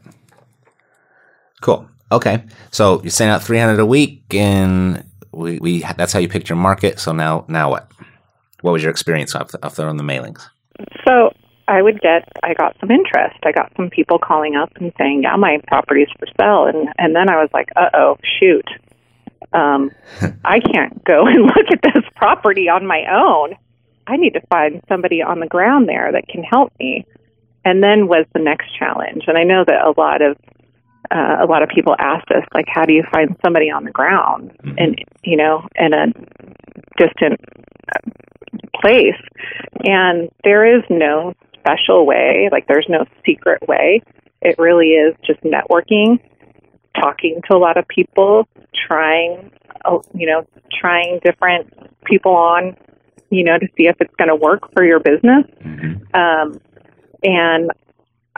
Cool. 1.61 1.87
Okay. 2.11 2.43
So 2.71 3.01
you 3.03 3.09
send 3.09 3.31
out 3.31 3.43
300 3.43 3.79
a 3.79 3.85
week 3.85 4.23
and 4.33 5.03
we, 5.31 5.59
we 5.59 5.81
that's 5.97 6.13
how 6.13 6.19
you 6.19 6.27
picked 6.29 6.49
your 6.49 6.57
market. 6.57 6.99
So 6.99 7.11
now 7.11 7.45
now 7.47 7.69
what? 7.69 7.91
What 8.61 8.71
was 8.71 8.83
your 8.83 8.91
experience 8.91 9.35
up, 9.35 9.51
up 9.61 9.75
there 9.75 9.87
on 9.87 9.97
the 9.97 10.03
mailings? 10.03 10.47
So 11.07 11.33
I 11.67 11.81
would 11.81 12.01
get, 12.01 12.27
I 12.43 12.53
got 12.53 12.75
some 12.79 12.89
interest. 12.89 13.37
I 13.43 13.51
got 13.51 13.71
some 13.77 13.89
people 13.89 14.17
calling 14.17 14.55
up 14.55 14.71
and 14.77 14.91
saying, 14.97 15.21
yeah, 15.23 15.35
my 15.35 15.59
property's 15.67 16.07
for 16.17 16.27
sale. 16.39 16.65
And, 16.65 16.89
and 16.97 17.15
then 17.15 17.29
I 17.29 17.35
was 17.35 17.49
like, 17.53 17.69
uh 17.75 17.89
oh, 17.93 18.17
shoot. 18.39 18.67
Um, 19.53 19.91
I 20.43 20.59
can't 20.59 21.03
go 21.03 21.25
and 21.27 21.43
look 21.43 21.71
at 21.71 21.81
this 21.81 22.03
property 22.15 22.69
on 22.69 22.87
my 22.87 23.03
own. 23.11 23.55
I 24.07 24.17
need 24.17 24.33
to 24.33 24.41
find 24.49 24.81
somebody 24.89 25.21
on 25.21 25.39
the 25.39 25.47
ground 25.47 25.87
there 25.87 26.11
that 26.11 26.27
can 26.27 26.43
help 26.43 26.73
me. 26.79 27.05
And 27.63 27.83
then 27.83 28.07
was 28.07 28.25
the 28.33 28.39
next 28.39 28.75
challenge. 28.77 29.25
And 29.27 29.37
I 29.37 29.43
know 29.43 29.63
that 29.67 29.85
a 29.85 29.93
lot 29.99 30.21
of 30.21 30.37
uh, 31.11 31.37
a 31.41 31.45
lot 31.45 31.63
of 31.63 31.69
people 31.69 31.95
asked 31.99 32.29
us, 32.31 32.43
like, 32.53 32.65
how 32.67 32.85
do 32.85 32.93
you 32.93 33.03
find 33.11 33.35
somebody 33.43 33.71
on 33.71 33.83
the 33.83 33.91
ground 33.91 34.51
and 34.77 34.97
you 35.23 35.37
know 35.37 35.67
in 35.75 35.93
a 35.93 36.07
distant 36.97 37.39
uh, 37.95 38.09
place? 38.79 39.19
And 39.85 40.29
there 40.43 40.77
is 40.77 40.83
no 40.89 41.33
special 41.59 42.05
way, 42.05 42.49
like 42.51 42.67
there's 42.67 42.87
no 42.89 43.05
secret 43.25 43.67
way. 43.67 44.01
It 44.41 44.55
really 44.57 44.89
is 44.91 45.15
just 45.25 45.41
networking, 45.41 46.19
talking 46.95 47.41
to 47.49 47.55
a 47.55 47.59
lot 47.59 47.77
of 47.77 47.87
people, 47.87 48.47
trying, 48.87 49.51
uh, 49.85 49.99
you 50.13 50.27
know, 50.27 50.45
trying 50.79 51.19
different 51.23 51.73
people 52.05 52.33
on, 52.33 52.75
you 53.29 53.43
know, 53.43 53.57
to 53.57 53.67
see 53.77 53.87
if 53.87 53.97
it's 53.99 54.13
going 54.15 54.29
to 54.29 54.35
work 54.35 54.71
for 54.73 54.85
your 54.85 54.99
business. 54.99 55.45
Um, 56.13 56.61
and 57.23 57.69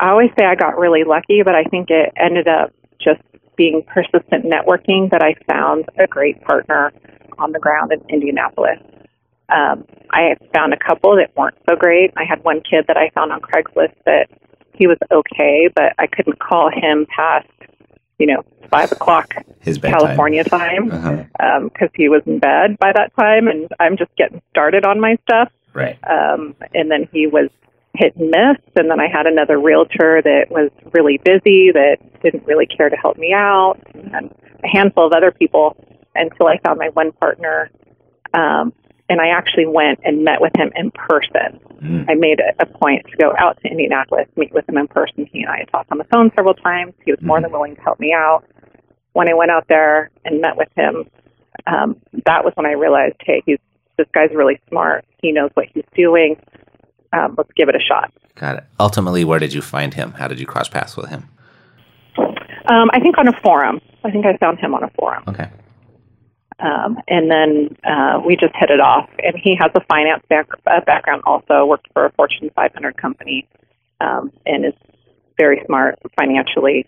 I 0.01 0.09
always 0.09 0.31
say 0.37 0.45
I 0.45 0.55
got 0.55 0.77
really 0.77 1.03
lucky, 1.03 1.43
but 1.43 1.55
I 1.55 1.63
think 1.63 1.89
it 1.89 2.11
ended 2.17 2.47
up 2.47 2.73
just 2.99 3.21
being 3.55 3.83
persistent 3.83 4.43
networking 4.45 5.11
that 5.11 5.21
I 5.21 5.35
found 5.49 5.85
a 5.99 6.07
great 6.07 6.41
partner 6.41 6.91
on 7.37 7.51
the 7.51 7.59
ground 7.59 7.91
in 7.93 8.01
Indianapolis. 8.09 8.79
Um, 9.49 9.85
I 10.11 10.35
found 10.53 10.73
a 10.73 10.77
couple 10.77 11.15
that 11.17 11.31
weren't 11.37 11.57
so 11.69 11.75
great. 11.75 12.11
I 12.17 12.23
had 12.23 12.43
one 12.43 12.61
kid 12.61 12.85
that 12.87 12.97
I 12.97 13.09
found 13.13 13.31
on 13.31 13.41
Craigslist 13.41 13.93
that 14.05 14.27
he 14.73 14.87
was 14.87 14.97
okay, 15.11 15.69
but 15.75 15.93
I 15.99 16.07
couldn't 16.07 16.39
call 16.39 16.71
him 16.71 17.05
past, 17.15 17.47
you 18.17 18.25
know, 18.25 18.43
five 18.71 18.91
o'clock 18.91 19.33
His 19.59 19.77
bedtime. 19.77 19.99
California 19.99 20.43
time 20.45 20.91
Uh-huh. 20.91 21.59
because 21.65 21.89
he 21.93 22.09
was 22.09 22.23
in 22.25 22.39
bed 22.39 22.79
by 22.79 22.91
that 22.93 23.11
time, 23.19 23.47
and 23.47 23.67
I'm 23.79 23.97
just 23.97 24.15
getting 24.15 24.41
started 24.49 24.85
on 24.85 24.99
my 24.99 25.17
stuff. 25.23 25.51
Right. 25.73 25.99
Um, 26.09 26.55
and 26.73 26.89
then 26.89 27.07
he 27.11 27.27
was 27.27 27.49
hit 27.95 28.15
and 28.15 28.29
miss. 28.29 28.57
And 28.75 28.89
then 28.89 28.99
I 28.99 29.07
had 29.07 29.25
another 29.27 29.59
realtor 29.59 30.21
that 30.23 30.45
was 30.49 30.71
really 30.93 31.17
busy 31.23 31.71
that 31.71 31.97
didn't 32.21 32.45
really 32.45 32.65
care 32.65 32.89
to 32.89 32.95
help 32.95 33.17
me 33.17 33.33
out, 33.33 33.77
and 33.93 34.33
a 34.63 34.67
handful 34.67 35.07
of 35.07 35.13
other 35.13 35.31
people 35.31 35.75
until 36.15 36.47
I 36.47 36.57
found 36.59 36.79
my 36.79 36.89
one 36.89 37.11
partner. 37.13 37.69
Um, 38.33 38.73
and 39.09 39.19
I 39.19 39.27
actually 39.27 39.65
went 39.65 39.99
and 40.05 40.23
met 40.23 40.39
with 40.39 40.53
him 40.55 40.71
in 40.73 40.89
person. 40.91 41.59
Mm. 41.83 42.09
I 42.09 42.13
made 42.13 42.39
a, 42.39 42.63
a 42.63 42.65
point 42.65 43.05
to 43.11 43.17
go 43.17 43.33
out 43.37 43.59
to 43.61 43.67
Indianapolis, 43.67 44.27
meet 44.37 44.53
with 44.53 44.67
him 44.69 44.77
in 44.77 44.87
person. 44.87 45.27
He 45.29 45.41
and 45.41 45.49
I 45.49 45.59
had 45.59 45.69
talked 45.69 45.91
on 45.91 45.97
the 45.97 46.05
phone 46.05 46.31
several 46.33 46.53
times. 46.53 46.93
He 47.03 47.11
was 47.11 47.21
more 47.21 47.41
than 47.41 47.51
willing 47.51 47.75
to 47.75 47.81
help 47.81 47.99
me 47.99 48.13
out. 48.13 48.45
When 49.11 49.27
I 49.27 49.33
went 49.33 49.51
out 49.51 49.67
there 49.67 50.11
and 50.23 50.39
met 50.39 50.55
with 50.55 50.69
him, 50.77 51.09
um, 51.67 51.97
that 52.25 52.45
was 52.45 52.53
when 52.55 52.65
I 52.65 52.71
realized, 52.71 53.15
hey, 53.19 53.43
he's 53.45 53.59
this 53.97 54.07
guy's 54.13 54.31
really 54.33 54.59
smart. 54.69 55.05
He 55.21 55.31
knows 55.31 55.51
what 55.53 55.67
he's 55.73 55.83
doing. 55.93 56.37
Um, 57.13 57.35
let's 57.37 57.51
give 57.55 57.69
it 57.69 57.75
a 57.75 57.79
shot. 57.79 58.11
Got 58.35 58.57
it. 58.57 58.63
Ultimately, 58.79 59.23
where 59.23 59.39
did 59.39 59.53
you 59.53 59.61
find 59.61 59.93
him? 59.93 60.13
How 60.13 60.27
did 60.27 60.39
you 60.39 60.45
cross 60.45 60.69
paths 60.69 60.95
with 60.95 61.09
him? 61.09 61.29
Um, 62.17 62.89
I 62.93 62.99
think 63.01 63.17
on 63.17 63.27
a 63.27 63.33
forum. 63.43 63.81
I 64.03 64.11
think 64.11 64.25
I 64.25 64.37
found 64.37 64.59
him 64.59 64.73
on 64.73 64.83
a 64.83 64.89
forum. 64.91 65.23
Okay. 65.27 65.49
Um, 66.59 66.99
and 67.07 67.29
then 67.29 67.75
uh, 67.83 68.21
we 68.25 68.35
just 68.35 68.53
hit 68.55 68.69
it 68.69 68.79
off. 68.79 69.09
And 69.23 69.35
he 69.35 69.55
has 69.59 69.71
a 69.75 69.81
finance 69.85 70.23
back, 70.29 70.47
uh, 70.67 70.81
background 70.85 71.23
also, 71.25 71.65
worked 71.65 71.87
for 71.93 72.05
a 72.05 72.11
Fortune 72.11 72.49
500 72.55 72.97
company, 72.97 73.47
um, 73.99 74.31
and 74.45 74.65
is 74.65 74.73
very 75.37 75.63
smart 75.65 75.99
financially. 76.17 76.85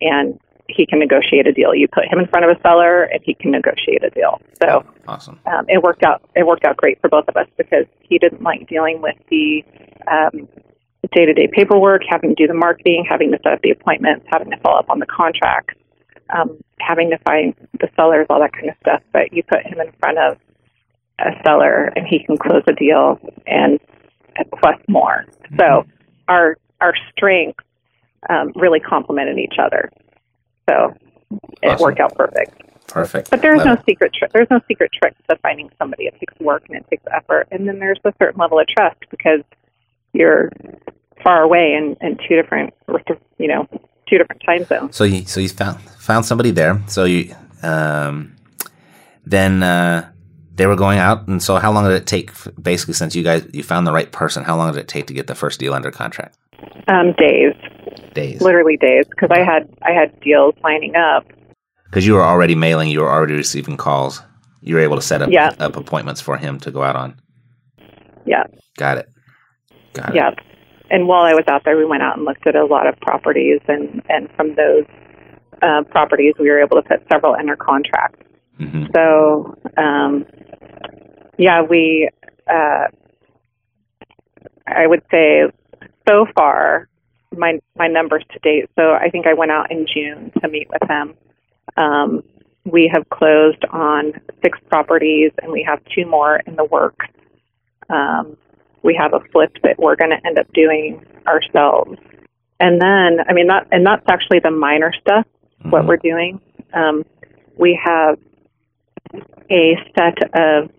And 0.00 0.40
he 0.74 0.86
can 0.86 0.98
negotiate 0.98 1.46
a 1.46 1.52
deal. 1.52 1.74
You 1.74 1.88
put 1.88 2.04
him 2.04 2.18
in 2.18 2.26
front 2.26 2.44
of 2.44 2.56
a 2.56 2.60
seller, 2.60 3.04
and 3.04 3.20
he 3.22 3.34
can 3.34 3.50
negotiate 3.50 4.02
a 4.04 4.10
deal. 4.10 4.40
So 4.62 4.84
Awesome. 5.06 5.38
um, 5.46 5.66
it 5.68 5.82
worked 5.82 6.02
out. 6.02 6.22
It 6.34 6.46
worked 6.46 6.64
out 6.64 6.76
great 6.76 7.00
for 7.00 7.08
both 7.08 7.28
of 7.28 7.36
us 7.36 7.46
because 7.56 7.86
he 8.00 8.18
didn't 8.18 8.42
like 8.42 8.68
dealing 8.68 9.02
with 9.02 9.16
the 9.28 9.64
um, 10.10 10.48
day-to-day 11.12 11.48
paperwork, 11.52 12.02
having 12.08 12.30
to 12.30 12.34
do 12.36 12.46
the 12.46 12.54
marketing, 12.54 13.04
having 13.08 13.30
to 13.32 13.38
set 13.42 13.52
up 13.52 13.62
the 13.62 13.70
appointments, 13.70 14.26
having 14.30 14.50
to 14.50 14.56
follow 14.58 14.78
up 14.78 14.90
on 14.90 14.98
the 14.98 15.06
contracts, 15.06 15.74
um, 16.36 16.58
having 16.80 17.10
to 17.10 17.18
find 17.18 17.54
the 17.80 17.88
sellers, 17.96 18.26
all 18.30 18.40
that 18.40 18.52
kind 18.52 18.68
of 18.68 18.76
stuff. 18.80 19.02
But 19.12 19.32
you 19.32 19.42
put 19.42 19.66
him 19.66 19.80
in 19.80 19.92
front 19.98 20.18
of 20.18 20.38
a 21.18 21.30
seller, 21.44 21.92
and 21.96 22.06
he 22.06 22.24
can 22.24 22.36
close 22.36 22.62
a 22.66 22.72
deal 22.72 23.18
and 23.46 23.78
plus 24.60 24.76
more. 24.88 25.26
So 25.58 25.84
our 26.28 26.56
our 26.80 26.94
strengths 27.12 27.64
um, 28.28 28.52
really 28.54 28.80
complemented 28.80 29.38
each 29.38 29.56
other. 29.58 29.90
So 30.68 30.94
it 31.62 31.68
Awesome. 31.68 31.82
worked 31.84 32.00
out 32.00 32.14
perfect. 32.16 32.62
Perfect. 32.88 33.30
But 33.30 33.40
there's 33.40 33.58
Love 33.58 33.66
no 33.66 33.72
it. 33.74 33.82
secret. 33.88 34.12
Tri- 34.18 34.28
there's 34.32 34.48
no 34.50 34.60
secret 34.66 34.90
trick 34.92 35.14
to 35.28 35.36
finding 35.42 35.70
somebody. 35.78 36.04
It 36.06 36.14
takes 36.18 36.34
work 36.40 36.64
and 36.68 36.76
it 36.76 36.86
takes 36.90 37.04
effort, 37.14 37.46
and 37.52 37.68
then 37.68 37.78
there's 37.78 38.00
a 38.04 38.12
certain 38.18 38.40
level 38.40 38.58
of 38.58 38.66
trust 38.66 38.98
because 39.10 39.40
you're 40.12 40.50
far 41.22 41.42
away 41.42 41.74
in, 41.74 41.96
in 42.00 42.16
two 42.28 42.34
different, 42.34 42.74
you 43.38 43.46
know, 43.46 43.68
two 44.08 44.18
different 44.18 44.42
time 44.44 44.64
zones. 44.64 44.96
So 44.96 45.04
you 45.04 45.24
so 45.26 45.38
you 45.38 45.48
found 45.48 45.80
found 45.80 46.24
somebody 46.26 46.50
there. 46.50 46.82
So 46.88 47.04
you 47.04 47.32
um, 47.62 48.34
then 49.24 49.62
uh, 49.62 50.10
they 50.56 50.66
were 50.66 50.74
going 50.76 50.98
out, 50.98 51.28
and 51.28 51.40
so 51.40 51.56
how 51.56 51.70
long 51.70 51.84
did 51.84 51.92
it 51.92 52.06
take? 52.08 52.32
Basically, 52.60 52.94
since 52.94 53.14
you 53.14 53.22
guys 53.22 53.46
you 53.52 53.62
found 53.62 53.86
the 53.86 53.92
right 53.92 54.10
person, 54.10 54.42
how 54.42 54.56
long 54.56 54.72
did 54.72 54.80
it 54.80 54.88
take 54.88 55.06
to 55.06 55.14
get 55.14 55.28
the 55.28 55.36
first 55.36 55.60
deal 55.60 55.74
under 55.74 55.92
contract? 55.92 56.36
Um, 56.88 57.12
days, 57.18 57.54
Days. 58.14 58.40
literally 58.40 58.76
days, 58.76 59.04
because 59.08 59.30
I 59.30 59.40
had 59.44 59.68
I 59.82 59.92
had 59.92 60.18
deals 60.20 60.54
lining 60.64 60.96
up. 60.96 61.24
Because 61.84 62.06
you 62.06 62.14
were 62.14 62.22
already 62.24 62.54
mailing, 62.54 62.88
you 62.88 63.00
were 63.00 63.10
already 63.10 63.34
receiving 63.34 63.76
calls. 63.76 64.22
You 64.60 64.74
were 64.74 64.80
able 64.80 64.96
to 64.96 65.02
set 65.02 65.22
up 65.22 65.30
Yeah. 65.30 65.52
up 65.58 65.76
appointments 65.76 66.20
for 66.20 66.36
him 66.36 66.58
to 66.60 66.70
go 66.70 66.82
out 66.82 66.96
on. 66.96 67.20
Yeah, 68.26 68.44
Got 68.76 68.98
it. 68.98 69.08
Got 69.94 70.10
it. 70.10 70.14
yeah. 70.16 70.30
And 70.90 71.06
while 71.08 71.22
I 71.22 71.34
was 71.34 71.44
out 71.48 71.62
there, 71.64 71.76
we 71.76 71.84
went 71.84 72.02
out 72.02 72.16
and 72.16 72.24
looked 72.24 72.46
at 72.46 72.56
a 72.56 72.64
lot 72.64 72.86
of 72.86 72.98
properties, 73.00 73.60
and 73.68 74.02
and 74.08 74.28
from 74.36 74.54
those 74.56 74.84
uh, 75.62 75.82
properties, 75.90 76.34
we 76.38 76.48
were 76.48 76.60
able 76.60 76.76
to 76.76 76.82
put 76.82 77.02
several 77.12 77.34
under 77.34 77.54
contract. 77.56 78.22
hmm 78.58 78.84
So, 78.94 79.56
um, 79.76 80.26
yeah, 81.38 81.62
we, 81.62 82.08
uh, 82.48 82.86
I 84.66 84.86
would 84.86 85.02
say 85.10 85.42
so 86.10 86.26
far, 86.34 86.88
my, 87.36 87.60
my 87.76 87.86
numbers 87.86 88.24
to 88.32 88.38
date. 88.40 88.68
So 88.76 88.92
I 88.92 89.08
think 89.10 89.26
I 89.26 89.34
went 89.34 89.50
out 89.50 89.70
in 89.70 89.86
June 89.92 90.32
to 90.42 90.48
meet 90.48 90.68
with 90.68 90.88
them. 90.88 91.14
Um, 91.76 92.22
we 92.64 92.90
have 92.92 93.08
closed 93.10 93.64
on 93.70 94.12
six 94.42 94.58
properties 94.68 95.32
and 95.42 95.52
we 95.52 95.62
have 95.66 95.80
two 95.94 96.06
more 96.06 96.36
in 96.46 96.56
the 96.56 96.64
works. 96.64 97.06
Um, 97.88 98.36
we 98.82 98.94
have 99.00 99.14
a 99.14 99.20
flip 99.32 99.56
that 99.62 99.78
we're 99.78 99.96
going 99.96 100.10
to 100.10 100.26
end 100.26 100.38
up 100.38 100.52
doing 100.52 101.04
ourselves. 101.26 101.98
And 102.58 102.80
then, 102.80 103.18
I 103.28 103.32
mean, 103.32 103.46
that, 103.46 103.68
and 103.70 103.86
that's 103.86 104.04
actually 104.08 104.40
the 104.40 104.50
minor 104.50 104.92
stuff, 105.00 105.26
what 105.62 105.82
Mhm. 105.82 105.86
we're 105.86 105.96
doing. 105.96 106.40
Um, 106.74 107.04
we 107.56 107.78
have 107.82 108.18
a 109.50 109.76
set 109.96 110.18
of 110.38 110.70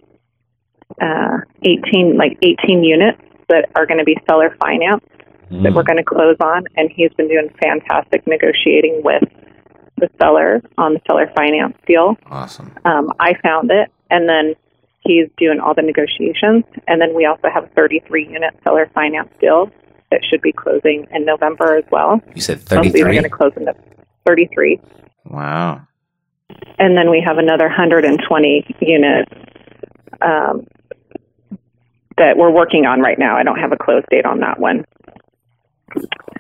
uh, 1.02 1.38
18, 1.64 2.18
like 2.18 2.38
18 2.44 2.84
units 2.84 3.22
that 3.50 3.70
are 3.76 3.86
going 3.86 3.98
to 3.98 4.04
be 4.04 4.18
seller 4.30 4.56
finance 5.52 5.64
that 5.64 5.72
Mm. 5.72 5.76
we're 5.76 5.84
going 5.84 5.98
to 5.98 6.04
close 6.04 6.38
on. 6.40 6.66
And 6.78 6.90
he's 6.92 7.12
been 7.14 7.28
doing 7.28 7.50
fantastic 7.62 8.26
negotiating 8.28 9.02
with 9.04 9.24
the 9.98 10.10
seller 10.20 10.62
on 10.78 10.94
the 10.94 11.02
seller 11.08 11.30
finance 11.36 11.76
deal. 11.86 12.18
Awesome. 12.30 12.72
Um, 12.86 13.12
I 13.20 13.36
found 13.44 13.70
it, 13.72 13.92
and 14.10 14.28
then 14.28 14.56
he's 15.02 15.28
doing 15.38 15.60
all 15.60 15.74
the 15.74 15.82
negotiations. 15.82 16.64
And 16.88 17.00
then 17.02 17.14
we 17.16 17.26
also 17.26 17.50
have 17.54 17.66
a 17.66 17.68
33 17.68 18.28
unit 18.28 18.54
seller 18.64 18.90
finance 18.94 19.30
deal 19.40 19.70
that 20.12 20.22
should 20.30 20.42
be 20.42 20.52
closing 20.52 21.08
in 21.12 21.26
November 21.26 21.78
as 21.78 21.86
well. 21.92 22.20
You 22.36 22.42
said 22.42 22.60
33. 22.62 23.04
We're 23.04 23.12
going 23.12 23.24
to 23.24 23.30
close 23.30 23.54
in 23.56 23.66
the 23.66 23.76
33 24.26 24.80
Wow. 25.26 25.82
and 26.80 26.98
then 26.98 27.10
we 27.10 27.24
have 27.26 27.38
another 27.38 27.66
120 27.66 28.76
units 28.82 29.32
um, 30.22 30.68
that 32.18 32.38
we're 32.38 32.52
working 32.52 32.86
on 32.86 33.00
right 33.02 33.18
now. 33.18 33.38
I 33.38 33.44
don't 33.44 33.58
have 33.60 33.72
a 33.72 33.78
close 33.78 34.04
date 34.12 34.26
on 34.26 34.40
that 34.42 34.60
one. 34.60 34.86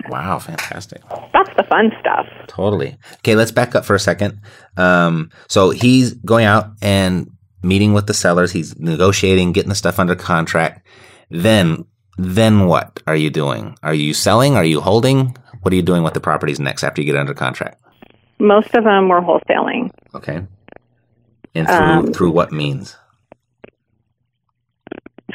Wow. 0.10 0.39
Fantastic. 0.39 1.02
That's 1.34 1.49
the 1.56 1.64
fun 1.70 1.91
stuff. 1.99 2.28
Totally. 2.47 2.97
Okay, 3.20 3.36
let's 3.36 3.52
back 3.52 3.76
up 3.76 3.86
for 3.86 3.95
a 3.95 3.99
second. 3.99 4.41
Um, 4.78 5.30
so 5.47 5.70
he's 5.70 6.14
going 6.14 6.45
out 6.45 6.72
and 6.82 7.30
meeting 7.64 7.93
with 7.93 8.08
the 8.08 8.14
sellers. 8.14 8.52
He's 8.52 8.78
negotiating, 8.80 9.52
getting 9.54 9.70
the 9.70 9.76
stuff 9.76 9.99
under 9.99 10.16
contract. 10.16 10.86
Then, 11.30 11.86
then 12.18 12.66
what 12.66 13.02
are 13.08 13.16
you 13.16 13.30
doing? 13.30 13.78
Are 13.84 13.93
you 13.93 14.14
selling? 14.14 14.56
Are 14.56 14.66
you 14.66 14.82
holding? 14.82 15.38
What 15.62 15.72
are 15.72 15.76
you 15.76 15.82
doing 15.84 16.04
with 16.04 16.14
the 16.14 16.20
properties 16.20 16.60
next 16.60 16.84
after 16.84 17.02
you 17.02 17.06
get 17.06 17.20
under 17.20 17.34
contract? 17.34 17.82
Most 18.39 18.74
of 18.74 18.84
them 18.84 19.08
were 19.08 19.22
wholesaling. 19.22 19.91
Okay. 20.16 20.41
And 21.54 21.68
through 21.68 21.76
Um, 21.78 22.14
through 22.14 22.32
what 22.32 22.52
means? 22.52 22.97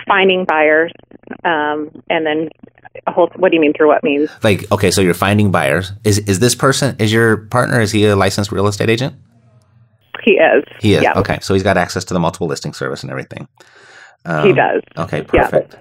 Finding 0.07 0.45
buyers, 0.45 0.93
um, 1.45 1.91
and 2.11 2.27
then 2.27 2.49
whole. 3.09 3.30
What 3.36 3.51
do 3.51 3.57
you 3.57 3.61
mean 3.61 3.72
through 3.72 3.88
what 3.88 4.03
means? 4.05 4.30
Like, 4.42 4.70
okay, 4.72 4.90
so 4.90 5.01
you're 5.01 5.14
finding 5.14 5.51
buyers. 5.51 5.92
Is 6.05 6.18
is 6.20 6.38
this 6.40 6.55
person? 6.55 6.97
Is 6.99 7.12
your 7.12 7.36
partner? 7.36 7.80
Is 7.80 7.92
he 7.92 8.05
a 8.07 8.16
licensed 8.16 8.53
real 8.53 8.66
estate 8.66 8.90
agent? 8.90 9.14
He 10.22 10.32
is. 10.32 10.64
He 10.80 10.94
is. 10.94 11.03
Yeah, 11.03 11.12
Okay, 11.18 11.38
so 11.40 11.55
he's 11.55 11.62
got 11.62 11.76
access 11.76 12.05
to 12.07 12.14
the 12.14 12.20
multiple 12.20 12.47
listing 12.49 12.72
service 12.72 13.03
and 13.03 13.11
everything. 13.11 13.47
Um, 14.24 14.47
he 14.49 14.53
does. 14.53 14.82
Okay, 14.97 15.24
Yeah. 15.32 15.49
perfect. 15.49 15.76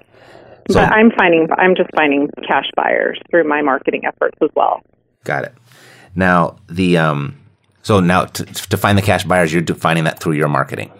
So 0.70 0.80
but 0.80 0.92
I'm 0.92 1.10
finding. 1.18 1.48
I'm 1.58 1.74
just 1.74 1.90
finding 1.96 2.28
cash 2.46 2.66
buyers 2.76 3.18
through 3.30 3.44
my 3.44 3.62
marketing 3.62 4.02
efforts 4.04 4.36
as 4.42 4.50
well. 4.54 4.82
got 5.24 5.44
it. 5.44 5.54
Now 6.14 6.56
the 6.68 6.96
um, 6.98 7.36
so 7.82 8.00
now 8.00 8.24
to, 8.24 8.44
to 8.44 8.76
find 8.76 8.96
the 8.98 9.02
cash 9.02 9.24
buyers, 9.24 9.52
you're 9.52 9.64
finding 9.64 10.04
that 10.04 10.18
through 10.20 10.34
your 10.34 10.48
marketing. 10.48 10.90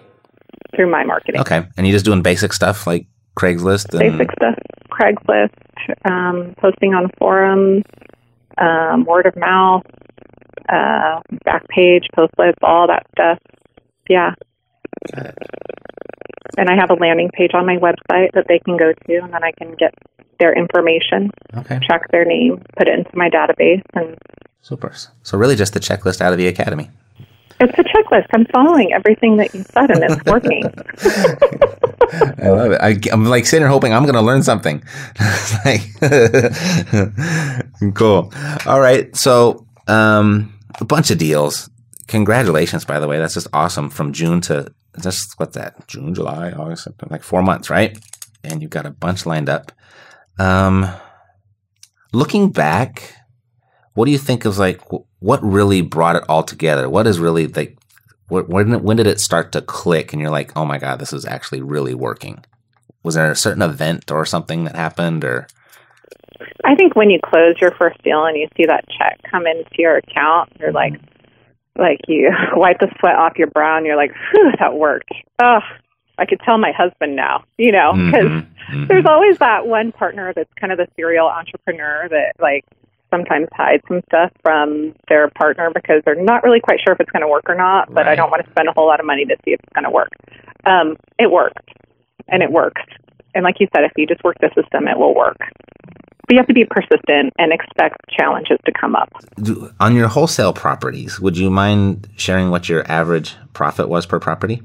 Through 0.74 0.90
my 0.90 1.04
marketing. 1.04 1.40
Okay, 1.40 1.66
and 1.76 1.86
you're 1.86 1.94
just 1.94 2.04
doing 2.04 2.22
basic 2.22 2.52
stuff 2.52 2.86
like 2.86 3.06
Craigslist 3.38 3.90
and 3.98 4.18
basic 4.18 4.30
stuff, 4.32 4.54
Craigslist, 4.98 5.50
um, 6.08 6.54
posting 6.58 6.94
on 6.94 7.10
forums, 7.18 7.84
um, 8.58 9.04
word 9.04 9.26
of 9.26 9.36
mouth, 9.36 9.84
uh, 10.68 11.20
Backpage, 11.46 12.04
post 12.14 12.32
lists, 12.38 12.58
all 12.62 12.86
that 12.86 13.06
stuff. 13.12 13.38
Yeah. 14.08 14.34
Got. 15.14 15.34
And 16.58 16.70
I 16.70 16.76
have 16.76 16.90
a 16.90 16.94
landing 16.94 17.30
page 17.32 17.50
on 17.52 17.66
my 17.66 17.76
website 17.76 18.32
that 18.32 18.46
they 18.48 18.58
can 18.60 18.78
go 18.78 18.92
to, 18.92 19.16
and 19.16 19.32
then 19.32 19.44
I 19.44 19.52
can 19.52 19.74
get 19.74 19.92
their 20.38 20.56
information, 20.56 21.30
Okay, 21.56 21.78
track 21.82 22.10
their 22.10 22.24
name, 22.24 22.62
put 22.78 22.88
it 22.88 22.98
into 22.98 23.10
my 23.14 23.28
database, 23.28 23.82
and 23.94 24.16
super. 24.62 24.92
So 25.22 25.36
really, 25.36 25.56
just 25.56 25.74
the 25.74 25.80
checklist 25.80 26.20
out 26.20 26.32
of 26.32 26.38
the 26.38 26.48
academy. 26.48 26.90
It's 27.60 27.78
a 27.78 27.82
checklist. 27.82 28.26
I'm 28.32 28.46
following 28.46 28.92
everything 28.92 29.36
that 29.38 29.54
you 29.54 29.62
said, 29.62 29.90
and 29.90 30.04
it's 30.04 30.24
working. 30.24 30.64
I 32.42 32.48
love 32.48 32.72
it. 32.72 32.80
I, 32.80 32.98
am 33.12 33.24
like 33.24 33.46
sitting 33.46 33.62
here 33.62 33.68
hoping 33.68 33.92
I'm 33.92 34.02
going 34.02 34.14
to 34.14 34.20
learn 34.20 34.42
something. 34.42 34.82
like, 35.64 35.82
cool. 37.94 38.32
All 38.66 38.80
right. 38.80 39.14
So, 39.16 39.66
um, 39.86 40.52
a 40.80 40.84
bunch 40.84 41.10
of 41.10 41.18
deals. 41.18 41.70
Congratulations, 42.08 42.84
by 42.84 43.00
the 43.00 43.08
way. 43.08 43.18
That's 43.18 43.34
just 43.34 43.48
awesome. 43.52 43.90
From 43.90 44.12
June 44.12 44.40
to 44.42 44.72
just 45.00 45.38
what's 45.38 45.56
that? 45.56 45.86
June, 45.88 46.14
July, 46.14 46.52
August, 46.52 46.84
September, 46.84 47.14
like 47.14 47.22
four 47.22 47.42
months, 47.42 47.70
right? 47.70 47.98
And 48.44 48.62
you've 48.62 48.70
got 48.70 48.86
a 48.86 48.90
bunch 48.90 49.26
lined 49.26 49.48
up. 49.48 49.72
Um, 50.38 50.88
looking 52.12 52.50
back, 52.50 53.14
what 53.94 54.04
do 54.04 54.12
you 54.12 54.18
think 54.18 54.46
is 54.46 54.58
like 54.58 54.80
wh- 54.90 55.06
what 55.26 55.42
really 55.42 55.80
brought 55.80 56.14
it 56.14 56.22
all 56.28 56.44
together? 56.44 56.88
What 56.88 57.08
is 57.08 57.18
really 57.18 57.48
like 57.48 57.76
when 58.28 58.80
when 58.84 58.96
did 58.96 59.08
it 59.08 59.18
start 59.18 59.50
to 59.52 59.60
click 59.60 60.12
and 60.12 60.22
you're 60.22 60.30
like, 60.30 60.56
oh 60.56 60.64
my 60.64 60.78
god, 60.78 61.00
this 61.00 61.12
is 61.12 61.26
actually 61.26 61.62
really 61.62 61.94
working? 61.94 62.44
Was 63.02 63.16
there 63.16 63.28
a 63.32 63.34
certain 63.34 63.62
event 63.62 64.12
or 64.12 64.24
something 64.24 64.62
that 64.64 64.76
happened 64.76 65.24
or 65.24 65.48
I 66.64 66.76
think 66.76 66.94
when 66.94 67.10
you 67.10 67.18
close 67.24 67.56
your 67.60 67.72
first 67.72 68.00
deal 68.04 68.24
and 68.24 68.36
you 68.36 68.46
see 68.56 68.66
that 68.66 68.84
check 68.96 69.18
come 69.28 69.48
into 69.48 69.70
your 69.78 69.96
account, 69.96 70.52
you're 70.60 70.70
like, 70.70 70.94
like 71.76 71.98
you 72.06 72.30
wipe 72.54 72.78
the 72.78 72.88
sweat 73.00 73.16
off 73.16 73.36
your 73.36 73.48
brow 73.48 73.78
and 73.78 73.84
you're 73.84 73.96
like, 73.96 74.12
whew, 74.30 74.52
that 74.60 74.74
worked. 74.76 75.10
Oh, 75.42 75.58
I 76.18 76.26
could 76.26 76.38
tell 76.44 76.56
my 76.56 76.70
husband 76.70 77.16
now, 77.16 77.42
you 77.58 77.72
know, 77.72 77.92
because 77.94 78.30
Mhm, 78.30 78.46
mhm. 78.70 78.88
there's 78.88 79.06
always 79.06 79.38
that 79.38 79.66
one 79.66 79.90
partner 79.90 80.32
that's 80.36 80.52
kind 80.54 80.72
of 80.72 80.78
the 80.78 80.86
serial 80.94 81.26
entrepreneur 81.26 82.08
that 82.10 82.34
like 82.38 82.64
sometimes 83.16 83.48
hide 83.52 83.80
some 83.88 84.00
stuff 84.08 84.30
from 84.42 84.92
their 85.08 85.28
partner 85.30 85.70
because 85.74 86.02
they're 86.04 86.22
not 86.22 86.42
really 86.44 86.60
quite 86.60 86.80
sure 86.84 86.92
if 86.94 87.00
it's 87.00 87.10
going 87.10 87.22
to 87.22 87.28
work 87.28 87.44
or 87.48 87.54
not, 87.54 87.92
but 87.92 88.06
I 88.06 88.14
don't 88.14 88.30
want 88.30 88.44
to 88.44 88.50
spend 88.50 88.68
a 88.68 88.72
whole 88.72 88.86
lot 88.86 89.00
of 89.00 89.06
money 89.06 89.24
to 89.24 89.36
see 89.44 89.52
if 89.52 89.60
it's 89.62 89.72
going 89.74 89.84
to 89.84 89.90
work. 89.90 90.10
Um, 90.64 90.96
it 91.18 91.30
worked 91.30 91.70
and 92.28 92.42
it 92.42 92.50
works. 92.50 92.82
And 93.34 93.44
like 93.44 93.56
you 93.60 93.68
said, 93.74 93.84
if 93.84 93.92
you 93.96 94.06
just 94.06 94.22
work 94.24 94.36
the 94.40 94.48
system, 94.60 94.88
it 94.88 94.98
will 94.98 95.14
work. 95.14 95.38
but 95.38 96.30
you 96.30 96.38
have 96.38 96.46
to 96.48 96.54
be 96.54 96.64
persistent 96.64 97.32
and 97.38 97.52
expect 97.52 97.96
challenges 98.10 98.58
to 98.66 98.72
come 98.72 98.94
up. 98.96 99.10
Do, 99.42 99.70
on 99.80 99.94
your 99.94 100.08
wholesale 100.08 100.52
properties, 100.52 101.20
would 101.20 101.36
you 101.36 101.50
mind 101.50 102.08
sharing 102.16 102.50
what 102.50 102.68
your 102.68 102.90
average 102.90 103.34
profit 103.52 103.88
was 103.88 104.06
per 104.06 104.18
property? 104.20 104.62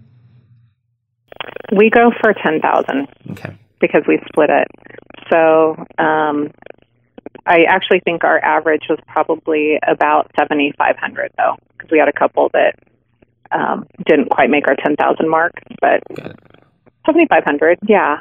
We 1.76 1.90
go 1.90 2.12
for 2.22 2.34
ten 2.34 2.60
thousand 2.60 3.08
Okay. 3.32 3.56
because 3.80 4.04
we 4.08 4.20
split 4.28 4.50
it. 4.50 4.68
So 5.32 5.76
um, 5.98 6.52
I 7.46 7.64
actually 7.64 8.02
think 8.02 8.24
our 8.24 8.40
average 8.40 8.84
was 8.90 9.00
probably 9.08 9.80
about 9.88 10.32
seventy 10.40 10.74
five 10.78 10.98
hundred 10.98 11.32
though, 11.38 11.58
because 11.72 11.90
we 11.92 11.98
had 11.98 12.08
a 12.08 12.14
couple 12.14 12.50
that 12.54 12.76
um, 13.52 13.88
didn't 14.06 14.30
quite 14.30 14.50
make 14.50 14.68
our 14.68 14.76
ten 14.76 14.96
thousand 14.96 15.30
mark, 15.30 15.54
but 15.80 16.04
seventy 17.06 17.26
five 17.28 17.44
hundred, 17.44 17.80
yeah, 17.88 18.20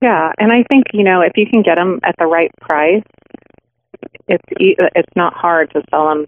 yeah. 0.00 0.32
And 0.38 0.52
I 0.52 0.64
think 0.70 0.86
you 0.92 1.04
know 1.04 1.20
if 1.20 1.32
you 1.36 1.46
can 1.46 1.62
get 1.62 1.76
them 1.76 2.00
at 2.04 2.14
the 2.18 2.26
right 2.26 2.50
price, 2.60 3.02
it's 4.28 4.44
it's 4.50 5.16
not 5.16 5.34
hard 5.34 5.70
to 5.72 5.82
sell 5.90 6.08
them 6.08 6.26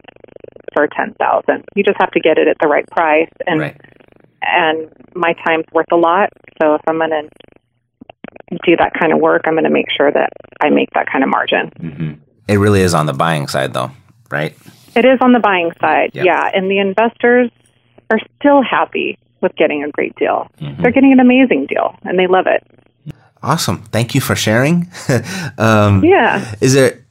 for 0.74 0.88
ten 0.88 1.14
thousand. 1.14 1.64
You 1.74 1.84
just 1.84 1.96
have 2.00 2.10
to 2.12 2.20
get 2.20 2.38
it 2.38 2.48
at 2.48 2.56
the 2.60 2.68
right 2.68 2.86
price, 2.90 3.30
and 3.46 3.60
right. 3.60 3.80
and 4.42 4.90
my 5.14 5.34
time's 5.46 5.66
worth 5.72 5.92
a 5.92 5.96
lot. 5.96 6.30
So 6.60 6.74
if 6.74 6.80
I'm 6.88 6.98
going 6.98 7.10
to 7.10 7.28
do 8.64 8.76
that 8.76 8.92
kind 8.98 9.12
of 9.12 9.18
work, 9.20 9.42
I'm 9.46 9.54
going 9.54 9.64
to 9.64 9.70
make 9.70 9.86
sure 9.96 10.10
that 10.10 10.30
I 10.60 10.70
make 10.70 10.90
that 10.94 11.06
kind 11.10 11.24
of 11.24 11.30
margin. 11.30 11.68
hmm 11.80 12.12
It 12.48 12.56
really 12.58 12.80
is 12.80 12.94
on 12.94 13.06
the 13.06 13.12
buying 13.12 13.48
side, 13.48 13.72
though, 13.72 13.90
right? 14.30 14.56
It 14.94 15.04
is 15.04 15.18
on 15.20 15.32
the 15.32 15.40
buying 15.40 15.72
side, 15.80 16.10
Yep. 16.14 16.24
yeah, 16.24 16.50
and 16.54 16.70
the 16.70 16.78
investors 16.78 17.50
are 18.10 18.18
still 18.38 18.62
happy 18.62 19.18
with 19.40 19.54
getting 19.56 19.82
a 19.84 19.90
great 19.90 20.14
deal. 20.16 20.48
Mm-hmm. 20.60 20.82
They're 20.82 20.92
getting 20.92 21.12
an 21.12 21.20
amazing 21.20 21.66
deal, 21.66 21.96
and 22.04 22.18
they 22.18 22.26
love 22.26 22.46
it. 22.46 22.62
Awesome. 23.44 23.82
Thank 23.92 24.14
you 24.14 24.22
for 24.22 24.34
sharing. 24.34 24.90
um, 25.58 26.02
Yeah. 26.02 26.54
Is 26.62 26.72
there? 26.72 27.04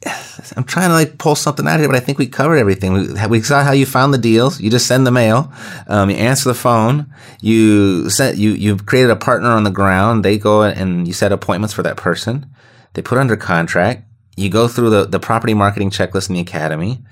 I'm 0.56 0.64
trying 0.64 0.88
to 0.88 0.94
like 0.94 1.16
pull 1.16 1.36
something 1.36 1.66
out 1.66 1.78
here, 1.78 1.88
but 1.88 1.96
I 1.96 2.00
think 2.00 2.18
we 2.18 2.26
covered 2.26 2.56
everything. 2.56 2.92
We, 2.92 3.26
we 3.28 3.40
saw 3.40 3.62
how 3.62 3.70
you 3.70 3.86
found 3.86 4.12
the 4.12 4.18
deals. 4.18 4.60
You 4.60 4.68
just 4.68 4.86
send 4.86 5.06
the 5.06 5.12
mail. 5.12 5.52
Um, 5.86 6.10
you 6.10 6.16
answer 6.16 6.48
the 6.48 6.54
phone. 6.54 7.06
You 7.40 8.10
sent 8.10 8.36
you 8.36 8.50
you 8.50 8.76
created 8.76 9.10
a 9.10 9.16
partner 9.16 9.50
on 9.50 9.62
the 9.62 9.70
ground. 9.70 10.24
They 10.24 10.36
go 10.36 10.64
and 10.64 11.06
you 11.06 11.14
set 11.14 11.30
appointments 11.30 11.72
for 11.72 11.84
that 11.84 11.96
person. 11.96 12.50
They 12.94 13.02
put 13.02 13.16
under 13.16 13.36
contract. 13.36 14.02
You 14.36 14.50
go 14.50 14.66
through 14.66 14.90
the 14.90 15.06
the 15.06 15.20
property 15.20 15.54
marketing 15.54 15.90
checklist 15.90 16.28
in 16.28 16.34
the 16.34 16.40
academy, 16.40 17.04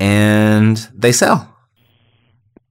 and 0.00 0.76
they 0.92 1.12
sell. 1.12 1.48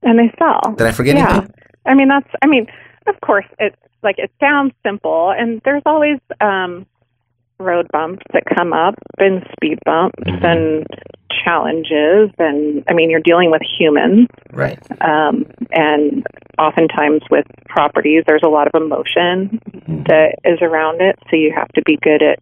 And 0.02 0.20
they 0.20 0.34
sell. 0.38 0.76
Did 0.76 0.88
I 0.88 0.92
forget 0.92 1.16
yeah. 1.16 1.30
anything? 1.30 1.54
I 1.86 1.94
mean, 1.94 2.10
that's. 2.10 2.30
I 2.42 2.48
mean, 2.48 2.68
of 3.08 3.16
course, 3.22 3.46
it's 3.58 3.78
like 4.04 4.20
it 4.20 4.32
sounds 4.40 4.74
simple, 4.86 5.32
and 5.38 5.62
there's 5.66 5.84
always 5.86 6.20
um, 6.42 6.86
road 7.60 7.88
bumps 7.92 8.24
that 8.34 8.44
come 8.56 8.74
up, 8.74 8.96
and 9.18 9.46
speed 9.54 9.80
bumps, 9.86 10.20
Mm-hmm. 10.24 10.46
and 10.46 10.88
challenges, 11.44 12.30
and 12.40 12.84
I 12.88 12.94
mean, 12.94 13.10
you're 13.10 13.20
dealing 13.20 13.52
with 13.52 13.62
humans, 13.78 14.28
Right. 14.52 14.80
um, 15.02 15.46
and 15.72 16.26
oftentimes 16.58 17.22
with 17.30 17.46
properties, 17.68 18.24
there's 18.28 18.44
a 18.46 18.50
lot 18.50 18.68
of 18.68 18.82
emotion 18.82 19.60
that 20.08 20.36
is 20.46 20.60
around 20.62 21.02
it, 21.02 21.18
so 21.30 21.36
you 21.36 21.52
have 21.56 21.68
to 21.70 21.82
be 21.86 21.98
good 22.02 22.22
at 22.22 22.40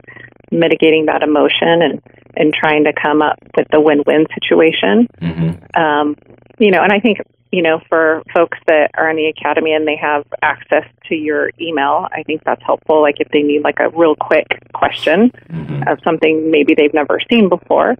mitigating 0.52 1.06
that 1.06 1.24
emotion 1.24 1.82
and 1.82 2.02
and 2.36 2.54
trying 2.54 2.84
to 2.84 2.94
come 2.94 3.22
up 3.22 3.38
with 3.58 3.68
the 3.72 3.80
win-win 3.80 4.26
situation 4.34 5.08
hmm 5.20 5.52
um, 5.82 6.16
you 6.60 6.70
know, 6.72 6.82
and 6.84 6.92
I 6.92 7.00
think 7.00 7.20
you 7.52 7.62
know 7.62 7.82
for 7.90 8.24
folks 8.34 8.58
that 8.68 8.92
are 8.96 9.10
in 9.10 9.18
the 9.18 9.28
academy 9.28 9.74
and 9.74 9.88
they 9.88 9.98
have 9.98 10.26
access 10.42 10.86
to 11.08 11.16
your 11.16 11.52
email, 11.60 12.08
I 12.12 12.24
think 12.24 12.44
that's 12.46 12.62
helpful. 12.64 13.02
Like 13.02 13.16
if 13.20 13.30
they 13.30 13.42
need 13.42 13.64
like 13.64 13.80
a 13.80 13.90
real 13.90 14.16
quick 14.16 14.48
question 14.74 15.32
hmm 15.50 15.82
of 15.88 15.98
something 16.04 16.52
maybe 16.52 16.76
they've 16.76 16.94
never 16.94 17.20
seen 17.32 17.50
before, 17.50 17.96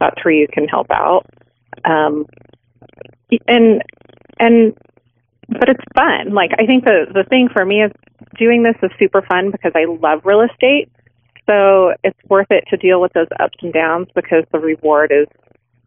that's 0.00 0.24
where 0.24 0.32
you 0.32 0.48
can 0.50 0.66
help 0.66 0.90
out. 0.90 1.26
Um, 1.84 2.26
and 3.46 3.82
and 4.38 4.76
but 5.48 5.68
it's 5.68 5.84
fun. 5.94 6.32
Like 6.32 6.50
I 6.58 6.66
think 6.66 6.84
the 6.84 7.06
the 7.12 7.24
thing 7.24 7.48
for 7.52 7.64
me 7.64 7.82
is 7.82 7.92
doing 8.38 8.62
this 8.62 8.76
is 8.82 8.90
super 8.98 9.22
fun 9.22 9.50
because 9.50 9.72
I 9.74 9.84
love 9.84 10.22
real 10.24 10.42
estate. 10.42 10.90
So 11.46 11.92
it's 12.02 12.18
worth 12.28 12.50
it 12.50 12.64
to 12.70 12.76
deal 12.76 13.00
with 13.00 13.12
those 13.12 13.28
ups 13.38 13.58
and 13.62 13.72
downs 13.72 14.08
because 14.14 14.44
the 14.52 14.58
reward 14.58 15.12
is 15.12 15.28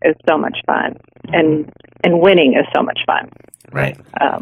is 0.03 0.15
so 0.27 0.37
much 0.37 0.57
fun 0.65 0.97
and 1.33 1.71
and 2.03 2.19
winning 2.19 2.53
is 2.53 2.65
so 2.73 2.81
much 2.81 2.99
fun. 3.05 3.29
Right. 3.71 3.97
Um, 4.19 4.41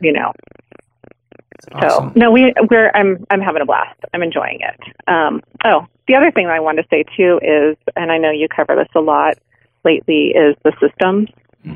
you 0.00 0.12
know. 0.12 0.32
Awesome. 1.72 2.12
So 2.14 2.18
no, 2.18 2.30
we 2.30 2.52
we're 2.70 2.90
I'm 2.94 3.24
I'm 3.30 3.40
having 3.40 3.62
a 3.62 3.66
blast. 3.66 3.98
I'm 4.12 4.22
enjoying 4.22 4.60
it. 4.60 5.08
Um, 5.08 5.42
oh, 5.64 5.86
the 6.06 6.14
other 6.14 6.30
thing 6.30 6.46
I 6.46 6.60
wanted 6.60 6.82
to 6.82 6.88
say 6.90 7.04
too 7.16 7.40
is, 7.42 7.76
and 7.96 8.12
I 8.12 8.18
know 8.18 8.30
you 8.30 8.48
cover 8.54 8.76
this 8.76 8.88
a 8.94 9.00
lot 9.00 9.38
lately, 9.84 10.34
is 10.34 10.56
the 10.64 10.72
systems. 10.80 11.28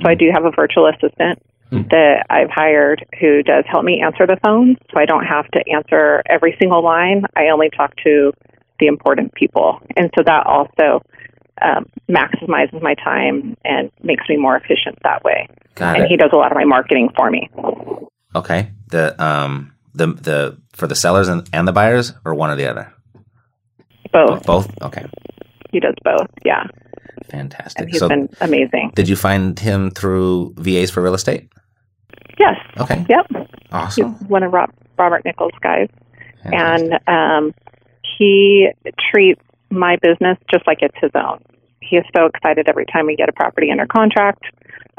So 0.02 0.06
I 0.06 0.14
do 0.14 0.30
have 0.30 0.44
a 0.44 0.50
virtual 0.50 0.86
assistant 0.86 1.40
that 1.70 2.26
I've 2.28 2.50
hired 2.50 3.06
who 3.20 3.42
does 3.42 3.64
help 3.66 3.84
me 3.84 4.02
answer 4.02 4.26
the 4.26 4.38
phone, 4.44 4.76
so 4.92 5.00
I 5.00 5.06
don't 5.06 5.24
have 5.24 5.48
to 5.52 5.64
answer 5.70 6.22
every 6.28 6.56
single 6.60 6.82
line. 6.82 7.24
I 7.36 7.48
only 7.48 7.70
talk 7.70 7.94
to 8.04 8.32
the 8.80 8.86
important 8.86 9.34
people, 9.34 9.80
and 9.96 10.10
so 10.16 10.22
that 10.24 10.46
also 10.46 11.02
um, 11.62 11.86
maximizes 12.08 12.80
my 12.82 12.94
time 12.94 13.56
and 13.64 13.90
makes 14.02 14.24
me 14.28 14.36
more 14.36 14.56
efficient 14.56 14.98
that 15.02 15.22
way. 15.24 15.48
Got 15.74 15.96
and 15.96 16.04
it. 16.04 16.08
he 16.08 16.16
does 16.16 16.30
a 16.32 16.36
lot 16.36 16.50
of 16.52 16.56
my 16.56 16.64
marketing 16.64 17.10
for 17.16 17.30
me. 17.30 17.48
Okay. 18.34 18.70
The 18.88 19.20
um 19.22 19.72
the 19.94 20.06
the 20.08 20.58
for 20.74 20.86
the 20.86 20.94
sellers 20.94 21.28
and, 21.28 21.48
and 21.52 21.66
the 21.66 21.72
buyers 21.72 22.12
or 22.24 22.34
one 22.34 22.50
or 22.50 22.56
the 22.56 22.66
other? 22.70 22.92
Both. 24.12 24.46
Both? 24.46 24.82
Okay. 24.82 25.04
He 25.70 25.80
does 25.80 25.94
both. 26.02 26.28
Yeah. 26.44 26.64
Fantastic. 27.30 27.80
And 27.82 27.90
he's 27.90 27.98
so 27.98 28.08
been 28.08 28.28
amazing. 28.40 28.92
did 28.94 29.08
you 29.08 29.16
find 29.16 29.58
him 29.58 29.90
through 29.90 30.54
VAs 30.56 30.90
for 30.90 31.02
real 31.02 31.14
estate? 31.14 31.48
Yes. 32.38 32.56
Okay. 32.78 33.04
Yep. 33.08 33.26
He's 33.30 33.46
Awesome. 33.72 34.14
one 34.28 34.42
of 34.42 34.52
Rob, 34.52 34.70
Robert 34.98 35.24
Nichols' 35.24 35.50
guys. 35.60 35.88
Fantastic. 36.42 37.00
And 37.06 37.08
um, 37.08 37.54
he 38.18 38.68
treats 39.10 39.42
my 39.70 39.96
business 40.02 40.38
just 40.50 40.66
like 40.66 40.78
it's 40.82 40.96
his 41.00 41.10
own. 41.14 41.40
He 41.80 41.96
is 41.96 42.04
so 42.16 42.26
excited 42.26 42.68
every 42.68 42.86
time 42.86 43.06
we 43.06 43.16
get 43.16 43.28
a 43.28 43.32
property 43.32 43.70
under 43.70 43.86
contract. 43.86 44.44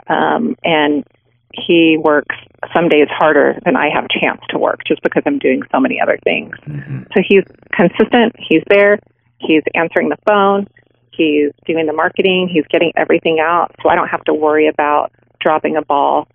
Um, 0.07 0.55
and 0.63 1.05
he 1.53 1.97
works 1.97 2.35
some 2.73 2.89
days 2.89 3.07
harder 3.09 3.59
than 3.65 3.75
I 3.75 3.89
have 3.93 4.05
a 4.05 4.19
chance 4.19 4.41
to 4.49 4.57
work 4.57 4.81
just 4.87 5.01
because 5.01 5.23
I'm 5.25 5.39
doing 5.39 5.61
so 5.71 5.79
many 5.79 5.99
other 5.99 6.17
things. 6.23 6.55
Mhm. 6.67 7.07
So 7.13 7.21
he's 7.27 7.43
consistent. 7.71 8.35
He's 8.37 8.63
there. 8.69 8.99
He's 9.39 9.63
answering 9.73 10.09
the 10.09 10.17
phone. 10.27 10.67
He's 11.11 11.51
doing 11.65 11.85
the 11.85 11.93
marketing. 11.93 12.47
He's 12.47 12.65
getting 12.67 12.93
everything 12.95 13.39
out. 13.39 13.71
So 13.81 13.89
I 13.89 13.95
don't 13.95 14.07
have 14.07 14.23
to 14.25 14.33
worry 14.33 14.67
about 14.67 15.11
dropping 15.39 15.75
a 15.75 15.81
ball 15.81 16.27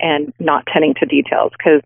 and 0.00 0.32
not 0.38 0.66
tending 0.66 0.94
to 0.94 1.06
details 1.06 1.52
because 1.56 1.80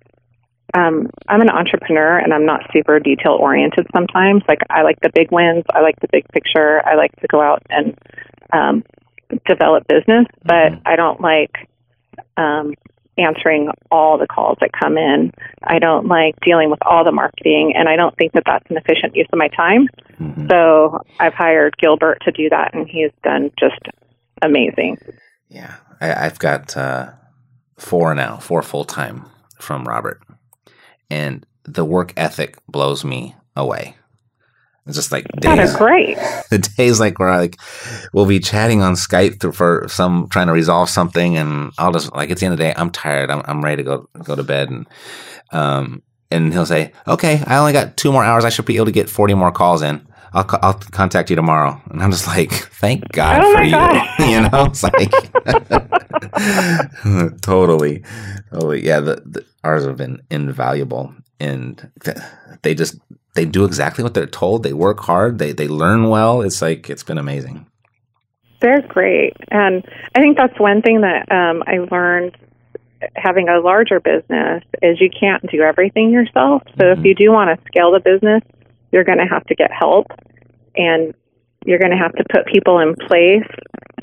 um, 0.75 1.09
I'm 1.29 1.41
an 1.41 1.51
entrepreneur 1.51 2.18
and 2.18 2.33
I'm 2.33 2.47
not 2.47 2.61
super 2.73 2.99
detail 3.01 3.33
oriented 3.33 3.87
sometimes. 3.93 4.43
Like 4.49 4.61
I 4.71 4.83
like 4.83 5.01
the 5.01 5.11
big 5.14 5.31
wins. 5.33 5.64
I 5.75 5.81
like 5.81 5.99
the 6.01 6.09
big 6.11 6.29
picture. 6.29 6.81
I 6.87 6.95
like 6.95 7.14
to 7.21 7.27
go 7.29 7.41
out 7.41 7.62
and 7.71 7.99
um, 8.53 8.85
develop 9.47 9.87
business, 9.89 10.27
but 10.45 10.73
I 10.87 10.97
don't 10.97 11.21
like 11.21 11.68
um, 12.37 12.75
answering 13.18 13.71
all 13.91 14.18
the 14.18 14.27
calls 14.27 14.59
that 14.61 14.71
come 14.73 14.97
in. 14.97 15.33
I 15.62 15.79
don't 15.79 16.07
like 16.07 16.35
dealing 16.45 16.71
with 16.71 16.81
all 16.87 17.05
the 17.05 17.12
marketing, 17.12 17.75
and 17.77 17.89
I 17.89 17.97
don't 17.97 18.16
think 18.16 18.33
that 18.33 18.45
that's 18.47 18.64
an 18.71 18.77
efficient 18.77 19.14
use 19.14 19.29
of 19.33 19.39
my 19.39 19.49
time. 19.49 19.89
Mhm. 20.21 20.51
So 20.51 21.01
I've 21.18 21.35
hired 21.35 21.77
Gilbert 21.79 22.18
to 22.25 22.33
do 22.33 22.49
that, 22.51 22.75
and 22.75 22.89
he's 22.89 23.11
done 23.23 23.51
just 23.59 23.81
amazing. 24.43 24.99
Yeah. 25.49 25.75
I, 26.01 26.27
I've 26.27 26.39
got 26.39 26.77
uh, 26.77 27.11
four 27.77 28.14
now, 28.14 28.37
four 28.39 28.62
full 28.62 28.85
time 28.85 29.27
from 29.59 29.85
Robert. 29.87 30.23
And 31.11 31.44
the 31.64 31.84
work 31.84 32.12
ethic 32.16 32.56
blows 32.68 33.04
me 33.04 33.34
away. 33.56 33.96
It's 34.86 34.96
just 34.96 35.12
like 35.12 35.26
That 35.42 35.56
days, 35.56 35.70
is 35.70 35.76
great. 35.76 36.16
the 36.50 36.58
days 36.76 36.98
like 36.98 37.18
where 37.18 37.28
I 37.28 37.38
like 37.38 37.56
we'll 38.12 38.26
be 38.26 38.40
chatting 38.40 38.82
on 38.82 38.94
Skype 38.94 39.38
through, 39.40 39.52
for 39.52 39.86
some 39.88 40.28
trying 40.30 40.46
to 40.46 40.52
resolve 40.52 40.88
something, 40.88 41.36
and 41.36 41.70
I'll 41.78 41.92
just 41.92 42.12
like 42.14 42.30
at 42.30 42.38
the 42.38 42.46
end 42.46 42.54
of 42.54 42.58
the 42.58 42.64
day, 42.64 42.74
I'm 42.76 42.90
tired. 42.90 43.30
I'm 43.30 43.42
I'm 43.44 43.62
ready 43.62 43.82
to 43.82 43.88
go 43.88 44.08
go 44.24 44.34
to 44.34 44.42
bed, 44.42 44.70
and 44.70 44.86
um 45.52 46.02
and 46.30 46.52
he'll 46.52 46.66
say, 46.66 46.92
okay, 47.06 47.42
I 47.46 47.58
only 47.58 47.72
got 47.72 47.96
two 47.96 48.11
more 48.11 48.24
hours. 48.24 48.44
I 48.44 48.48
should 48.50 48.64
be 48.64 48.76
able 48.76 48.86
to 48.86 48.92
get 48.92 49.11
40 49.11 49.34
more 49.34 49.52
calls 49.52 49.82
in. 49.82 50.06
I'll 50.32 50.46
I'll 50.62 50.74
contact 50.74 51.28
you 51.30 51.36
tomorrow, 51.36 51.80
and 51.90 52.02
I'm 52.02 52.11
just 52.11 52.26
like, 52.26 52.50
thank 52.52 53.06
God 53.12 53.42
Oh 53.44 53.52
for 53.56 53.62
you. 53.62 53.72
God. 53.72 54.06
you 54.20 54.40
know, 54.40 54.64
it's 54.64 54.82
like 54.82 55.12
totally, 57.42 58.02
totally. 58.52 58.84
Yeah, 58.84 59.00
the, 59.00 59.16
the 59.26 59.44
ours 59.64 59.84
have 59.84 59.96
been 59.96 60.22
invaluable, 60.30 61.14
and 61.38 61.90
they 62.62 62.74
just 62.74 62.98
they 63.34 63.44
do 63.44 63.64
exactly 63.64 64.02
what 64.04 64.14
they're 64.14 64.26
told. 64.26 64.62
They 64.62 64.72
work 64.72 65.00
hard. 65.00 65.38
They 65.38 65.52
they 65.52 65.68
learn 65.68 66.08
well. 66.08 66.42
It's 66.42 66.62
like 66.62 66.90
it's 66.90 67.02
been 67.02 67.18
amazing. 67.18 67.66
They're 68.61 68.82
great. 68.82 69.34
And 69.50 69.84
I 70.14 70.20
think 70.20 70.36
that's 70.36 70.58
one 70.61 70.82
thing 70.82 71.00
that 71.00 71.30
um, 71.32 71.62
I 71.66 71.78
learned 71.90 72.36
having 73.16 73.48
a 73.48 73.58
larger 73.58 74.00
business 74.00 74.62
is 74.82 75.00
you 75.00 75.08
can't 75.08 75.42
do 75.50 75.62
everything 75.62 76.11
yourself. 76.11 76.62
So 76.78 76.92
if 76.92 77.02
you 77.02 77.14
do 77.14 77.32
want 77.32 77.48
to 77.58 77.66
scale 77.66 77.92
the 77.92 78.00
business, 78.00 78.42
you're 78.92 79.04
going 79.04 79.18
to 79.18 79.24
have 79.24 79.46
to 79.46 79.54
get 79.54 79.70
help. 79.72 80.08
and 80.76 81.14
you're 81.66 81.78
going 81.78 81.90
to 81.90 81.96
have 81.96 82.12
to 82.12 82.24
put 82.32 82.46
people 82.46 82.78
in 82.78 82.94
place 82.94 83.46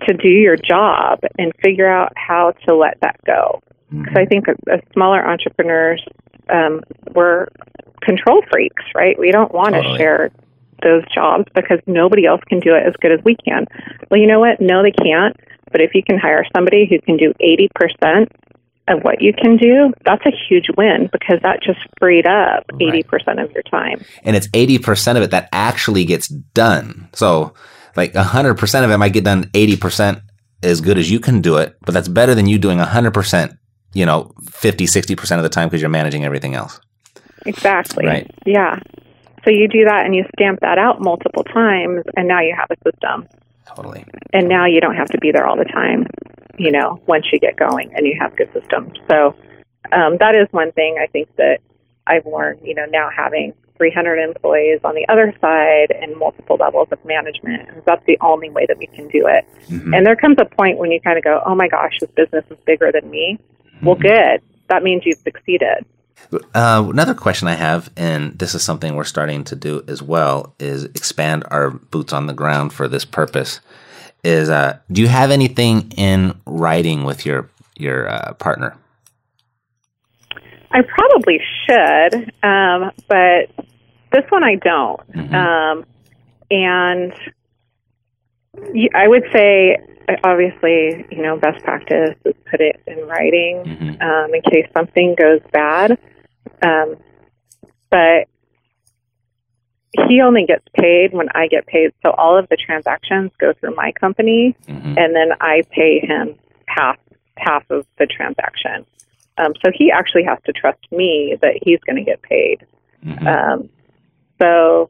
to 0.08 0.14
do 0.14 0.30
your 0.30 0.56
job 0.56 1.20
and 1.38 1.52
figure 1.64 1.90
out 1.90 2.14
how 2.16 2.54
to 2.68 2.76
let 2.76 3.00
that 3.02 3.18
go. 3.26 3.62
Because 3.90 4.16
I 4.18 4.26
think 4.26 4.46
smaller 4.94 5.26
entrepreneurs, 5.26 6.04
um, 6.50 6.82
we're 7.14 7.48
control 8.02 8.42
freaks, 8.52 8.84
right? 8.96 9.18
We 9.18 9.32
don't 9.32 9.54
want 9.54 9.76
to 9.76 9.82
Totally. 9.82 9.98
share 9.98 10.32
those 10.84 11.04
jobs 11.14 11.46
because 11.56 11.80
nobody 11.88 12.26
else 12.26 12.42
can 12.48 12.60
do 12.60 12.76
it 12.76 12.86
as 12.86 12.94
good 13.02 13.12
as 13.12 13.20
we 13.24 13.36
can. 13.36 13.66
Well, 14.12 14.20
you 14.20 14.28
know 14.28 14.40
what? 14.40 14.62
No, 14.62 14.84
they 14.84 14.92
can't. 14.92 15.36
But 15.72 15.82
if 15.82 15.94
you 15.94 16.04
can 16.04 16.18
hire 16.18 16.46
somebody 16.56 16.88
who 16.90 17.00
can 17.02 17.18
do 17.18 17.34
80% 17.42 18.28
of 18.88 19.02
what 19.02 19.22
you 19.22 19.34
can 19.34 19.58
do, 19.58 19.92
that's 20.06 20.26
a 20.26 20.32
huge 20.48 20.68
win 20.78 21.10
because 21.12 21.40
that 21.44 21.62
just 21.62 21.80
freed 22.00 22.26
up 22.26 22.66
80% 22.74 23.44
of 23.44 23.52
your 23.52 23.64
time. 23.64 24.04
and 24.24 24.36
it's 24.36 24.48
80% 24.50 25.18
of 25.18 25.24
it 25.24 25.32
that 25.32 25.50
actually 25.52 26.06
gets 26.06 26.28
done. 26.28 27.10
So 27.14 27.54
like 27.96 28.14
100% 28.14 28.84
of 28.84 28.92
it 28.92 28.98
might 28.98 29.14
get 29.14 29.26
done 29.26 29.46
80% 29.46 30.22
as 30.64 30.82
good 30.82 30.98
as 30.98 31.12
you 31.12 31.20
can 31.20 31.42
do 31.42 31.58
it, 31.58 31.76
but 31.82 31.94
that's 31.94 32.08
better 32.08 32.34
than 32.34 32.48
you 32.48 32.58
doing 32.58 32.80
100%, 32.80 33.58
you 33.94 34.06
know, 34.06 34.32
50, 34.50 34.86
60% 34.86 35.38
of 35.38 35.44
the 35.44 35.50
time 35.50 35.68
because 35.68 35.82
you're 35.82 35.90
managing 35.90 36.26
everything 36.26 36.56
else. 36.56 36.80
Exactly. 37.46 38.06
Right. 38.06 38.30
Yeah. 38.46 38.80
So 39.46 39.52
you 39.52 39.68
do 39.68 39.86
that 39.86 40.06
and 40.06 40.14
you 40.14 40.26
stamp 40.36 40.60
that 40.62 40.78
out 40.78 41.00
multiple 41.02 41.44
times, 41.44 42.04
and 42.16 42.28
now 42.28 42.42
you 42.42 42.56
have 42.58 42.70
a 42.70 42.92
system. 42.92 43.28
Totally. 43.66 44.06
And 44.34 44.48
now 44.48 44.66
you 44.66 44.82
don't 44.82 44.96
have 44.96 45.08
to 45.10 45.18
be 45.20 45.32
there 45.32 45.46
all 45.46 45.58
the 45.58 45.66
time, 45.66 46.08
you 46.58 46.72
know, 46.72 47.02
once 47.08 47.28
you 47.32 47.40
get 47.40 47.56
going 47.56 47.94
and 47.96 48.06
you 48.06 48.18
have 48.20 48.36
good 48.36 48.52
systems. 48.54 48.98
So 49.10 49.36
um, 49.92 50.18
that 50.20 50.36
is 50.36 50.48
one 50.52 50.72
thing 50.72 50.98
I 51.02 51.08
think 51.08 51.34
that 51.38 51.60
I've 52.08 52.26
learned, 52.26 52.62
you 52.64 52.74
know, 52.74 52.86
now 52.86 53.10
having 53.16 53.54
300 53.78 54.18
employees 54.18 54.80
on 54.84 54.96
the 54.96 55.06
other 55.10 55.34
side 55.40 55.92
and 56.02 56.18
multiple 56.18 56.58
levels 56.60 56.88
of 56.92 57.04
management. 57.06 57.70
And 57.70 57.82
that's 57.86 58.04
the 58.06 58.18
only 58.22 58.50
way 58.50 58.66
that 58.68 58.78
we 58.78 58.88
can 58.88 59.08
do 59.10 59.28
it. 59.28 59.46
Mhm. 59.70 59.96
And 59.96 60.06
there 60.06 60.16
comes 60.16 60.38
a 60.40 60.46
point 60.46 60.78
when 60.78 60.92
you 60.92 61.00
kind 61.00 61.18
of 61.18 61.24
go, 61.24 61.42
oh 61.46 61.56
my 61.56 61.68
gosh, 61.68 62.00
this 62.00 62.10
business 62.12 62.44
is 62.50 62.58
bigger 62.66 62.92
than 62.92 63.10
me. 63.10 63.38
Well, 63.82 63.96
good. 63.96 64.42
That 64.70 64.84
means 64.84 65.04
you've 65.06 65.20
succeeded. 65.20 65.86
Uh, 66.54 66.86
another 66.90 67.14
question 67.14 67.48
I 67.48 67.54
have, 67.54 67.90
and 67.96 68.38
this 68.38 68.54
is 68.54 68.62
something 68.64 68.96
we're 68.96 69.04
starting 69.06 69.44
to 69.46 69.56
do 69.56 69.84
as 69.88 70.02
well, 70.02 70.54
is 70.60 70.84
expand 70.84 71.46
our 71.52 71.70
boots 71.72 72.12
on 72.12 72.26
the 72.28 72.34
ground 72.34 72.74
for 72.74 72.88
this 72.88 73.06
purpose. 73.06 73.62
Is 74.24 74.50
uh, 74.50 74.80
do 74.92 75.02
you 75.02 75.08
have 75.08 75.32
anything 75.32 75.92
in 75.96 76.38
writing 76.46 77.04
with 77.06 77.26
your 77.26 77.50
your 77.78 78.10
uh, 78.10 78.34
partner? 78.34 78.76
I 80.72 80.82
probably 80.82 81.40
should, 81.66 82.32
um, 82.44 82.92
but 83.08 83.50
this 84.12 84.26
one 84.30 84.44
I 84.44 84.56
don't. 84.56 85.12
Mhm. 85.14 85.34
Um, 85.34 85.86
and 86.52 87.14
y- 87.14 87.32
I 88.96 89.08
would 89.08 89.24
say, 89.34 89.78
obviously, 90.24 91.06
you 91.12 91.22
know, 91.22 91.38
best 91.38 91.64
practice 91.64 92.16
is 92.26 92.34
put 92.50 92.62
it 92.62 92.80
in 92.88 93.00
writing 93.08 93.64
Mhm. 93.64 94.02
um, 94.02 94.34
in 94.34 94.42
case 94.42 94.68
something 94.76 95.16
goes 95.16 95.42
bad. 95.52 95.98
Um, 96.62 96.96
but 97.90 98.28
he 100.08 100.22
only 100.22 100.46
gets 100.46 100.66
paid 100.74 101.14
when 101.14 101.28
I 101.34 101.48
get 101.48 101.66
paid, 101.66 101.92
so 102.04 102.12
all 102.12 102.38
of 102.38 102.48
the 102.50 102.58
transactions 102.58 103.32
go 103.40 103.54
through 103.54 103.76
my 103.76 103.92
company 103.94 104.56
Mhm. 104.68 104.98
and 104.98 105.16
then 105.16 105.32
I 105.40 105.64
pay 105.70 106.00
him 106.00 106.36
half 106.68 106.98
half 107.38 107.70
of 107.70 107.86
the 107.98 108.08
transaction. 108.08 108.86
Um, 109.38 109.54
so 109.64 109.72
he 109.72 109.92
actually 109.92 110.24
has 110.24 110.40
to 110.46 110.52
trust 110.54 110.80
me 110.92 111.38
that 111.42 111.60
he's 111.62 111.80
going 111.82 111.98
to 111.98 112.04
get 112.04 112.22
paid. 112.24 112.66
Mhm. 113.06 113.28
Um, 113.28 113.70
so 114.42 114.90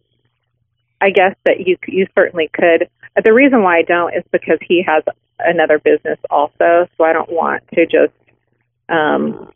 I 1.01 1.09
guess 1.09 1.36
that 1.45 1.68
you 1.68 1.78
you 1.88 2.07
certainly 2.15 2.47
could. 2.53 2.89
Uh, 3.18 3.22
The 3.24 3.34
reason 3.34 3.63
why 3.63 3.78
I 3.78 3.82
don't 3.82 4.13
is 4.13 4.24
because 4.32 4.59
he 4.61 4.84
has 4.84 5.03
another 5.39 5.80
business 5.80 6.20
also, 6.30 6.88
so 6.97 7.03
I 7.03 7.13
don't 7.13 7.32
want 7.32 7.63
to 7.74 7.86
just 7.86 8.13
um, 8.89 9.51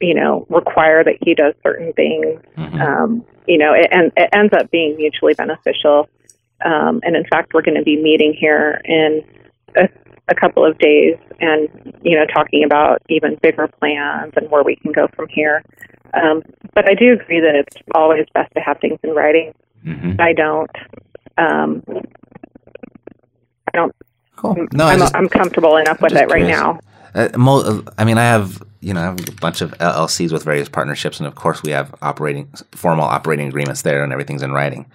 you 0.00 0.14
know 0.14 0.46
require 0.48 1.04
that 1.04 1.16
he 1.20 1.34
does 1.34 1.54
certain 1.62 1.92
things 1.92 2.40
Mhm. 2.56 2.80
um, 2.80 3.24
you 3.46 3.58
know, 3.58 3.72
it, 3.74 3.88
and 3.90 4.12
it 4.16 4.28
ends 4.32 4.52
up 4.52 4.70
being 4.70 4.96
mutually 4.96 5.34
beneficial. 5.34 6.08
Um, 6.64 7.00
and 7.02 7.16
in 7.16 7.24
fact, 7.24 7.54
we're 7.54 7.62
going 7.62 7.76
to 7.76 7.82
be 7.82 8.00
meeting 8.00 8.32
here 8.32 8.80
in 8.84 9.24
a, 9.76 9.88
a 10.28 10.34
couple 10.34 10.64
of 10.64 10.78
days 10.78 11.16
and, 11.40 11.68
you 12.02 12.16
know, 12.16 12.24
talking 12.26 12.62
about 12.64 13.02
even 13.08 13.36
bigger 13.42 13.68
plans 13.80 14.32
and 14.36 14.50
where 14.50 14.62
we 14.62 14.76
can 14.76 14.92
go 14.92 15.08
from 15.16 15.26
here. 15.28 15.64
Um, 16.14 16.42
but 16.74 16.88
I 16.88 16.94
do 16.94 17.14
agree 17.14 17.40
that 17.40 17.54
it's 17.54 17.76
always 17.94 18.26
best 18.32 18.52
to 18.54 18.60
have 18.60 18.78
things 18.78 18.98
in 19.02 19.10
writing. 19.10 19.54
Mhm. 19.84 20.20
I 20.20 20.32
don't, 20.34 20.70
um, 21.38 21.82
I 23.74 23.78
don't, 23.78 23.94
Cool. 24.36 24.66
No, 24.72 24.86
I'm, 24.86 24.98
just- 24.98 25.14
I'm 25.14 25.28
comfortable 25.28 25.76
enough 25.76 26.00
with 26.00 26.12
it 26.12 26.28
right 26.28 26.28
curious. 26.28 26.48
now. 26.48 26.80
Uh, 27.14 27.28
mo- 27.36 27.84
I 27.98 28.04
mean, 28.04 28.16
I 28.18 28.22
have 28.24 28.62
you 28.80 28.92
know 28.94 29.00
I 29.00 29.04
have 29.04 29.28
a 29.28 29.32
bunch 29.32 29.60
of 29.60 29.72
LLCs 29.78 30.32
with 30.32 30.44
various 30.44 30.68
partnerships, 30.68 31.18
and 31.20 31.26
of 31.26 31.34
course 31.34 31.62
we 31.62 31.70
have 31.72 31.94
operating 32.02 32.48
formal 32.72 33.04
operating 33.04 33.46
agreements 33.48 33.82
there, 33.82 34.02
and 34.02 34.12
everything's 34.12 34.42
in 34.42 34.52
writing. 34.52 34.86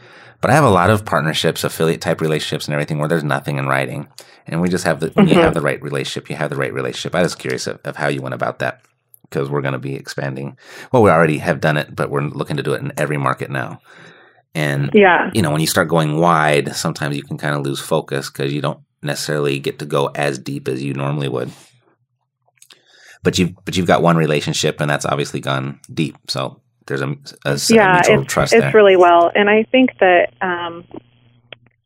But 0.41 0.51
I 0.51 0.53
have 0.55 0.63
a 0.63 0.69
lot 0.69 0.89
of 0.89 1.05
partnerships, 1.05 1.63
affiliate 1.63 2.01
type 2.01 2.19
relationships, 2.21 2.65
and 2.65 2.73
everything 2.73 2.97
where 2.99 3.07
there's 3.07 3.23
nothing 3.23 3.57
in 3.57 3.67
writing, 3.67 4.07
and 4.47 4.61
we 4.61 4.67
just 4.69 4.83
have 4.83 4.99
the 4.99 5.09
when 5.11 5.27
you 5.27 5.35
have 5.35 5.53
the 5.53 5.61
right 5.61 5.81
relationship, 5.81 6.29
you 6.29 6.35
have 6.35 6.49
the 6.49 6.55
right 6.57 6.73
relationship. 6.73 7.15
I 7.15 7.21
was 7.21 7.35
curious 7.35 7.67
of, 7.67 7.79
of 7.85 7.95
how 7.95 8.07
you 8.07 8.21
went 8.21 8.33
about 8.35 8.59
that 8.59 8.81
because 9.29 9.49
we're 9.49 9.61
going 9.61 9.73
to 9.73 9.79
be 9.79 9.95
expanding. 9.95 10.57
Well, 10.91 11.03
we 11.03 11.09
already 11.11 11.37
have 11.37 11.61
done 11.61 11.77
it, 11.77 11.95
but 11.95 12.09
we're 12.09 12.21
looking 12.21 12.57
to 12.57 12.63
do 12.63 12.73
it 12.73 12.81
in 12.81 12.91
every 12.97 13.17
market 13.17 13.49
now. 13.51 13.79
And 14.55 14.89
Yeah. 14.93 15.29
you 15.33 15.41
know, 15.41 15.51
when 15.51 15.61
you 15.61 15.67
start 15.67 15.87
going 15.87 16.17
wide, 16.19 16.75
sometimes 16.75 17.15
you 17.15 17.23
can 17.23 17.37
kind 17.37 17.55
of 17.55 17.61
lose 17.61 17.79
focus 17.79 18.29
because 18.29 18.53
you 18.53 18.61
don't 18.61 18.79
necessarily 19.03 19.59
get 19.59 19.79
to 19.79 19.85
go 19.85 20.07
as 20.15 20.39
deep 20.39 20.67
as 20.67 20.83
you 20.83 20.93
normally 20.93 21.29
would. 21.29 21.51
But 23.23 23.37
you've 23.37 23.53
but 23.65 23.75
you've 23.75 23.87
got 23.87 24.01
one 24.01 24.15
relationship, 24.15 24.79
and 24.79 24.89
that's 24.89 25.05
obviously 25.05 25.39
gone 25.39 25.79
deep. 25.93 26.15
So 26.27 26.61
there's 26.85 27.01
a, 27.01 27.15
a, 27.45 27.59
yeah, 27.69 27.93
mutual 27.95 28.21
it's, 28.21 28.33
trust 28.33 28.53
it's 28.53 28.61
there. 28.61 28.71
really 28.73 28.95
well. 28.95 29.31
And 29.35 29.49
I 29.49 29.63
think 29.63 29.91
that 29.99 30.33
um, 30.41 30.85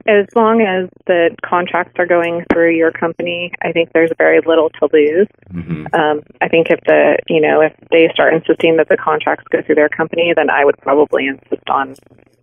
as 0.08 0.26
long 0.36 0.62
as 0.62 0.89
the 1.08 1.36
contracts 1.43 1.93
are 1.97 2.06
going 2.06 2.43
through 2.52 2.76
your 2.76 2.91
company, 2.91 3.52
I 3.62 3.72
think 3.72 3.91
there's 3.93 4.12
very 4.18 4.39
little 4.45 4.70
to 4.70 4.89
lose. 4.91 5.28
hmm 5.52 5.86
Um, 5.93 6.22
I 6.41 6.47
think 6.47 6.68
if 6.70 6.80
the 6.86 7.18
you 7.28 7.41
know 7.41 7.62
if 7.62 7.74
they 7.91 8.10
start 8.14 8.34
insisting 8.34 8.78
that 8.78 8.89
the 8.89 8.97
contracts 8.97 9.45
go 9.49 9.62
through 9.62 9.76
their 9.76 9.89
company, 9.89 10.34
then 10.36 10.49
I 10.49 10.66
would 10.66 10.78
probably 10.80 11.28
insist 11.28 11.70
on 11.70 11.95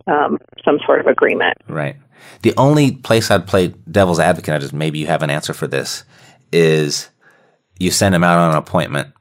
um, 0.07 0.37
some 0.63 0.79
sort 0.85 0.99
of 0.99 1.07
agreement. 1.07 1.57
Right. 1.67 1.95
The 2.41 2.53
only 2.57 2.91
place 2.91 3.31
I'd 3.31 3.47
play 3.47 3.73
devil's 3.89 4.19
advocate, 4.19 4.53
I 4.53 4.57
just 4.59 4.73
maybe 4.73 4.99
you 4.99 5.07
have 5.07 5.23
an 5.23 5.29
answer 5.29 5.53
for 5.53 5.67
this, 5.67 6.03
is 6.51 7.09
you 7.79 7.91
send 7.91 8.13
him 8.13 8.23
out 8.23 8.37
on 8.37 8.51
an 8.51 8.57
appointment, 8.57 9.13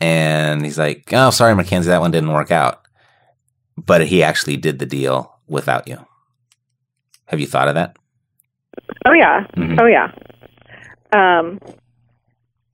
and 0.00 0.64
he's 0.64 0.78
like, 0.78 1.12
"Oh, 1.12 1.30
sorry, 1.30 1.54
Makenzie, 1.54 1.86
that 1.86 2.00
one 2.00 2.10
didn't 2.10 2.32
work 2.32 2.50
out," 2.50 2.82
but 3.76 4.06
he 4.06 4.22
actually 4.22 4.56
did 4.56 4.78
the 4.78 4.86
deal 4.86 5.38
without 5.46 5.88
you. 5.88 6.04
Have 7.26 7.40
you 7.40 7.46
thought 7.46 7.68
of 7.68 7.74
that? 7.74 7.96
Oh 9.04 9.12
yeah, 9.12 9.46
Mhm. 9.56 9.80
oh 9.80 9.86
yeah, 9.86 10.10
um, 11.12 11.60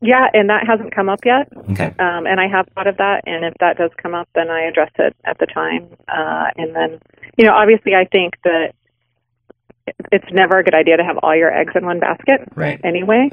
yeah. 0.01 0.27
And 0.35 0.51
that 0.51 0.67
hasn't 0.67 0.95
come 0.95 1.09
up 1.09 1.21
yet. 1.25 1.49
Okay. 1.71 1.95
Um, 1.99 2.27
and 2.27 2.41
I 2.41 2.49
have 2.49 2.67
thought 2.75 2.87
of 2.87 2.97
that, 2.99 3.23
and 3.27 3.45
if 3.45 3.55
that 3.61 3.79
does 3.79 3.91
come 4.03 4.15
up, 4.15 4.29
then 4.35 4.51
I 4.51 4.63
address 4.63 4.91
it 4.99 5.15
at 5.25 5.39
the 5.39 5.47
time. 5.47 5.87
Uh, 6.09 6.47
and 6.57 6.75
then, 6.75 6.99
you 7.37 7.45
know, 7.47 7.53
obviously, 7.55 7.95
I 7.95 8.05
think 8.11 8.35
that 8.45 8.73
it's 10.13 10.31
never 10.33 10.59
a 10.59 10.65
good 10.65 10.75
idea 10.75 10.97
to 10.97 11.05
have 11.05 11.19
all 11.23 11.35
your 11.37 11.53
eggs 11.53 11.73
in 11.75 11.85
one 11.85 11.99
basket 12.01 12.41
Right. 12.55 12.81
anyway. 12.85 13.31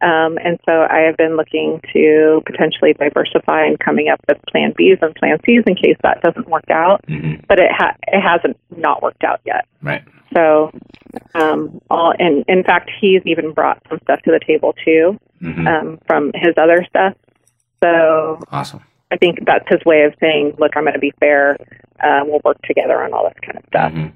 Um, 0.00 0.38
and 0.44 0.58
so 0.64 0.86
I 0.88 1.00
have 1.06 1.16
been 1.16 1.36
looking 1.36 1.80
to 1.92 2.40
potentially 2.46 2.92
diversify 2.94 3.64
and 3.66 3.78
coming 3.80 4.08
up 4.08 4.20
with 4.28 4.38
plan 4.48 4.72
Bs 4.78 5.02
and 5.02 5.12
plan 5.16 5.38
Cs 5.44 5.64
in 5.66 5.74
case 5.74 5.96
that 6.04 6.20
doesn't 6.22 6.48
work 6.48 6.70
out. 6.70 7.04
hmm 7.08 7.34
But 7.48 7.58
it 7.58 7.70
ha- 7.72 7.96
it 8.06 8.20
hasn't 8.20 8.56
not 8.76 9.02
worked 9.02 9.24
out 9.24 9.40
yet. 9.44 9.66
Right. 9.82 10.02
So, 10.34 10.70
um, 11.34 11.80
all 11.90 12.14
and 12.18 12.44
in 12.48 12.64
fact, 12.64 12.90
he's 13.00 13.22
even 13.24 13.52
brought 13.52 13.82
some 13.88 13.98
stuff 14.02 14.20
to 14.22 14.30
the 14.30 14.40
table 14.44 14.74
too 14.84 15.18
hmm 15.40 15.66
um, 15.68 15.98
from 16.06 16.32
his 16.34 16.54
other 16.56 16.84
stuff. 16.88 17.14
So 17.82 18.40
Awesome. 18.50 18.82
I 19.10 19.16
think 19.16 19.46
that's 19.46 19.66
his 19.68 19.84
way 19.84 20.02
of 20.02 20.14
saying, 20.20 20.54
"Look, 20.58 20.76
I'm 20.76 20.82
going 20.82 20.94
to 20.94 20.98
be 20.98 21.12
fair. 21.20 21.56
Uh, 22.02 22.20
we'll 22.24 22.40
work 22.44 22.60
together 22.62 23.02
on 23.02 23.12
all 23.12 23.24
this 23.24 23.38
kind 23.42 23.56
of 23.56 23.64
stuff." 23.68 23.92
Mhm. 23.92 24.12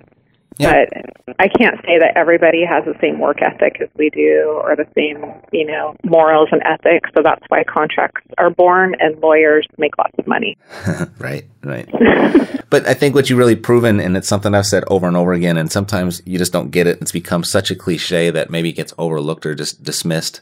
Yeah. 0.59 0.85
But 0.85 1.37
I 1.39 1.49
can't 1.49 1.81
say 1.83 1.99
that 1.99 2.13
everybody 2.17 2.65
has 2.65 2.85
the 2.85 2.95
same 3.01 3.19
work 3.19 3.43
ethic 3.43 3.81
as 3.81 3.89
we 3.97 4.11
do, 4.11 4.61
or 4.63 4.77
the 4.77 4.87
same, 4.95 5.25
you 5.53 5.67
know, 5.67 5.97
morals 6.05 6.49
and 6.53 6.63
ethics. 6.65 7.11
So 7.15 7.23
that's 7.23 7.45
why 7.49 7.65
contracts 7.65 8.23
are 8.39 8.51
born, 8.51 8.95
and 9.01 9.19
lawyers 9.21 9.67
make 9.79 9.97
lots 9.99 10.15
of 10.19 10.27
money. 10.27 10.57
right, 11.19 11.45
right. 11.63 11.89
but 12.71 12.87
I 12.87 12.95
think 12.95 13.15
what 13.15 13.31
you 13.31 13.37
really 13.37 13.57
proven, 13.57 14.01
and 14.01 14.17
it's 14.17 14.29
something 14.29 14.55
I've 14.55 14.67
said 14.67 14.85
over 14.89 15.07
and 15.07 15.17
over 15.17 15.33
again, 15.33 15.57
and 15.57 15.71
sometimes 15.71 16.23
you 16.27 16.39
just 16.39 16.53
don't 16.53 16.71
get 16.71 16.87
it. 16.87 17.01
It's 17.01 17.13
become 17.13 17.45
such 17.45 17.71
a 17.71 17.77
cliche 17.77 18.31
that 18.31 18.51
maybe 18.51 18.71
it 18.71 18.75
gets 18.75 18.93
overlooked 18.99 19.47
or 19.47 19.55
just 19.55 19.83
dismissed. 19.83 20.41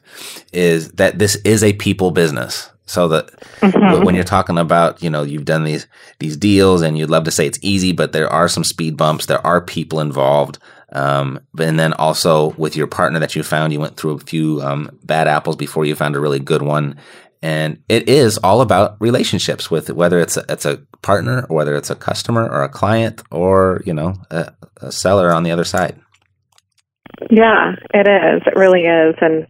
Is 0.53 0.93
that 0.93 1.19
this 1.19 1.37
is 1.45 1.63
a 1.63 1.73
people 1.75 2.11
business? 2.11 2.70
So 2.91 3.09
that 3.09 3.31
Mm-hmm. 3.61 4.05
when 4.05 4.15
you're 4.15 4.25
talking 4.25 4.59
about, 4.59 5.03
you 5.03 5.11
know, 5.11 5.23
you've 5.23 5.45
done 5.45 5.65
these 5.65 5.87
these 6.19 6.37
deals, 6.37 6.83
and 6.83 6.99
you'd 6.99 7.11
love 7.11 7.25
to 7.25 7.31
say 7.31 7.47
it's 7.47 7.59
easy, 7.63 7.93
but 7.93 8.13
there 8.13 8.29
are 8.29 8.49
some 8.49 8.65
speed 8.65 8.97
bumps. 8.97 9.27
There 9.27 9.47
are 9.47 9.61
people 9.61 10.01
involved. 10.01 10.59
Um, 10.93 11.39
but- 11.55 11.69
and 11.69 11.79
then 11.79 11.93
also 11.93 12.51
with 12.57 12.75
your 12.77 12.89
partner 12.89 13.21
that 13.21 13.37
you 13.37 13.43
found, 13.45 13.73
you 13.73 13.79
went 13.81 13.97
through 13.97 14.15
a 14.17 14.19
few 14.19 14.61
um, 14.63 14.99
bad 15.05 15.29
apples 15.29 15.57
before 15.57 15.85
you 15.85 15.95
found 15.95 16.17
a 16.17 16.21
really 16.21 16.41
good 16.41 16.63
one. 16.63 16.97
And 17.43 17.79
it 17.89 18.09
is 18.09 18.39
all 18.39 18.61
about 18.61 18.97
relationships 19.01 19.71
with 19.71 19.89
whether 19.91 20.19
it's 20.19 20.37
a, 20.37 20.45
it's 20.49 20.67
a 20.67 20.79
partner 21.03 21.47
or 21.49 21.57
whether 21.57 21.77
it's 21.77 21.91
a 21.91 21.95
customer 21.95 22.43
or 22.49 22.63
a 22.65 22.69
client 22.69 23.23
or 23.31 23.83
you 23.87 23.95
know 23.95 24.15
a, 24.31 24.53
a 24.83 24.91
seller 24.91 25.33
on 25.33 25.45
the 25.45 25.53
other 25.53 25.65
side. 25.65 25.95
Yeah, 27.31 27.77
it 27.95 28.09
is. 28.09 28.43
It 28.47 28.57
really 28.57 28.83
is, 28.83 29.15
and 29.21 29.47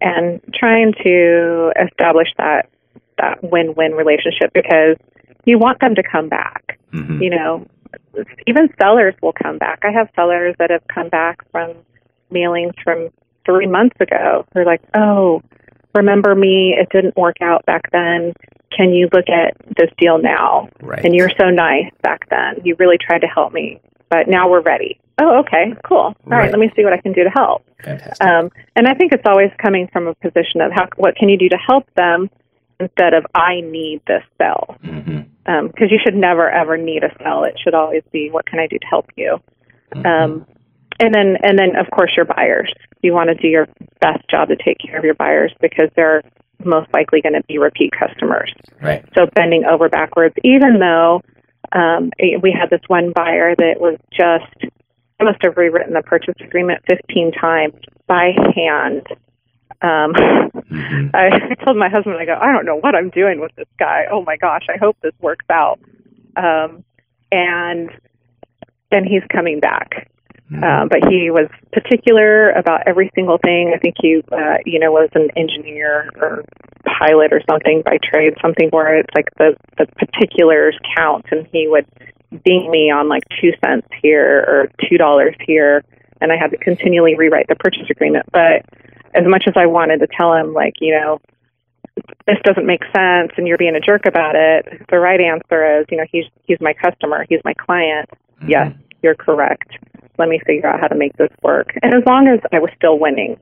and 0.00 0.40
trying 0.54 0.92
to 1.04 1.72
establish 1.80 2.28
that 2.38 2.68
that 3.22 3.38
win-win 3.42 3.92
relationship 3.92 4.52
because 4.52 4.96
you 5.44 5.58
want 5.58 5.80
them 5.80 5.94
to 5.94 6.02
come 6.02 6.28
back. 6.28 6.78
hmm 6.92 7.22
You 7.22 7.30
know, 7.30 7.66
even 8.46 8.68
sellers 8.80 9.14
will 9.22 9.32
come 9.32 9.58
back. 9.58 9.80
I 9.82 9.90
have 9.90 10.08
sellers 10.14 10.54
that 10.58 10.70
have 10.70 10.82
come 10.92 11.08
back 11.08 11.38
from 11.50 11.72
mailings 12.30 12.74
from 12.84 13.08
three 13.46 13.66
months 13.66 13.96
ago. 14.00 14.44
They're 14.52 14.64
like, 14.66 14.82
"Oh, 14.94 15.42
remember 15.94 16.34
me? 16.34 16.74
It 16.78 16.88
didn't 16.90 17.16
work 17.16 17.36
out 17.40 17.64
back 17.66 17.90
then. 17.92 18.34
Can 18.76 18.92
you 18.92 19.08
look 19.12 19.28
at 19.28 19.54
this 19.78 19.90
deal 19.98 20.18
now?" 20.18 20.68
Right. 20.80 21.04
And 21.04 21.14
you're 21.14 21.30
so 21.40 21.50
nice 21.50 21.90
back 22.02 22.28
then. 22.30 22.60
You 22.64 22.76
really 22.78 22.98
tried 22.98 23.20
to 23.22 23.26
help 23.26 23.52
me, 23.52 23.80
but 24.08 24.28
now 24.28 24.48
we're 24.50 24.60
ready. 24.62 24.98
Oh, 25.20 25.40
okay, 25.40 25.74
cool. 25.84 25.98
All 25.98 26.14
right, 26.26 26.38
Right. 26.38 26.50
let 26.50 26.58
me 26.58 26.70
see 26.74 26.84
what 26.84 26.92
I 26.94 27.00
can 27.00 27.12
do 27.12 27.22
to 27.24 27.30
help. 27.30 27.62
Fantastic. 27.84 28.26
Um, 28.26 28.50
and 28.76 28.88
I 28.88 28.94
think 28.94 29.12
it's 29.12 29.26
always 29.26 29.50
coming 29.58 29.86
from 29.92 30.06
a 30.06 30.14
position 30.14 30.60
of 30.62 30.72
how 30.72 30.88
what 30.96 31.16
can 31.16 31.28
you 31.28 31.36
do 31.38 31.48
to 31.50 31.58
help 31.58 31.84
them 31.96 32.30
instead 32.82 33.14
of 33.14 33.24
I 33.34 33.60
need 33.60 34.02
this 34.06 34.22
hmm 34.82 35.20
because 35.44 35.90
you 35.90 35.98
should 36.04 36.14
never 36.14 36.48
ever 36.48 36.76
need 36.76 37.02
a 37.02 37.12
sell. 37.22 37.44
It 37.44 37.58
should 37.62 37.74
always 37.74 38.02
be 38.12 38.30
what 38.30 38.46
can 38.46 38.60
I 38.60 38.68
do 38.68 38.78
to 38.78 38.86
help 38.86 39.06
you. 39.16 39.38
Um, 39.94 40.46
and 41.00 41.12
then 41.12 41.36
and 41.42 41.58
then 41.58 41.76
of 41.76 41.90
course 41.90 42.12
your 42.16 42.26
buyers. 42.26 42.72
You 43.02 43.12
want 43.12 43.28
to 43.28 43.34
do 43.34 43.48
your 43.48 43.66
best 44.00 44.28
job 44.30 44.48
to 44.48 44.56
take 44.56 44.78
care 44.78 44.96
of 44.96 45.04
your 45.04 45.14
buyers 45.14 45.52
because 45.60 45.88
they're 45.96 46.22
most 46.64 46.88
likely 46.94 47.20
going 47.20 47.34
to 47.34 47.42
be 47.48 47.58
repeat 47.58 47.90
customers. 47.98 48.52
Right. 48.80 49.04
So 49.16 49.26
bending 49.34 49.64
over 49.64 49.88
backwards, 49.88 50.34
even 50.44 50.78
though 50.78 51.22
um, 51.72 52.12
eh, 52.18 52.36
we 52.40 52.52
had 52.52 52.70
this 52.70 52.82
one 52.88 53.12
buyer 53.12 53.54
that 53.56 53.80
was 53.80 53.98
just, 54.12 54.72
I 55.20 55.24
must 55.24 55.38
have 55.42 55.56
rewritten 55.56 55.94
the 55.94 56.02
purchase 56.02 56.34
agreement 56.40 56.82
15 56.88 57.32
times 57.32 57.74
by 58.06 58.30
hand. 58.54 59.06
Um, 59.82 60.12
hmm 60.14 61.08
I, 61.14 61.28
I 61.50 61.64
told 61.64 61.76
my 61.76 61.88
husband, 61.88 62.16
I 62.18 62.24
go, 62.24 62.38
I 62.40 62.52
don't 62.52 62.64
know 62.64 62.76
what 62.76 62.94
I'm 62.94 63.10
doing 63.10 63.40
with 63.40 63.54
this 63.56 63.68
guy. 63.78 64.04
Oh 64.10 64.22
my 64.22 64.36
gosh, 64.36 64.66
I 64.68 64.78
hope 64.78 64.96
this 65.02 65.12
works 65.20 65.44
out. 65.50 65.78
Um, 66.36 66.84
and 67.30 67.90
then 68.90 69.04
he's 69.04 69.22
coming 69.30 69.60
back. 69.60 70.08
Um, 70.54 70.88
but 70.88 71.08
he 71.08 71.30
was 71.30 71.48
particular 71.72 72.50
about 72.50 72.82
every 72.86 73.10
single 73.14 73.38
thing. 73.38 73.72
I 73.74 73.78
think 73.78 73.94
he, 73.98 74.22
uh, 74.30 74.58
you 74.66 74.78
know, 74.78 74.92
was 74.92 75.08
an 75.14 75.30
engineer 75.34 76.10
or 76.16 76.44
pilot 76.84 77.32
or 77.32 77.40
something 77.48 77.82
by 77.82 77.96
trade, 78.02 78.34
something 78.42 78.68
where 78.68 78.98
it's 78.98 79.14
like 79.14 79.28
the 79.38 79.56
the 79.78 79.86
particulars 79.86 80.76
count, 80.94 81.24
and 81.30 81.48
he 81.52 81.68
would 81.68 81.86
ding 82.44 82.70
me 82.70 82.90
on 82.90 83.08
like 83.08 83.22
two 83.40 83.52
cents 83.64 83.86
here 84.02 84.44
or 84.46 84.68
two 84.88 84.98
dollars 84.98 85.34
here, 85.46 85.84
and 86.20 86.30
I 86.30 86.36
had 86.36 86.50
to 86.50 86.58
continually 86.58 87.16
rewrite 87.16 87.46
the 87.48 87.56
purchase 87.56 87.88
agreement. 87.88 88.26
But 88.30 88.66
as 89.14 89.24
much 89.26 89.44
as 89.46 89.54
I 89.56 89.66
wanted 89.66 89.98
to 90.00 90.06
tell 90.06 90.34
him, 90.34 90.52
like, 90.54 90.74
you 90.80 90.92
know, 90.92 91.20
this 92.26 92.38
doesn't 92.44 92.66
make 92.66 92.82
sense, 92.84 93.32
and 93.36 93.46
you're 93.46 93.58
being 93.58 93.76
a 93.76 93.80
jerk 93.80 94.06
about 94.06 94.34
it, 94.34 94.86
the 94.90 94.98
right 94.98 95.20
answer 95.20 95.80
is, 95.80 95.86
you 95.90 95.98
know, 95.98 96.06
he's 96.10 96.24
he's 96.44 96.58
my 96.60 96.72
customer, 96.72 97.26
he's 97.28 97.40
my 97.44 97.54
client. 97.54 98.08
Yes, 98.46 98.72
you're 99.02 99.14
correct. 99.14 99.68
Let 100.18 100.28
me 100.28 100.40
figure 100.46 100.66
out 100.68 100.80
how 100.80 100.88
to 100.88 100.94
make 100.94 101.16
this 101.16 101.30
work. 101.42 101.76
And 101.82 101.94
as 101.94 102.02
long 102.06 102.28
as 102.28 102.40
I 102.52 102.58
was 102.58 102.70
still 102.76 102.98
winning, 102.98 103.38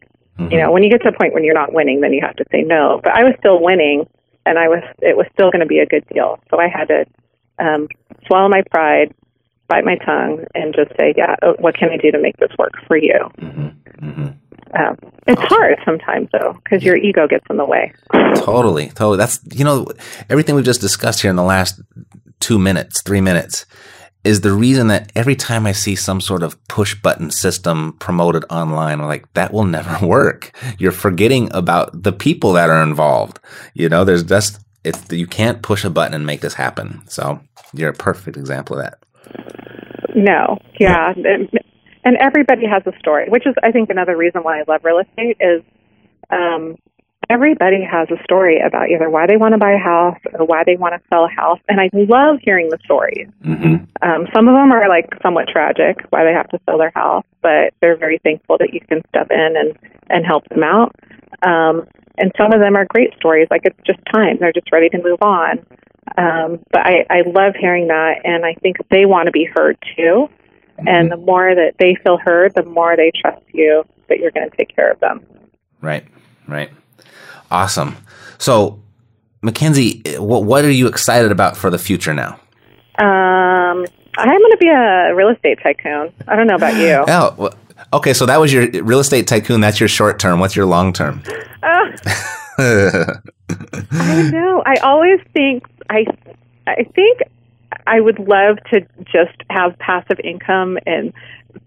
you 0.49 0.59
know, 0.59 0.73
when 0.73 0.83
you 0.83 0.91
get 0.91 1.03
to 1.03 1.09
a 1.09 1.13
point 1.13 1.35
when 1.35 1.45
you're 1.45 1.55
not 1.55 1.73
winning, 1.75 2.01
then 2.01 2.13
you 2.13 2.21
have 2.23 2.37
to 2.37 2.45
say 2.51 2.63
no. 2.63 3.01
But 3.03 3.13
I 3.13 3.25
was 3.25 3.35
still 3.39 3.63
winning, 3.63 4.09
and 4.47 4.59
I 4.59 4.69
was 4.69 4.83
it 5.01 5.17
was 5.17 5.27
still 5.35 5.51
going 5.51 5.61
to 5.61 5.67
be 5.67 5.81
a 5.81 5.87
good 5.87 6.05
deal. 6.13 6.39
So 6.51 6.59
I 6.59 6.69
had 6.69 6.89
to 6.89 7.05
um, 7.59 7.89
swallow 8.27 8.49
my 8.49 8.63
pride, 8.71 9.15
bite 9.69 9.85
my 9.85 9.97
tongue, 9.97 10.47
and 10.55 10.75
just 10.75 10.91
say, 10.99 11.13
yeah, 11.17 11.37
uh, 11.43 11.53
what 11.59 11.77
can 11.77 11.91
I 11.91 11.99
do 11.99 12.11
to 12.11 12.19
make 12.19 12.39
this 12.39 12.51
work 12.59 12.73
for 12.87 12.97
you? 12.97 13.19
hmm 13.39 13.69
hmm 14.01 14.29
Um, 14.79 14.97
it's 15.27 15.43
hard 15.43 15.79
sometimes 15.85 16.29
though, 16.33 16.59
because 16.65 16.85
your 16.85 16.97
ego 16.97 17.27
gets 17.27 17.45
in 17.51 17.57
the 17.57 17.65
way. 17.65 17.93
Totally, 18.37 18.89
totally. 18.89 19.17
That's 19.17 19.41
you 19.53 19.65
know 19.65 19.87
everything 20.29 20.55
we've 20.55 20.65
just 20.65 20.81
discussed 20.81 21.23
here 21.23 21.31
in 21.31 21.37
the 21.37 21.43
last 21.43 21.81
two 22.39 22.59
minutes, 22.59 23.03
three 23.03 23.21
minutes, 23.21 23.67
is 24.23 24.43
the 24.43 24.53
reason 24.53 24.89
that 24.89 25.11
every 25.17 25.35
time 25.35 25.67
I 25.67 25.73
see 25.73 25.97
some 25.97 26.21
sort 26.21 26.43
of 26.43 26.63
push 26.69 26.95
button 26.95 27.31
system 27.31 27.95
promoted 27.99 28.45
online, 28.51 29.01
I'm 29.01 29.07
like 29.07 29.33
that 29.35 29.53
will 29.53 29.65
never 29.65 30.07
work. 30.07 30.53
You're 30.79 30.93
forgetting 30.93 31.53
about 31.53 32.03
the 32.03 32.13
people 32.13 32.53
that 32.53 32.71
are 32.71 32.83
involved. 32.83 33.41
You 33.75 33.89
know, 33.89 34.05
there's 34.05 34.25
just 34.25 34.61
it's 34.85 35.11
you 35.13 35.27
can't 35.27 35.63
push 35.63 35.85
a 35.85 35.91
button 35.91 36.15
and 36.15 36.27
make 36.27 36.41
this 36.41 36.55
happen. 36.55 37.03
So 37.07 37.41
you're 37.75 37.91
a 37.91 37.95
perfect 37.95 38.37
example 38.37 38.79
of 38.79 38.85
that. 38.85 38.99
No, 40.15 40.59
yeah, 40.79 41.13
and, 42.05 42.17
everybody 42.17 42.67
has 42.67 42.83
a 42.87 42.99
story, 42.99 43.29
which 43.29 43.47
is 43.47 43.55
I 43.63 43.73
think 43.73 43.91
another 43.91 44.17
reason 44.17 44.43
why 44.43 44.61
I 44.61 44.65
love 44.67 44.81
real 44.85 44.99
estate 44.99 45.37
is 45.41 45.63
um, 46.31 46.77
everybody 47.29 47.83
has 47.83 48.09
a 48.11 48.23
story 48.25 48.61
about 48.61 48.91
either 48.91 49.09
why 49.09 49.27
they 49.27 49.37
want 49.37 49.53
to 49.53 49.59
buy 49.59 49.73
a 49.73 49.79
house 49.79 50.19
or 50.35 50.45
why 50.45 50.65
they 50.65 50.77
want 50.77 50.95
to 50.95 51.09
sell 51.09 51.25
a 51.25 51.29
house, 51.29 51.61
and 51.69 51.81
I 51.81 51.91
love 51.93 52.39
hearing 52.43 52.69
the 52.69 52.79
stories. 52.85 53.29
hmm 53.43 53.77
Um, 54.03 54.27
some 54.35 54.49
of 54.49 54.55
them 54.55 54.73
are 54.73 54.89
like 54.89 55.09
somewhat 55.23 55.49
tragic, 55.49 56.05
why 56.11 56.25
they 56.25 56.33
have 56.33 56.49
to 56.49 56.61
sell 56.67 56.79
their 56.79 56.93
house, 56.95 57.25
but 57.43 57.75
they're 57.81 57.97
very 57.97 58.19
thankful 58.19 58.59
that 58.59 58.73
you 58.73 58.81
can 58.81 59.03
step 59.09 59.29
in 59.31 59.57
and 59.57 59.79
and 60.09 60.27
help 60.27 60.49
them 60.49 60.63
out. 60.63 60.95
Um, 61.43 61.87
and 62.19 62.33
some 62.37 62.53
of 62.53 62.61
them 62.61 62.77
are 62.77 62.85
great 62.85 63.15
stories, 63.17 63.49
like 63.51 63.63
it's 63.65 63.79
just 63.87 64.01
time; 64.13 64.39
they're 64.41 64.53
just 64.53 64.71
ready 64.73 64.89
to 64.91 65.03
move 65.03 65.23
on. 65.23 65.65
Um, 66.19 66.61
but 66.73 66.85
I, 66.85 67.07
I 67.09 67.23
love 67.27 67.55
hearing 67.55 67.89
that, 67.89 68.21
and 68.25 68.45
I 68.45 68.55
think 68.55 68.77
they 68.91 69.07
want 69.07 69.27
to 69.27 69.33
be 69.33 69.45
heard 69.45 69.79
too. 69.97 70.29
And 70.87 71.11
the 71.11 71.17
more 71.17 71.55
that 71.55 71.75
they 71.79 71.97
feel 72.03 72.19
heard, 72.19 72.55
the 72.55 72.65
more 72.65 72.97
they 72.97 73.11
trust 73.21 73.43
you 73.53 73.85
that 74.09 74.19
you're 74.19 74.31
going 74.31 74.51
to 74.51 74.57
take 74.57 74.75
care 74.75 74.91
of 74.91 75.01
them. 75.01 75.25
Right, 75.81 76.05
right. 76.47 76.71
Awesome. 77.51 77.97
So, 78.39 78.81
Makenzie, 79.43 80.19
what 80.19 80.45
what 80.45 80.65
are 80.65 80.71
you 80.71 80.87
excited 80.87 81.33
about 81.33 81.57
for 81.57 81.71
the 81.71 81.79
future 81.79 82.15
now? 82.15 82.39
Um, 82.99 83.85
I'm 84.19 84.39
going 84.39 84.51
to 84.53 84.59
be 84.61 84.69
a 84.69 85.15
real 85.15 85.31
estate 85.31 85.59
tycoon. 85.63 86.13
I 86.29 86.37
don't 86.37 86.47
know 86.47 86.57
about 86.57 86.75
you. 86.75 87.05
Oh, 87.09 87.35
well, 87.37 87.55
okay. 87.95 88.13
So 88.13 88.27
that 88.27 88.39
was 88.39 88.53
your 88.53 88.69
real 88.83 89.01
estate 89.01 89.27
tycoon. 89.27 89.61
That's 89.61 89.81
your 89.81 89.89
short 89.89 90.19
term. 90.19 90.41
What's 90.41 90.55
your 90.55 90.67
long 90.67 90.93
term? 90.93 91.23
I 91.63 93.21
know. 94.31 94.63
I 94.67 94.77
always 94.83 95.21
think 95.33 95.65
I 95.89 96.05
I 96.67 96.85
think 96.95 97.21
I 97.91 98.01
would 98.01 98.19
love 98.19 98.59
to 98.73 98.87
just 99.17 99.37
have 99.51 99.79
passive 99.79 100.21
income 100.23 100.79
and 100.87 101.13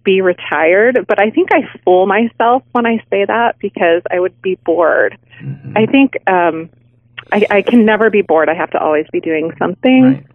be 0.04 0.22
retired, 0.22 1.06
but 1.08 1.20
I 1.20 1.30
think 1.30 1.50
I 1.52 1.62
fool 1.84 2.06
myself 2.06 2.64
when 2.72 2.86
I 2.86 2.98
say 3.10 3.26
that 3.26 3.60
because 3.60 4.02
I 4.10 4.20
would 4.20 4.42
be 4.42 4.56
bored. 4.56 5.18
I 5.76 5.86
think 5.86 6.16
um 6.28 6.70
I, 7.32 7.46
I 7.50 7.62
can 7.62 7.86
never 7.86 8.10
be 8.10 8.22
bored. 8.22 8.50
I 8.50 8.54
have 8.54 8.72
to 8.72 8.80
always 8.80 9.06
be 9.12 9.20
doing 9.20 9.52
something. 9.58 10.04
Right. 10.04 10.26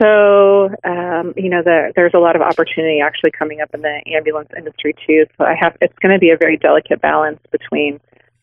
So, 0.00 0.70
um, 0.84 1.34
you 1.36 1.50
know, 1.50 1.62
there, 1.64 1.92
there's 1.96 2.14
a 2.14 2.18
lot 2.18 2.36
of 2.36 2.42
opportunity 2.42 3.00
actually 3.00 3.32
coming 3.32 3.60
up 3.60 3.70
in 3.74 3.82
the 3.82 4.00
ambulance 4.14 4.50
industry 4.56 4.94
too. 5.06 5.26
So 5.36 5.44
I 5.44 5.54
have, 5.60 5.76
it's 5.80 5.98
going 5.98 6.14
to 6.14 6.20
be 6.20 6.30
a 6.30 6.36
very 6.36 6.56
delicate 6.56 7.00
balance 7.00 7.40
between 7.50 8.00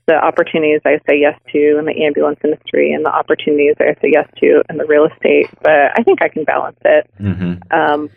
the 0.07 0.15
opportunities 0.15 0.81
I 0.85 0.99
say 1.09 1.19
yes 1.19 1.39
to 1.51 1.79
in 1.79 1.85
the 1.85 2.03
ambulance 2.03 2.39
industry 2.43 2.93
and 2.93 3.05
the 3.05 3.09
opportunities 3.09 3.75
I 3.79 3.95
say 4.01 4.11
yes 4.13 4.29
to 4.37 4.61
in 4.69 4.77
the 4.77 4.85
real 4.85 5.05
estate. 5.05 5.49
But 5.61 5.97
I 5.97 6.03
think 6.03 6.21
I 6.21 6.29
can 6.29 6.43
balance 6.43 6.77
it. 6.85 7.09
hmm 7.17 7.53
Um, 7.71 8.09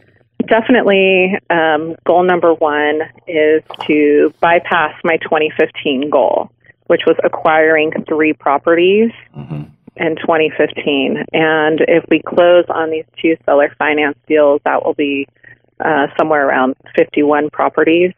definitely, 0.47 1.39
um, 1.51 1.97
goal 2.05 2.25
number 2.25 2.55
one 2.55 3.01
is 3.27 3.63
to 3.87 4.33
bypass 4.41 4.95
my 5.03 5.17
2015 5.19 6.11
goal, 6.11 6.51
which 6.89 7.03
was 7.07 7.17
acquiring 7.25 7.93
three 8.09 8.33
properties 8.33 9.11
hmm 9.35 9.63
in 10.01 10.15
2015. 10.15 11.25
And 11.33 11.81
if 11.89 12.05
we 12.09 12.23
close 12.23 12.65
on 12.69 12.91
these 12.91 13.05
two 13.21 13.37
seller 13.45 13.75
finance 13.81 14.17
deals, 14.29 14.61
that 14.65 14.85
will 14.85 14.95
be 14.95 15.27
uh, 15.85 16.07
somewhere 16.17 16.47
around 16.47 16.77
51 16.97 17.51
properties. 17.51 18.13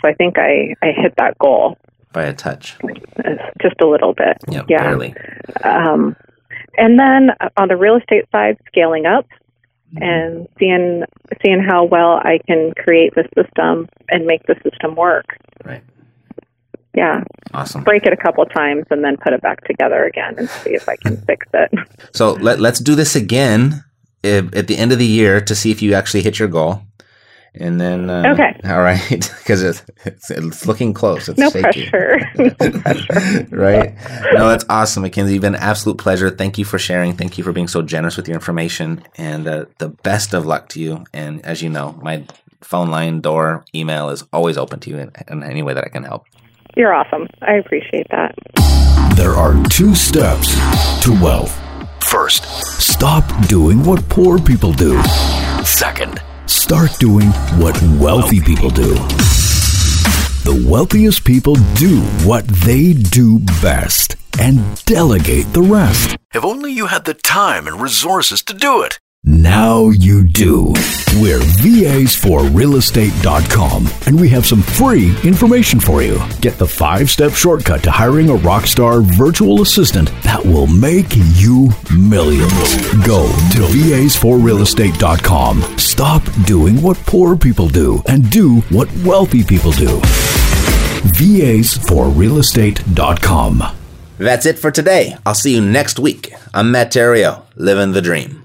So 0.00 0.08
I 0.08 0.14
think 0.14 0.38
I, 0.38 0.76
I 0.82 0.92
hit 0.92 1.14
that 1.16 1.36
goal 1.38 1.76
By 2.16 2.24
a 2.24 2.32
touch. 2.32 2.78
just 3.60 3.78
a 3.82 3.86
little 3.86 4.14
bit. 4.14 4.38
Yeah, 4.48 4.62
Yeah. 4.70 4.82
barely. 4.84 5.14
Um, 5.62 6.16
and 6.78 6.98
then 6.98 7.32
on 7.58 7.68
the 7.68 7.76
real 7.76 7.96
estate 7.96 8.24
side, 8.32 8.56
scaling 8.68 9.04
up 9.04 9.26
and 10.00 10.48
seeing 10.58 11.02
seeing 11.44 11.60
how 11.62 11.84
well 11.84 12.12
I 12.24 12.38
can 12.46 12.72
create 12.82 13.14
the 13.14 13.24
system 13.36 13.86
and 14.08 14.24
make 14.24 14.42
the 14.46 14.54
system 14.64 14.94
work. 14.96 15.26
Right. 15.62 15.82
Yeah, 16.94 17.22
Awesome. 17.52 17.84
break 17.84 18.06
it 18.06 18.14
a 18.14 18.16
couple 18.16 18.46
times 18.46 18.84
and 18.90 19.04
then 19.04 19.18
put 19.18 19.34
it 19.34 19.42
back 19.42 19.62
together 19.66 20.04
again 20.06 20.36
and 20.38 20.48
see 20.48 20.70
if 20.70 20.88
I 20.88 20.96
can 20.96 21.18
fix 21.26 21.46
it. 21.52 21.70
So 22.14 22.32
let, 22.32 22.60
let's 22.60 22.78
do 22.78 22.94
this 22.94 23.14
again 23.14 23.84
if, 24.22 24.56
at 24.56 24.68
the 24.68 24.78
end 24.78 24.90
of 24.92 24.98
the 24.98 25.04
year 25.04 25.42
to 25.42 25.54
see 25.54 25.70
if 25.70 25.82
you 25.82 25.92
actually 25.92 26.22
hit 26.22 26.38
your 26.38 26.48
goal. 26.48 26.80
And 27.58 27.80
then, 27.80 28.10
uh, 28.10 28.32
Okay. 28.34 28.60
all 28.70 28.82
right, 28.82 29.08
because 29.38 29.62
it's, 29.62 29.82
it's, 30.04 30.30
it's 30.30 30.66
looking 30.66 30.92
close. 30.94 31.28
It's 31.28 31.38
No 31.38 31.50
shaky. 31.50 31.88
pressure. 31.88 32.20
no 32.36 32.50
pressure. 32.50 33.46
right? 33.50 33.94
No, 34.34 34.48
that's 34.48 34.64
awesome, 34.68 35.04
Makenzie. 35.04 35.32
You've 35.32 35.40
been 35.42 35.54
an 35.54 35.62
absolute 35.62 35.98
pleasure. 35.98 36.30
Thank 36.30 36.58
you 36.58 36.64
for 36.64 36.78
sharing. 36.78 37.14
Thank 37.14 37.38
you 37.38 37.44
for 37.44 37.52
being 37.52 37.68
so 37.68 37.82
generous 37.82 38.16
with 38.16 38.28
your 38.28 38.34
information. 38.34 39.02
And 39.16 39.46
uh, 39.48 39.64
the 39.78 39.88
best 39.88 40.34
of 40.34 40.44
luck 40.46 40.68
to 40.70 40.80
you. 40.80 41.04
And 41.12 41.44
as 41.46 41.62
you 41.62 41.70
know, 41.70 41.98
my 42.02 42.24
phone 42.62 42.90
line, 42.90 43.20
door, 43.20 43.64
email 43.74 44.10
is 44.10 44.24
always 44.32 44.58
open 44.58 44.80
to 44.80 44.90
you 44.90 44.98
in, 44.98 45.10
in 45.28 45.42
any 45.42 45.62
way 45.62 45.72
that 45.74 45.84
I 45.84 45.88
can 45.88 46.02
help. 46.04 46.24
You're 46.76 46.92
awesome. 46.92 47.26
I 47.42 47.54
appreciate 47.54 48.06
that. 48.10 48.34
There 49.16 49.32
are 49.32 49.54
two 49.70 49.94
steps 49.94 50.54
to 51.04 51.12
wealth. 51.22 51.58
First, 52.00 52.44
stop 52.80 53.24
doing 53.48 53.82
what 53.82 54.06
poor 54.10 54.38
people 54.38 54.72
do. 54.72 55.02
Second, 55.64 56.20
start 56.46 56.90
doing 56.98 57.28
what 57.60 57.80
wealthy 58.00 58.40
people 58.40 58.70
do. 58.70 58.94
The 60.44 60.64
wealthiest 60.68 61.24
people 61.24 61.54
do 61.74 62.00
what 62.24 62.46
they 62.46 62.92
do 62.92 63.40
best 63.62 64.16
and 64.38 64.62
delegate 64.84 65.52
the 65.52 65.62
rest. 65.62 66.16
If 66.34 66.44
only 66.44 66.72
you 66.72 66.86
had 66.86 67.04
the 67.04 67.14
time 67.14 67.66
and 67.66 67.80
resources 67.80 68.42
to 68.44 68.54
do 68.54 68.82
it. 68.82 69.00
Now 69.28 69.88
you 69.88 70.22
do. 70.22 70.66
We're 71.16 71.40
VAs4realestate.com 71.40 73.88
and 74.06 74.20
we 74.20 74.28
have 74.28 74.46
some 74.46 74.62
free 74.62 75.16
information 75.24 75.80
for 75.80 76.00
you. 76.00 76.20
Get 76.40 76.58
the 76.58 76.68
five 76.68 77.10
step 77.10 77.32
shortcut 77.32 77.82
to 77.82 77.90
hiring 77.90 78.30
a 78.30 78.36
rockstar 78.36 79.02
virtual 79.02 79.62
assistant 79.62 80.12
that 80.22 80.46
will 80.46 80.68
make 80.68 81.08
you 81.34 81.70
millions. 81.92 82.76
Go 83.04 83.26
to 83.26 83.66
VAs4realestate.com. 83.74 85.76
Stop 85.76 86.22
doing 86.44 86.80
what 86.80 86.96
poor 86.98 87.36
people 87.36 87.66
do 87.66 88.00
and 88.06 88.30
do 88.30 88.60
what 88.70 88.88
wealthy 88.98 89.42
people 89.42 89.72
do. 89.72 89.98
VAs4realestate.com. 91.18 93.64
That's 94.18 94.46
it 94.46 94.58
for 94.60 94.70
today. 94.70 95.16
I'll 95.26 95.34
see 95.34 95.52
you 95.52 95.60
next 95.60 95.98
week. 95.98 96.32
I'm 96.54 96.70
Matt 96.70 96.92
Theriot, 96.92 97.42
living 97.56 97.90
the 97.90 98.00
dream. 98.00 98.44